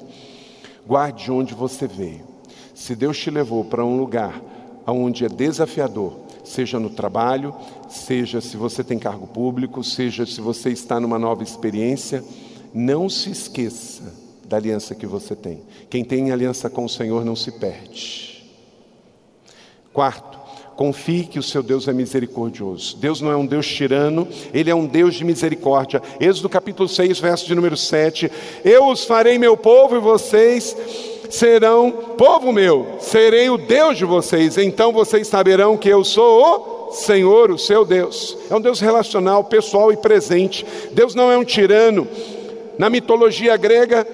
Guarde 0.86 1.30
onde 1.32 1.54
você 1.54 1.86
veio. 1.86 2.26
Se 2.74 2.96
Deus 2.96 3.18
te 3.18 3.30
levou 3.30 3.66
para 3.66 3.84
um 3.84 3.98
lugar 3.98 4.42
onde 4.86 5.26
é 5.26 5.30
desafiador, 5.30 6.14
seja 6.46 6.80
no 6.80 6.90
trabalho, 6.90 7.54
seja 7.90 8.40
se 8.40 8.56
você 8.56 8.84
tem 8.84 8.98
cargo 8.98 9.28
público, 9.28 9.84
seja 9.84 10.26
se 10.26 10.40
você 10.40 10.70
está 10.70 10.98
numa 10.98 11.20
nova 11.20 11.44
experiência, 11.44 12.24
não 12.74 13.10
se 13.10 13.30
esqueça 13.30 14.17
da 14.48 14.58
aliança 14.58 14.96
que 14.96 15.06
você 15.06 15.36
tem. 15.36 15.62
Quem 15.90 16.04
tem 16.04 16.32
aliança 16.32 16.70
com 16.70 16.86
o 16.86 16.90
Senhor 16.90 17.26
não 17.26 17.36
se 17.36 17.52
perde. 17.52 18.46
Quarto, 19.92 20.40
confie 20.76 21.26
que 21.26 21.40
o 21.40 21.44
seu 21.44 21.62
Deus 21.62 21.88
é 21.88 21.94
misericordioso. 21.94 22.98
Deus 22.98 23.20
não 23.20 23.32
é 23.32 23.36
um 23.36 23.46
Deus 23.46 23.68
tirano, 23.68 24.28
ele 24.54 24.70
é 24.70 24.76
um 24.76 24.86
Deus 24.86 25.16
de 25.16 25.26
misericórdia. 25.26 26.02
Êxodo 26.20 26.48
capítulo 26.48 26.88
6, 26.88 27.20
verso 27.20 27.46
de 27.46 27.56
número 27.56 27.76
7. 27.76 28.32
Eu 28.64 28.88
os 28.88 29.04
farei 29.04 29.38
meu 29.38 29.58
povo 29.58 29.98
e 29.98 30.00
vocês 30.00 30.76
serão 31.30 31.92
povo 32.18 32.54
meu, 32.54 32.96
serei 33.02 33.50
o 33.50 33.58
Deus 33.58 33.98
de 33.98 34.06
vocês. 34.06 34.58
Então 34.58 34.94
vocês 34.94 35.28
saberão 35.28 35.76
que 35.76 35.90
eu 35.90 36.06
sou 36.06 36.88
o 36.90 36.92
Senhor, 36.94 37.52
o 37.52 37.58
seu 37.58 37.84
Deus. 37.84 38.38
É 38.50 38.56
um 38.56 38.62
Deus 38.62 38.80
relacional, 38.80 39.44
pessoal 39.44 39.92
e 39.92 39.98
presente. 39.98 40.66
Deus 40.94 41.14
não 41.14 41.30
é 41.30 41.38
um 41.38 41.44
tirano. 41.44 42.08
Na 42.78 42.90
mitologia 42.90 43.58
grega, 43.58 44.08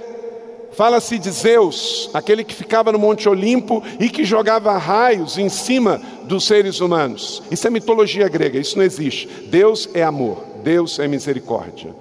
Fala-se 0.73 1.19
de 1.19 1.29
Zeus, 1.29 2.09
aquele 2.13 2.43
que 2.43 2.53
ficava 2.53 2.91
no 2.91 2.97
Monte 2.97 3.29
Olimpo 3.29 3.83
e 3.99 4.09
que 4.09 4.25
jogava 4.25 4.75
raios 4.77 5.37
em 5.37 5.47
cima 5.47 6.01
dos 6.23 6.45
seres 6.45 6.79
humanos. 6.79 7.43
Isso 7.51 7.67
é 7.67 7.69
mitologia 7.69 8.27
grega, 8.27 8.59
isso 8.59 8.77
não 8.77 8.83
existe. 8.83 9.27
Deus 9.49 9.87
é 9.93 10.03
amor, 10.03 10.43
Deus 10.63 10.97
é 10.97 11.07
misericórdia. 11.07 11.95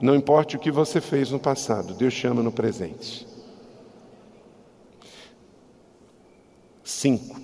Não 0.00 0.14
importa 0.14 0.56
o 0.56 0.60
que 0.60 0.70
você 0.70 1.00
fez 1.00 1.30
no 1.30 1.38
passado, 1.38 1.94
Deus 1.94 2.12
chama 2.12 2.42
no 2.42 2.52
presente. 2.52 3.26
Cinco, 6.82 7.40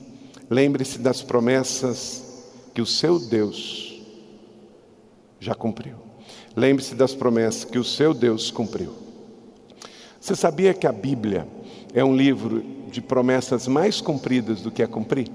lembre-se 0.50 0.98
das 0.98 1.22
promessas 1.22 2.44
que 2.74 2.82
o 2.82 2.86
seu 2.86 3.18
Deus 3.18 4.02
já 5.38 5.54
cumpriu. 5.54 5.96
Lembre-se 6.54 6.94
das 6.94 7.14
promessas 7.14 7.64
que 7.64 7.78
o 7.78 7.84
seu 7.84 8.12
Deus 8.12 8.50
cumpriu. 8.50 9.09
Você 10.20 10.36
sabia 10.36 10.74
que 10.74 10.86
a 10.86 10.92
Bíblia 10.92 11.48
é 11.94 12.04
um 12.04 12.14
livro 12.14 12.62
de 12.90 13.00
promessas 13.00 13.66
mais 13.66 14.00
cumpridas 14.02 14.60
do 14.60 14.70
que 14.70 14.82
a 14.82 14.86
cumprir? 14.86 15.28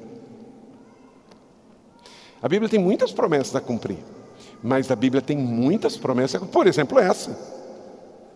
A 2.42 2.48
Bíblia 2.48 2.70
tem 2.70 2.80
muitas 2.80 3.12
promessas 3.12 3.56
a 3.56 3.62
cumprir, 3.62 3.98
mas 4.62 4.92
a 4.92 4.96
Bíblia 4.96 5.24
tem 5.24 5.36
muitas 5.36 5.98
promessas, 5.98 6.40
por 6.44 6.68
exemplo, 6.68 7.00
essa. 7.00 7.36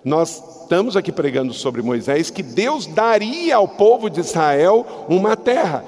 Nós 0.04 0.62
estamos 0.62 0.98
aqui 0.98 1.12
pregando 1.12 1.54
sobre 1.54 1.84
Moisés 1.84 2.32
que 2.32 2.42
Deus 2.42 2.88
daria 2.88 3.56
ao 3.56 3.68
povo 3.68 4.10
de 4.10 4.20
Israel 4.20 5.06
uma 5.08 5.38
terra, 5.38 5.84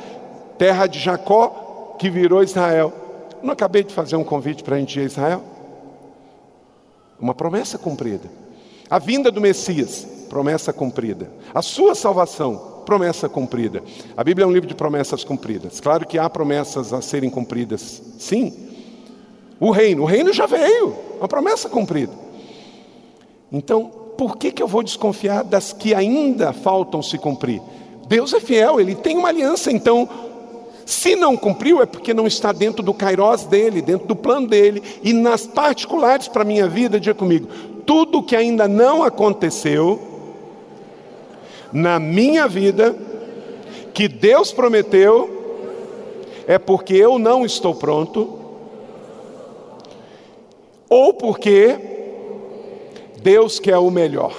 terra 0.60 0.86
de 0.86 1.00
Jacó 1.00 1.96
que 1.98 2.10
virou 2.10 2.44
Israel. 2.44 2.94
Não 3.42 3.54
acabei 3.54 3.84
de 3.84 3.94
fazer 3.94 4.16
um 4.16 4.24
convite 4.24 4.64
para 4.64 4.76
a 4.76 4.80
gente 4.80 5.00
ir 5.00 5.04
a 5.04 5.06
Israel? 5.06 5.44
Uma 7.20 7.34
promessa 7.34 7.78
cumprida. 7.80 8.30
A 8.90 9.00
vinda 9.00 9.32
do 9.32 9.40
Messias, 9.40 10.06
promessa 10.32 10.72
cumprida. 10.72 11.30
A 11.54 11.62
sua 11.62 11.94
salvação, 11.94 12.84
promessa 12.86 13.28
cumprida. 13.28 13.84
A 14.16 14.24
Bíblia 14.24 14.46
é 14.46 14.48
um 14.48 14.54
livro 14.54 14.66
de 14.66 14.74
promessas 14.74 15.26
cumpridas. 15.26 15.82
Claro 15.82 16.08
que 16.08 16.18
há 16.18 16.30
promessas 16.30 16.94
a 16.94 17.02
serem 17.02 17.30
cumpridas, 17.30 18.02
sim. 18.18 18.54
O 19.60 19.72
reino, 19.72 20.04
o 20.04 20.06
reino 20.06 20.32
já 20.32 20.46
veio, 20.46 20.96
uma 21.20 21.28
promessa 21.28 21.68
cumprida. 21.68 22.14
Então, 23.52 23.92
por 24.18 24.38
que, 24.38 24.54
que 24.54 24.64
eu 24.64 24.70
vou 24.70 24.82
desconfiar 24.82 25.44
das 25.44 25.74
que 25.74 25.94
ainda 25.94 26.54
faltam 26.54 27.04
se 27.04 27.18
cumprir? 27.18 27.62
Deus 28.08 28.34
é 28.34 28.40
fiel, 28.40 28.80
Ele 28.80 28.96
tem 28.96 29.18
uma 29.18 29.28
aliança, 29.28 29.70
então, 29.70 30.08
se 30.86 31.14
não 31.14 31.36
cumpriu, 31.36 31.82
é 31.82 31.86
porque 31.86 32.14
não 32.14 32.26
está 32.26 32.54
dentro 32.54 32.82
do 32.82 32.94
kairós 32.94 33.44
dele, 33.44 33.82
dentro 33.82 34.08
do 34.08 34.16
plano 34.16 34.48
dele, 34.48 34.82
e 35.04 35.12
nas 35.12 35.46
particulares 35.46 36.30
para 36.30 36.44
a 36.44 36.46
minha 36.46 36.70
vida, 36.70 37.02
diga 37.02 37.16
comigo, 37.16 37.50
tudo 37.86 38.24
que 38.24 38.36
ainda 38.36 38.66
não 38.66 39.04
aconteceu, 39.04 40.11
na 41.72 42.00
minha 42.00 42.48
vida 42.48 42.96
que 43.94 44.08
Deus 44.08 44.52
prometeu 44.52 45.42
é 46.48 46.58
porque 46.58 46.94
eu 46.94 47.18
não 47.18 47.46
estou 47.46 47.76
pronto, 47.76 48.40
ou 50.90 51.14
porque 51.14 51.78
Deus 53.22 53.60
quer 53.60 53.78
o 53.78 53.90
melhor. 53.90 54.36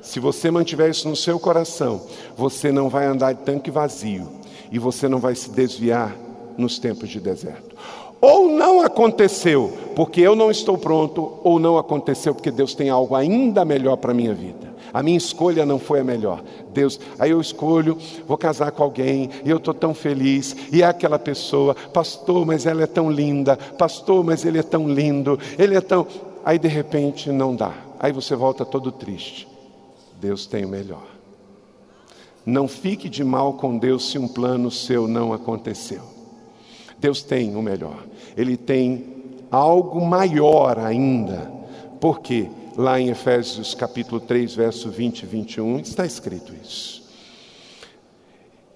Se 0.00 0.18
você 0.18 0.50
mantiver 0.50 0.90
isso 0.90 1.08
no 1.08 1.16
seu 1.16 1.38
coração, 1.38 2.02
você 2.36 2.72
não 2.72 2.88
vai 2.88 3.06
andar 3.06 3.32
de 3.32 3.42
tanque 3.42 3.70
vazio 3.70 4.28
e 4.70 4.78
você 4.78 5.08
não 5.08 5.18
vai 5.18 5.34
se 5.34 5.50
desviar 5.50 6.16
nos 6.56 6.78
tempos 6.78 7.08
de 7.08 7.20
deserto. 7.20 7.76
Ou 8.20 8.48
não 8.48 8.80
aconteceu 8.80 9.72
porque 9.94 10.20
eu 10.20 10.34
não 10.34 10.50
estou 10.50 10.78
pronto, 10.78 11.38
ou 11.44 11.58
não 11.58 11.76
aconteceu 11.76 12.34
porque 12.34 12.50
Deus 12.50 12.74
tem 12.74 12.88
algo 12.88 13.14
ainda 13.14 13.64
melhor 13.64 13.96
para 13.96 14.12
a 14.12 14.14
minha 14.14 14.34
vida. 14.34 14.65
A 14.96 15.02
minha 15.02 15.18
escolha 15.18 15.66
não 15.66 15.78
foi 15.78 16.00
a 16.00 16.04
melhor. 16.04 16.42
Deus, 16.72 16.98
aí 17.18 17.30
eu 17.30 17.38
escolho, 17.38 17.98
vou 18.26 18.38
casar 18.38 18.72
com 18.72 18.82
alguém, 18.82 19.28
e 19.44 19.50
eu 19.50 19.58
estou 19.58 19.74
tão 19.74 19.92
feliz, 19.92 20.56
e 20.72 20.82
é 20.82 20.86
aquela 20.86 21.18
pessoa, 21.18 21.74
pastor, 21.74 22.46
mas 22.46 22.64
ela 22.64 22.82
é 22.82 22.86
tão 22.86 23.10
linda, 23.10 23.58
pastor, 23.58 24.24
mas 24.24 24.46
ele 24.46 24.58
é 24.58 24.62
tão 24.62 24.88
lindo, 24.88 25.38
ele 25.58 25.76
é 25.76 25.82
tão. 25.82 26.06
Aí 26.42 26.58
de 26.58 26.66
repente 26.66 27.30
não 27.30 27.54
dá. 27.54 27.74
Aí 28.00 28.10
você 28.10 28.34
volta 28.34 28.64
todo 28.64 28.90
triste. 28.90 29.46
Deus 30.18 30.46
tem 30.46 30.64
o 30.64 30.68
melhor. 30.68 31.04
Não 32.46 32.66
fique 32.66 33.10
de 33.10 33.22
mal 33.22 33.52
com 33.52 33.76
Deus 33.76 34.10
se 34.10 34.18
um 34.18 34.26
plano 34.26 34.70
seu 34.70 35.06
não 35.06 35.30
aconteceu. 35.30 36.04
Deus 36.98 37.22
tem 37.22 37.54
o 37.54 37.60
melhor. 37.60 38.02
Ele 38.34 38.56
tem 38.56 39.04
algo 39.50 40.00
maior 40.00 40.78
ainda. 40.78 41.52
Por 42.00 42.20
quê? 42.20 42.48
Lá 42.76 43.00
em 43.00 43.08
Efésios 43.08 43.74
capítulo 43.74 44.20
3, 44.20 44.54
verso 44.54 44.90
20 44.90 45.22
e 45.22 45.26
21, 45.26 45.78
está 45.78 46.04
escrito 46.04 46.52
isso. 46.62 47.02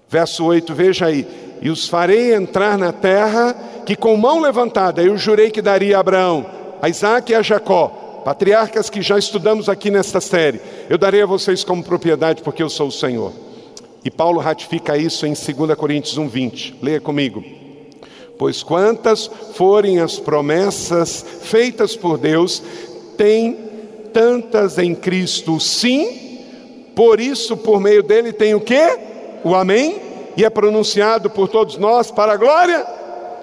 Verso 0.09 0.43
8, 0.43 0.73
veja 0.73 1.05
aí: 1.05 1.27
E 1.61 1.69
os 1.69 1.87
farei 1.87 2.33
entrar 2.33 2.77
na 2.77 2.91
terra 2.91 3.53
que 3.85 3.95
com 3.95 4.17
mão 4.17 4.41
levantada 4.41 5.01
eu 5.01 5.17
jurei 5.17 5.51
que 5.51 5.61
daria 5.61 5.97
a 5.97 5.99
Abraão, 5.99 6.45
a 6.81 6.89
Isaac 6.89 7.31
e 7.31 7.35
a 7.35 7.41
Jacó, 7.41 8.21
patriarcas 8.25 8.89
que 8.89 9.01
já 9.01 9.17
estudamos 9.17 9.69
aqui 9.69 9.91
nesta 9.91 10.19
série. 10.19 10.59
Eu 10.89 10.97
darei 10.97 11.21
a 11.21 11.27
vocês 11.27 11.63
como 11.63 11.83
propriedade, 11.83 12.41
porque 12.41 12.63
eu 12.63 12.69
sou 12.69 12.87
o 12.87 12.91
Senhor. 12.91 13.31
E 14.03 14.09
Paulo 14.09 14.39
ratifica 14.39 14.97
isso 14.97 15.27
em 15.27 15.33
2 15.33 15.75
Coríntios 15.77 16.17
1, 16.17 16.27
20. 16.27 16.75
Leia 16.81 16.99
comigo. 16.99 17.43
Pois 18.37 18.63
quantas 18.63 19.29
forem 19.53 19.99
as 19.99 20.17
promessas 20.17 21.23
feitas 21.41 21.95
por 21.95 22.17
Deus, 22.17 22.61
tem 23.15 23.70
tantas 24.13 24.77
em 24.77 24.93
Cristo, 24.93 25.59
sim, 25.59 26.39
por 26.95 27.19
isso, 27.19 27.55
por 27.57 27.79
meio 27.79 28.03
dele 28.03 28.33
tem 28.33 28.53
o 28.53 28.61
que? 28.61 28.99
O 29.43 29.55
Amém, 29.55 30.01
e 30.37 30.45
é 30.45 30.49
pronunciado 30.49 31.29
por 31.29 31.47
todos 31.47 31.77
nós 31.77 32.11
para 32.11 32.33
a 32.33 32.37
glória 32.37 32.85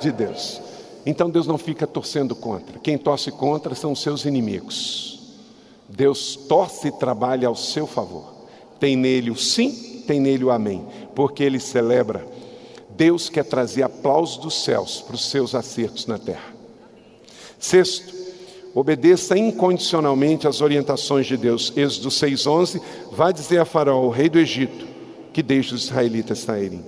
de 0.01 0.13
Deus. 0.13 0.61
Então 1.05 1.31
Deus 1.31 1.47
não 1.47 1.59
fica 1.59 1.87
torcendo 1.87 2.35
contra, 2.37 2.79
quem 2.79 2.99
torce 2.99 3.31
contra 3.31 3.75
são 3.75 3.93
os 3.93 4.03
seus 4.03 4.25
inimigos. 4.25 5.19
Deus 5.89 6.37
torce 6.37 6.89
e 6.89 6.93
trabalha 6.93 7.49
ao 7.49 7.57
seu 7.57 7.87
favor. 7.87 8.35
Tem 8.79 8.95
nele 8.95 9.31
o 9.31 9.37
sim, 9.37 10.05
tem 10.07 10.21
nele 10.21 10.45
o 10.45 10.51
amém, 10.51 10.87
porque 11.15 11.43
ele 11.43 11.59
celebra. 11.59 12.27
Deus 12.91 13.29
quer 13.29 13.45
trazer 13.45 13.83
aplausos 13.83 14.37
dos 14.37 14.65
céus 14.65 15.01
para 15.01 15.15
os 15.15 15.31
seus 15.31 15.55
acertos 15.55 16.07
na 16.07 16.19
terra. 16.19 16.53
Sexto, 17.59 18.18
Obedeça 18.79 19.37
incondicionalmente 19.37 20.47
às 20.47 20.61
orientações 20.61 21.27
de 21.27 21.37
Deus. 21.37 21.73
Êxodo 21.77 22.11
6,11 22.11 22.81
vai 23.11 23.33
dizer 23.33 23.59
a 23.59 23.65
Faraó, 23.65 24.05
o 24.05 24.09
rei 24.09 24.29
do 24.29 24.39
Egito: 24.39 24.87
que 25.33 25.43
deixe 25.43 25.75
os 25.75 25.87
israelitas 25.87 26.39
saírem. 26.39 26.85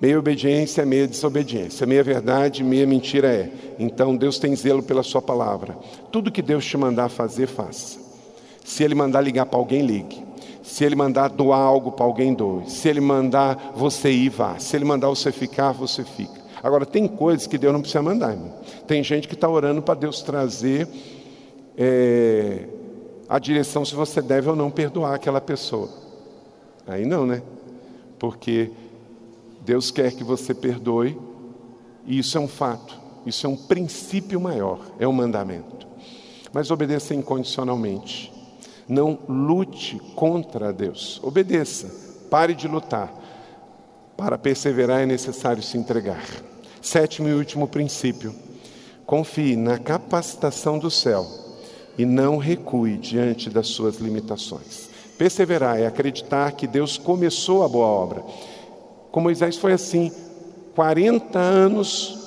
Meia 0.00 0.18
obediência, 0.18 0.86
meia 0.86 1.06
desobediência. 1.06 1.86
Meia 1.86 2.02
verdade, 2.02 2.64
meia 2.64 2.86
mentira 2.86 3.28
é. 3.28 3.52
Então 3.78 4.16
Deus 4.16 4.38
tem 4.38 4.56
zelo 4.56 4.82
pela 4.82 5.02
sua 5.02 5.20
palavra. 5.20 5.76
Tudo 6.10 6.32
que 6.32 6.40
Deus 6.40 6.64
te 6.64 6.78
mandar 6.78 7.10
fazer, 7.10 7.46
faça. 7.46 7.98
Se 8.64 8.82
Ele 8.82 8.94
mandar 8.94 9.20
ligar 9.20 9.44
para 9.44 9.58
alguém, 9.58 9.82
ligue. 9.82 10.24
Se 10.62 10.82
Ele 10.82 10.96
mandar 10.96 11.28
doar 11.28 11.60
algo 11.60 11.92
para 11.92 12.06
alguém, 12.06 12.32
doe. 12.32 12.70
Se 12.70 12.88
Ele 12.88 13.02
mandar 13.02 13.74
você 13.76 14.10
ir, 14.10 14.30
vá. 14.30 14.58
Se 14.58 14.74
Ele 14.74 14.86
mandar 14.86 15.10
você 15.10 15.30
ficar, 15.30 15.72
você 15.72 16.02
fica. 16.04 16.45
Agora, 16.62 16.86
tem 16.86 17.06
coisas 17.06 17.46
que 17.46 17.58
Deus 17.58 17.72
não 17.72 17.80
precisa 17.80 18.02
mandar, 18.02 18.32
irmão. 18.32 18.54
Tem 18.86 19.02
gente 19.02 19.28
que 19.28 19.34
está 19.34 19.48
orando 19.48 19.82
para 19.82 19.94
Deus 19.94 20.22
trazer 20.22 20.88
é, 21.76 22.66
a 23.28 23.38
direção 23.38 23.84
se 23.84 23.94
você 23.94 24.22
deve 24.22 24.48
ou 24.48 24.56
não 24.56 24.70
perdoar 24.70 25.14
aquela 25.14 25.40
pessoa. 25.40 25.88
Aí 26.86 27.04
não, 27.04 27.26
né? 27.26 27.42
Porque 28.18 28.70
Deus 29.60 29.90
quer 29.90 30.12
que 30.12 30.22
você 30.22 30.54
perdoe, 30.54 31.18
e 32.06 32.18
isso 32.18 32.38
é 32.38 32.40
um 32.40 32.46
fato, 32.48 32.98
isso 33.26 33.46
é 33.46 33.50
um 33.50 33.56
princípio 33.56 34.40
maior, 34.40 34.80
é 34.98 35.06
um 35.06 35.12
mandamento. 35.12 35.86
Mas 36.52 36.70
obedeça 36.70 37.14
incondicionalmente. 37.14 38.32
Não 38.88 39.18
lute 39.28 39.98
contra 40.14 40.72
Deus, 40.72 41.20
obedeça, 41.22 41.92
pare 42.30 42.54
de 42.54 42.68
lutar. 42.68 43.12
Para 44.16 44.38
perseverar 44.38 45.02
é 45.02 45.06
necessário 45.06 45.62
se 45.62 45.76
entregar. 45.76 46.24
Sétimo 46.80 47.28
e 47.28 47.34
último 47.34 47.68
princípio: 47.68 48.34
confie 49.04 49.56
na 49.56 49.78
capacitação 49.78 50.78
do 50.78 50.90
céu 50.90 51.26
e 51.98 52.04
não 52.04 52.38
recue 52.38 52.96
diante 52.96 53.50
das 53.50 53.68
suas 53.68 53.96
limitações. 53.96 54.88
Perseverar 55.18 55.78
é 55.78 55.86
acreditar 55.86 56.52
que 56.52 56.66
Deus 56.66 56.98
começou 56.98 57.64
a 57.64 57.68
boa 57.68 57.86
obra 57.86 58.22
com 59.16 59.20
Moisés 59.22 59.56
foi 59.56 59.72
assim: 59.72 60.12
40 60.74 61.38
anos, 61.38 62.18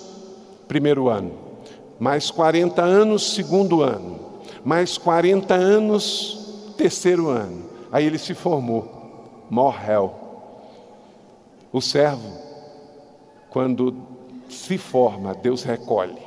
primeiro 0.68 1.08
ano, 1.08 1.34
mais 2.00 2.32
40 2.32 2.82
anos, 2.82 3.36
segundo 3.36 3.84
ano, 3.84 4.20
mais 4.66 4.98
40 4.98 5.54
anos, 5.54 6.74
terceiro 6.76 7.28
ano. 7.28 7.70
Aí 7.92 8.08
ele 8.08 8.18
se 8.18 8.34
formou, 8.34 9.46
morreu. 9.52 10.19
O 11.72 11.82
servo, 11.82 12.34
quando 13.50 13.96
se 14.50 14.78
forma, 14.78 15.36
Deus 15.36 15.64
recolhe, 15.64 16.18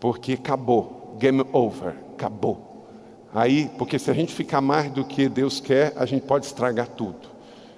porque 0.00 0.32
acabou, 0.32 1.16
game 1.18 1.44
over, 1.52 1.94
acabou. 2.14 2.58
Aí, 3.32 3.70
porque 3.78 3.98
se 3.98 4.10
a 4.10 4.14
gente 4.14 4.34
ficar 4.34 4.60
mais 4.60 4.90
do 4.90 5.04
que 5.04 5.28
Deus 5.28 5.60
quer, 5.60 5.92
a 5.96 6.06
gente 6.06 6.24
pode 6.26 6.46
estragar 6.46 6.88
tudo. 6.88 7.28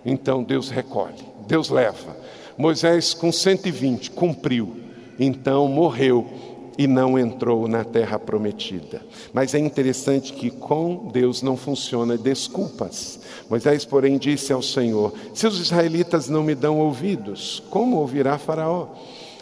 Então 0.05 0.43
Deus 0.43 0.71
recolhe, 0.71 1.23
Deus 1.47 1.69
leva. 1.69 2.17
Moisés, 2.57 3.13
com 3.13 3.31
120, 3.31 4.11
cumpriu, 4.13 4.77
então 5.19 5.69
morreu 5.69 6.27
e 6.79 6.87
não 6.87 7.18
entrou 7.18 7.66
na 7.66 7.83
terra 7.83 8.20
prometida. 8.20 9.03
Mas 9.33 9.53
é 9.53 9.59
interessante 9.59 10.33
que 10.33 10.49
com 10.49 11.11
Deus 11.12 11.43
não 11.43 11.57
funciona 11.57 12.16
desculpas. 12.16 13.18
Moisés, 13.51 13.85
porém, 13.85 14.16
disse 14.16 14.53
ao 14.53 14.62
Senhor: 14.62 15.12
Se 15.35 15.45
os 15.45 15.59
israelitas 15.61 16.29
não 16.29 16.45
me 16.45 16.55
dão 16.55 16.79
ouvidos, 16.79 17.61
como 17.68 17.97
ouvirá 17.97 18.39
Faraó? 18.39 18.87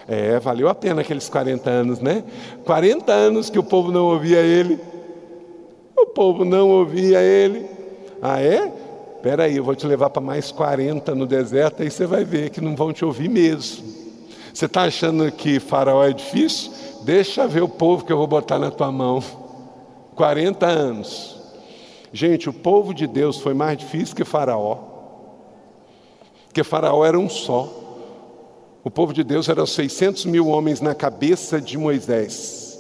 É, 0.09 0.39
valeu 0.39 0.69
a 0.69 0.75
pena 0.75 1.03
aqueles 1.03 1.29
40 1.29 1.69
anos, 1.69 2.01
né? 2.01 2.25
40 2.65 3.13
anos 3.13 3.51
que 3.51 3.59
o 3.59 3.63
povo 3.63 3.93
não 3.93 4.07
ouvia 4.07 4.39
ele. 4.39 4.79
O 5.95 6.07
povo 6.07 6.45
não 6.45 6.71
ouvia 6.71 7.21
ele. 7.21 7.67
Ah, 8.23 8.41
é? 8.41 8.73
Espera 9.17 9.45
aí, 9.45 9.57
eu 9.57 9.65
vou 9.65 9.75
te 9.75 9.87
levar 9.87 10.09
para 10.09 10.23
mais 10.23 10.53
40 10.53 11.15
no 11.15 11.27
deserto, 11.27 11.83
aí 11.83 11.91
você 11.91 12.07
vai 12.07 12.25
ver 12.25 12.51
que 12.51 12.61
não 12.61 12.77
vão 12.77 12.93
te 12.93 13.05
ouvir 13.05 13.29
mesmo. 13.29 14.06
Você 14.57 14.65
está 14.65 14.85
achando 14.85 15.31
que 15.31 15.61
faraó 15.61 16.03
é 16.03 16.15
difícil? 16.15 16.73
Deixa 17.05 17.47
ver 17.47 17.63
o 17.63 17.69
povo 17.69 18.07
que 18.07 18.11
eu 18.11 18.17
vou 18.17 18.27
botar 18.27 18.59
na 18.59 18.71
tua 18.71 18.91
mão. 18.91 19.23
40 20.15 20.65
anos. 20.65 21.39
Gente, 22.11 22.49
o 22.49 22.55
povo 22.55 22.95
de 22.95 23.07
Deus 23.07 23.37
foi 23.39 23.53
mais 23.53 23.77
difícil 23.77 24.17
que 24.17 24.25
faraó. 24.25 24.79
Porque 26.47 26.65
faraó 26.65 27.05
era 27.05 27.19
um 27.19 27.29
só. 27.29 27.71
O 28.83 28.91
povo 28.91 29.13
de 29.13 29.23
Deus 29.23 29.47
era 29.51 29.67
600 29.67 30.25
mil 30.25 30.47
homens 30.47 30.81
na 30.81 30.95
cabeça 30.95 31.61
de 31.61 31.77
Moisés, 31.77 32.79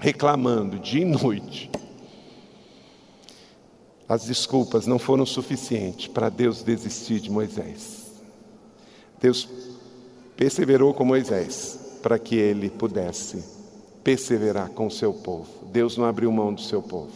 reclamando 0.00 0.76
dia 0.76 1.02
e 1.02 1.04
noite. 1.04 1.70
As 4.08 4.24
desculpas 4.24 4.88
não 4.88 4.98
foram 4.98 5.24
suficientes 5.24 6.08
para 6.08 6.28
Deus 6.28 6.64
desistir 6.64 7.20
de 7.20 7.30
Moisés. 7.30 8.10
Deus 9.20 9.69
perseverou 10.40 10.94
com 10.94 11.04
Moisés 11.04 11.98
para 12.02 12.18
que 12.18 12.34
ele 12.34 12.70
pudesse 12.70 13.44
perseverar 14.02 14.70
com 14.70 14.86
o 14.86 14.90
seu 14.90 15.12
povo. 15.12 15.46
Deus 15.70 15.98
não 15.98 16.06
abriu 16.06 16.32
mão 16.32 16.54
do 16.54 16.62
seu 16.62 16.80
povo. 16.80 17.12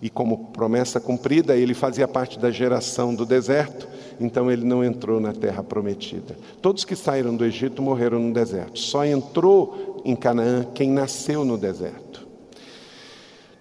E 0.00 0.08
como 0.08 0.46
promessa 0.46 0.98
cumprida, 0.98 1.54
ele 1.54 1.74
fazia 1.74 2.08
parte 2.08 2.38
da 2.38 2.50
geração 2.50 3.14
do 3.14 3.26
deserto, 3.26 3.86
então 4.18 4.50
ele 4.50 4.64
não 4.64 4.82
entrou 4.82 5.20
na 5.20 5.34
terra 5.34 5.62
prometida. 5.62 6.34
Todos 6.62 6.82
que 6.82 6.96
saíram 6.96 7.36
do 7.36 7.44
Egito 7.44 7.82
morreram 7.82 8.18
no 8.18 8.32
deserto. 8.32 8.78
Só 8.78 9.04
entrou 9.04 10.00
em 10.02 10.16
Canaã 10.16 10.64
quem 10.74 10.90
nasceu 10.90 11.44
no 11.44 11.58
deserto. 11.58 12.26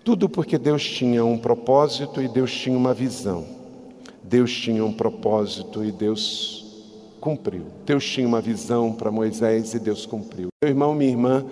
Tudo 0.06 0.30
porque 0.30 0.58
Deus 0.58 0.86
tinha 0.86 1.26
um 1.26 1.38
propósito 1.38 2.22
e 2.22 2.30
Deus 2.30 2.54
tinha 2.54 2.78
uma 2.78 2.94
visão. 2.94 3.46
Deus 4.24 4.54
tinha 4.54 4.86
um 4.86 4.94
propósito 4.94 5.84
e 5.84 5.92
Deus 5.92 6.59
cumpriu. 7.20 7.66
Deus 7.86 8.06
tinha 8.06 8.28
uma 8.28 8.42
visão 8.42 8.92
para 8.94 9.12
Moisés 9.12 9.74
e 9.74 9.80
Deus 9.80 10.06
cumpriu. 10.06 10.50
Meu 10.64 10.72
irmão, 10.72 10.94
minha 10.94 11.12
irmã, 11.12 11.46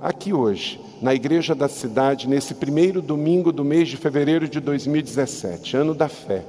aqui 0.00 0.32
hoje, 0.32 0.80
na 1.02 1.14
igreja 1.14 1.54
da 1.54 1.68
cidade, 1.68 2.28
nesse 2.28 2.54
primeiro 2.54 3.02
domingo 3.02 3.52
do 3.52 3.64
mês 3.64 3.88
de 3.88 3.96
fevereiro 3.96 4.48
de 4.48 4.60
2017, 4.60 5.76
ano 5.76 5.94
da 5.94 6.08
fé, 6.08 6.44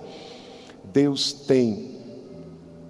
Deus 0.94 1.34
tem 1.34 2.00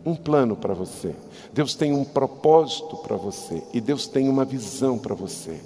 um 0.05 0.15
plano 0.15 0.55
para 0.55 0.73
você. 0.73 1.15
Deus 1.53 1.75
tem 1.75 1.93
um 1.93 2.05
propósito 2.05 2.97
para 2.97 3.15
você 3.15 3.61
e 3.73 3.81
Deus 3.81 4.07
tem 4.07 4.29
uma 4.29 4.45
visão 4.45 4.97
para 4.97 5.15
você. 5.15 5.59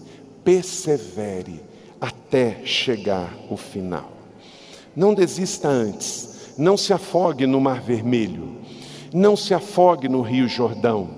Persevere 0.44 1.62
até 2.00 2.66
chegar 2.66 3.34
o 3.50 3.58
final. 3.58 4.12
Não 4.96 5.14
desista 5.14 5.68
antes, 5.68 6.54
não 6.58 6.78
se 6.78 6.94
afogue 6.94 7.48
no 7.48 7.60
Mar 7.60 7.82
Vermelho, 7.82 8.58
não 9.14 9.36
se 9.36 9.54
afogue 9.54 10.08
no 10.10 10.22
Rio 10.22 10.48
Jordão, 10.48 11.10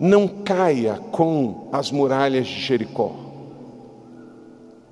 não 0.00 0.26
caia 0.28 0.94
com 1.10 1.68
as 1.72 1.90
muralhas 1.90 2.46
de 2.46 2.60
Jericó. 2.60 3.14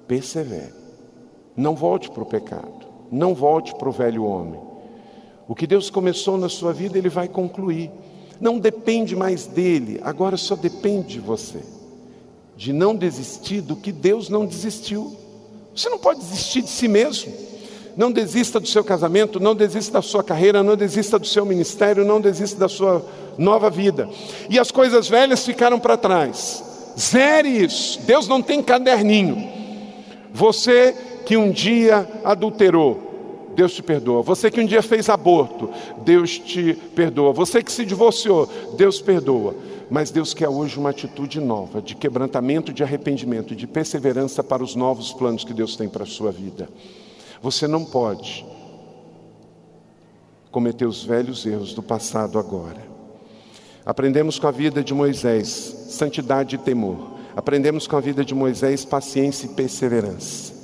Persevere, 0.06 0.74
não 1.56 1.74
volte 1.74 2.10
para 2.10 2.22
o 2.22 2.26
pecado, 2.26 2.86
não 3.10 3.34
volte 3.34 3.74
para 3.74 3.88
o 3.88 3.92
velho 3.92 4.24
homem. 4.24 4.60
O 5.48 5.54
que 5.54 5.66
Deus 5.66 5.90
começou 5.90 6.36
na 6.36 6.48
sua 6.48 6.72
vida, 6.72 6.98
Ele 6.98 7.08
vai 7.08 7.28
concluir. 7.28 7.90
Não 8.40 8.58
depende 8.58 9.16
mais 9.16 9.46
dele, 9.46 10.00
agora 10.02 10.36
só 10.36 10.54
depende 10.54 11.14
de 11.14 11.20
você 11.20 11.76
de 12.56 12.72
não 12.72 12.96
desistir 12.96 13.60
do 13.60 13.76
que 13.76 13.92
Deus 13.92 14.28
não 14.28 14.46
desistiu. 14.46 15.14
Você 15.74 15.90
não 15.90 15.98
pode 15.98 16.20
desistir 16.20 16.62
de 16.62 16.70
si 16.70 16.88
mesmo. 16.88 17.32
Não 17.96 18.12
desista 18.12 18.60
do 18.60 18.68
seu 18.68 18.84
casamento, 18.84 19.40
não 19.40 19.54
desista 19.54 19.94
da 19.94 20.02
sua 20.02 20.22
carreira, 20.22 20.62
não 20.62 20.76
desista 20.76 21.18
do 21.18 21.26
seu 21.26 21.46
ministério, 21.46 22.04
não 22.04 22.20
desista 22.20 22.58
da 22.58 22.68
sua 22.68 23.02
nova 23.38 23.70
vida. 23.70 24.08
E 24.50 24.58
as 24.58 24.70
coisas 24.70 25.08
velhas 25.08 25.44
ficaram 25.46 25.78
para 25.78 25.96
trás. 25.96 26.62
Zere 26.98 27.48
isso. 27.48 28.00
Deus 28.02 28.28
não 28.28 28.42
tem 28.42 28.62
caderninho. 28.62 29.48
Você 30.32 30.94
que 31.24 31.36
um 31.36 31.50
dia 31.50 32.06
adulterou, 32.22 33.06
Deus 33.54 33.72
te 33.72 33.82
perdoa. 33.82 34.20
Você 34.22 34.50
que 34.50 34.60
um 34.60 34.66
dia 34.66 34.82
fez 34.82 35.08
aborto, 35.08 35.70
Deus 36.04 36.38
te 36.38 36.74
perdoa. 36.94 37.32
Você 37.32 37.62
que 37.62 37.72
se 37.72 37.86
divorciou, 37.86 38.46
Deus 38.76 39.00
perdoa. 39.00 39.54
Mas 39.88 40.10
Deus 40.10 40.34
quer 40.34 40.48
hoje 40.48 40.78
uma 40.78 40.90
atitude 40.90 41.40
nova, 41.40 41.80
de 41.80 41.94
quebrantamento, 41.94 42.72
de 42.72 42.82
arrependimento, 42.82 43.54
de 43.54 43.66
perseverança 43.66 44.44
para 44.44 44.62
os 44.62 44.74
novos 44.74 45.12
planos 45.14 45.44
que 45.44 45.54
Deus 45.54 45.76
tem 45.76 45.88
para 45.88 46.02
a 46.02 46.06
sua 46.06 46.30
vida. 46.30 46.68
Você 47.42 47.66
não 47.66 47.84
pode 47.84 48.44
cometer 50.50 50.86
os 50.86 51.04
velhos 51.04 51.44
erros 51.44 51.74
do 51.74 51.82
passado 51.82 52.38
agora. 52.38 52.82
Aprendemos 53.84 54.38
com 54.38 54.46
a 54.46 54.50
vida 54.50 54.82
de 54.82 54.94
Moisés 54.94 55.48
santidade 55.88 56.56
e 56.56 56.58
temor. 56.58 57.14
Aprendemos 57.36 57.86
com 57.86 57.96
a 57.96 58.00
vida 58.00 58.24
de 58.24 58.34
Moisés 58.34 58.84
paciência 58.84 59.46
e 59.46 59.50
perseverança. 59.50 60.54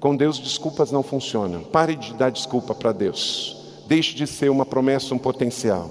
Com 0.00 0.16
Deus, 0.16 0.38
desculpas 0.38 0.90
não 0.90 1.02
funcionam. 1.02 1.62
Pare 1.62 1.94
de 1.96 2.14
dar 2.14 2.30
desculpa 2.30 2.74
para 2.74 2.92
Deus. 2.92 3.56
Deixe 3.86 4.14
de 4.14 4.26
ser 4.26 4.50
uma 4.50 4.66
promessa, 4.66 5.14
um 5.14 5.18
potencial. 5.18 5.90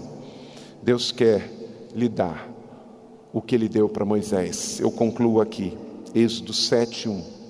Deus 0.81 1.11
quer 1.11 1.49
lhe 1.95 2.09
dar 2.09 2.49
o 3.31 3.41
que 3.41 3.55
ele 3.55 3.69
deu 3.69 3.87
para 3.87 4.03
Moisés. 4.03 4.79
Eu 4.79 4.91
concluo 4.91 5.39
aqui, 5.39 5.77
Êxodo 6.13 6.53
7:1. 6.53 7.42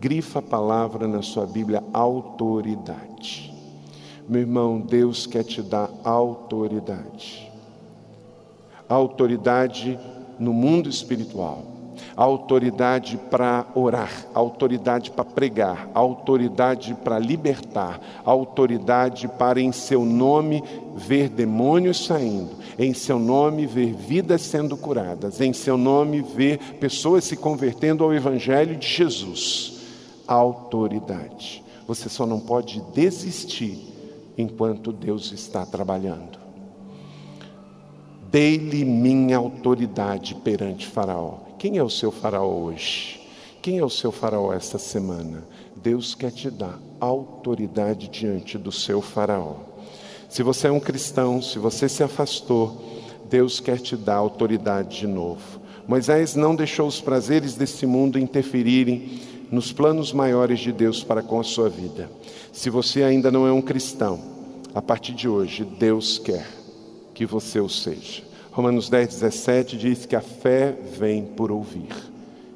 Grifa 0.00 0.38
a 0.38 0.42
palavra 0.42 1.06
na 1.06 1.20
sua 1.20 1.44
Bíblia 1.44 1.84
autoridade. 1.92 3.54
Meu 4.26 4.40
irmão, 4.40 4.80
Deus 4.80 5.26
quer 5.26 5.44
te 5.44 5.60
dar 5.60 5.90
autoridade. 6.02 7.52
Autoridade 8.88 9.98
no 10.38 10.54
mundo 10.54 10.88
espiritual 10.88 11.80
autoridade 12.16 13.18
para 13.30 13.66
orar, 13.74 14.26
autoridade 14.34 15.10
para 15.10 15.24
pregar, 15.24 15.88
autoridade 15.94 16.94
para 16.94 17.18
libertar, 17.18 18.00
autoridade 18.24 19.28
para 19.28 19.60
em 19.60 19.72
seu 19.72 20.04
nome 20.04 20.62
ver 20.96 21.28
demônios 21.28 22.04
saindo, 22.04 22.50
em 22.78 22.92
seu 22.92 23.18
nome 23.18 23.66
ver 23.66 23.94
vidas 23.94 24.42
sendo 24.42 24.76
curadas, 24.76 25.40
em 25.40 25.52
seu 25.52 25.76
nome 25.76 26.20
ver 26.20 26.58
pessoas 26.78 27.24
se 27.24 27.36
convertendo 27.36 28.04
ao 28.04 28.12
evangelho 28.12 28.76
de 28.76 28.86
Jesus. 28.86 29.79
Autoridade. 30.30 31.64
Você 31.88 32.08
só 32.08 32.24
não 32.24 32.38
pode 32.38 32.80
desistir 32.94 33.76
enquanto 34.38 34.92
Deus 34.92 35.32
está 35.32 35.66
trabalhando. 35.66 36.38
Dei-lhe 38.30 38.84
minha 38.84 39.38
autoridade 39.38 40.36
perante 40.36 40.86
Faraó. 40.86 41.38
Quem 41.58 41.78
é 41.78 41.82
o 41.82 41.90
seu 41.90 42.12
faraó 42.12 42.48
hoje? 42.48 43.20
Quem 43.60 43.78
é 43.78 43.84
o 43.84 43.90
seu 43.90 44.12
faraó 44.12 44.52
esta 44.52 44.78
semana? 44.78 45.42
Deus 45.74 46.14
quer 46.14 46.30
te 46.30 46.48
dar 46.48 46.78
autoridade 47.00 48.06
diante 48.06 48.56
do 48.56 48.70
seu 48.70 49.02
faraó. 49.02 49.56
Se 50.28 50.44
você 50.44 50.68
é 50.68 50.70
um 50.70 50.78
cristão, 50.78 51.42
se 51.42 51.58
você 51.58 51.88
se 51.88 52.04
afastou, 52.04 52.80
Deus 53.28 53.58
quer 53.58 53.78
te 53.78 53.96
dar 53.96 54.14
autoridade 54.14 55.00
de 55.00 55.08
novo. 55.08 55.60
Moisés 55.88 56.36
não 56.36 56.54
deixou 56.54 56.86
os 56.86 57.00
prazeres 57.00 57.56
desse 57.56 57.84
mundo 57.84 58.16
interferirem 58.16 59.18
nos 59.50 59.72
planos 59.72 60.12
maiores 60.12 60.60
de 60.60 60.72
Deus 60.72 61.02
para 61.02 61.22
com 61.22 61.40
a 61.40 61.44
sua 61.44 61.68
vida. 61.68 62.10
Se 62.52 62.70
você 62.70 63.02
ainda 63.02 63.30
não 63.30 63.46
é 63.46 63.52
um 63.52 63.62
cristão, 63.62 64.20
a 64.74 64.80
partir 64.80 65.12
de 65.12 65.28
hoje, 65.28 65.64
Deus 65.64 66.18
quer 66.18 66.46
que 67.12 67.26
você 67.26 67.60
o 67.60 67.68
seja. 67.68 68.22
Romanos 68.52 68.88
10, 68.88 69.08
17 69.08 69.76
diz 69.76 70.06
que 70.06 70.16
a 70.16 70.20
fé 70.20 70.76
vem 70.98 71.24
por 71.24 71.50
ouvir 71.50 71.88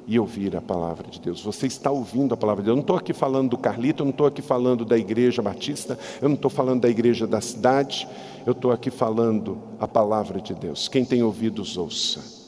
e 0.06 0.18
ouvir 0.18 0.56
a 0.56 0.60
palavra 0.60 1.08
de 1.08 1.20
Deus. 1.20 1.42
Você 1.42 1.66
está 1.66 1.90
ouvindo 1.90 2.34
a 2.34 2.36
palavra 2.36 2.62
de 2.62 2.66
Deus. 2.66 2.74
Eu 2.74 2.76
não 2.76 2.82
estou 2.82 2.96
aqui 2.96 3.12
falando 3.12 3.50
do 3.50 3.58
Carlito, 3.58 4.02
eu 4.02 4.04
não 4.04 4.10
estou 4.10 4.26
aqui 4.26 4.42
falando 4.42 4.84
da 4.84 4.98
igreja 4.98 5.42
batista, 5.42 5.98
eu 6.20 6.28
não 6.28 6.36
estou 6.36 6.50
falando 6.50 6.82
da 6.82 6.88
igreja 6.88 7.26
da 7.26 7.40
cidade, 7.40 8.06
eu 8.46 8.52
estou 8.52 8.70
aqui 8.70 8.90
falando 8.90 9.58
a 9.80 9.88
palavra 9.88 10.40
de 10.40 10.54
Deus. 10.54 10.88
Quem 10.88 11.04
tem 11.04 11.22
ouvidos, 11.22 11.76
ouça. 11.76 12.43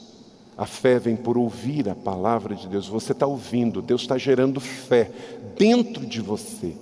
A 0.56 0.64
fé 0.64 0.98
vem 0.98 1.16
por 1.16 1.36
ouvir 1.36 1.88
a 1.88 1.94
palavra 1.94 2.54
de 2.54 2.66
Deus. 2.68 2.88
Você 2.88 3.12
está 3.12 3.26
ouvindo, 3.26 3.82
Deus 3.82 4.02
está 4.02 4.16
gerando 4.16 4.60
fé 4.60 5.10
dentro 5.56 6.06
de 6.06 6.20
você. 6.20 6.74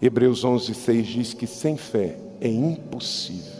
Hebreus 0.00 0.44
11, 0.44 0.74
6 0.74 1.06
diz 1.06 1.34
que 1.34 1.46
sem 1.46 1.76
fé 1.76 2.16
é 2.40 2.48
impossível 2.48 3.58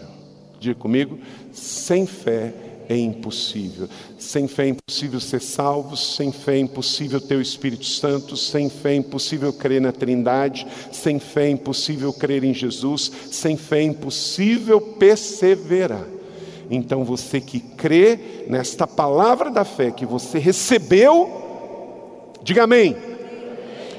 Diga 0.60 0.74
comigo: 0.74 1.18
sem 1.52 2.06
fé 2.06 2.52
é 2.88 2.96
impossível. 2.96 3.88
Sem 4.18 4.48
fé 4.48 4.64
é 4.64 4.68
impossível 4.68 5.20
ser 5.20 5.40
salvo, 5.40 5.96
sem 5.96 6.32
fé 6.32 6.56
é 6.56 6.60
impossível 6.60 7.20
ter 7.20 7.36
o 7.36 7.42
Espírito 7.42 7.84
Santo, 7.84 8.36
sem 8.36 8.68
fé 8.68 8.92
é 8.92 8.96
impossível 8.96 9.52
crer 9.52 9.80
na 9.80 9.92
Trindade, 9.92 10.66
sem 10.90 11.18
fé 11.18 11.46
é 11.46 11.50
impossível 11.50 12.12
crer 12.12 12.44
em 12.44 12.54
Jesus, 12.54 13.10
sem 13.30 13.56
fé 13.56 13.80
é 13.80 13.84
impossível 13.84 14.80
perseverar. 14.80 16.17
Então 16.70 17.04
você 17.04 17.40
que 17.40 17.60
crê 17.60 18.44
nesta 18.48 18.86
palavra 18.86 19.50
da 19.50 19.64
fé 19.64 19.90
que 19.90 20.04
você 20.04 20.38
recebeu, 20.38 21.30
diga 22.42 22.64
amém. 22.64 22.96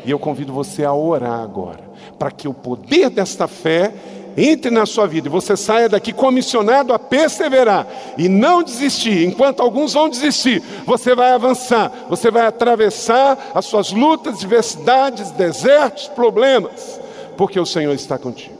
E 0.06 0.12
eu 0.12 0.20
convido 0.20 0.54
você 0.54 0.84
a 0.86 0.94
orar 0.94 1.42
agora, 1.42 1.82
para 2.18 2.32
que 2.32 2.48
o 2.48 2.54
poder 2.54 3.10
desta 3.10 3.48
fé 3.48 3.94
entre 4.38 4.72
na 4.72 4.86
sua 4.86 5.06
vida 5.06 5.28
e 5.28 5.32
você 5.32 5.58
saia 5.58 5.90
daqui 5.90 6.14
comissionado 6.14 6.94
a 6.94 7.00
perseverar 7.00 7.86
e 8.18 8.30
não 8.30 8.64
desistir. 8.64 9.26
Enquanto 9.26 9.62
alguns 9.62 9.94
vão 9.94 10.08
desistir, 10.08 10.64
você 10.86 11.14
vai 11.14 11.34
avançar, 11.34 11.92
você 12.10 12.32
vai 12.32 12.46
atravessar 12.46 13.52
as 13.54 13.66
suas 13.66 13.92
lutas, 13.92 14.40
diversidades, 14.40 15.32
desertos, 15.32 16.08
problemas, 16.08 17.00
porque 17.36 17.60
o 17.60 17.66
Senhor 17.66 17.94
está 17.94 18.18
contigo. 18.18 18.60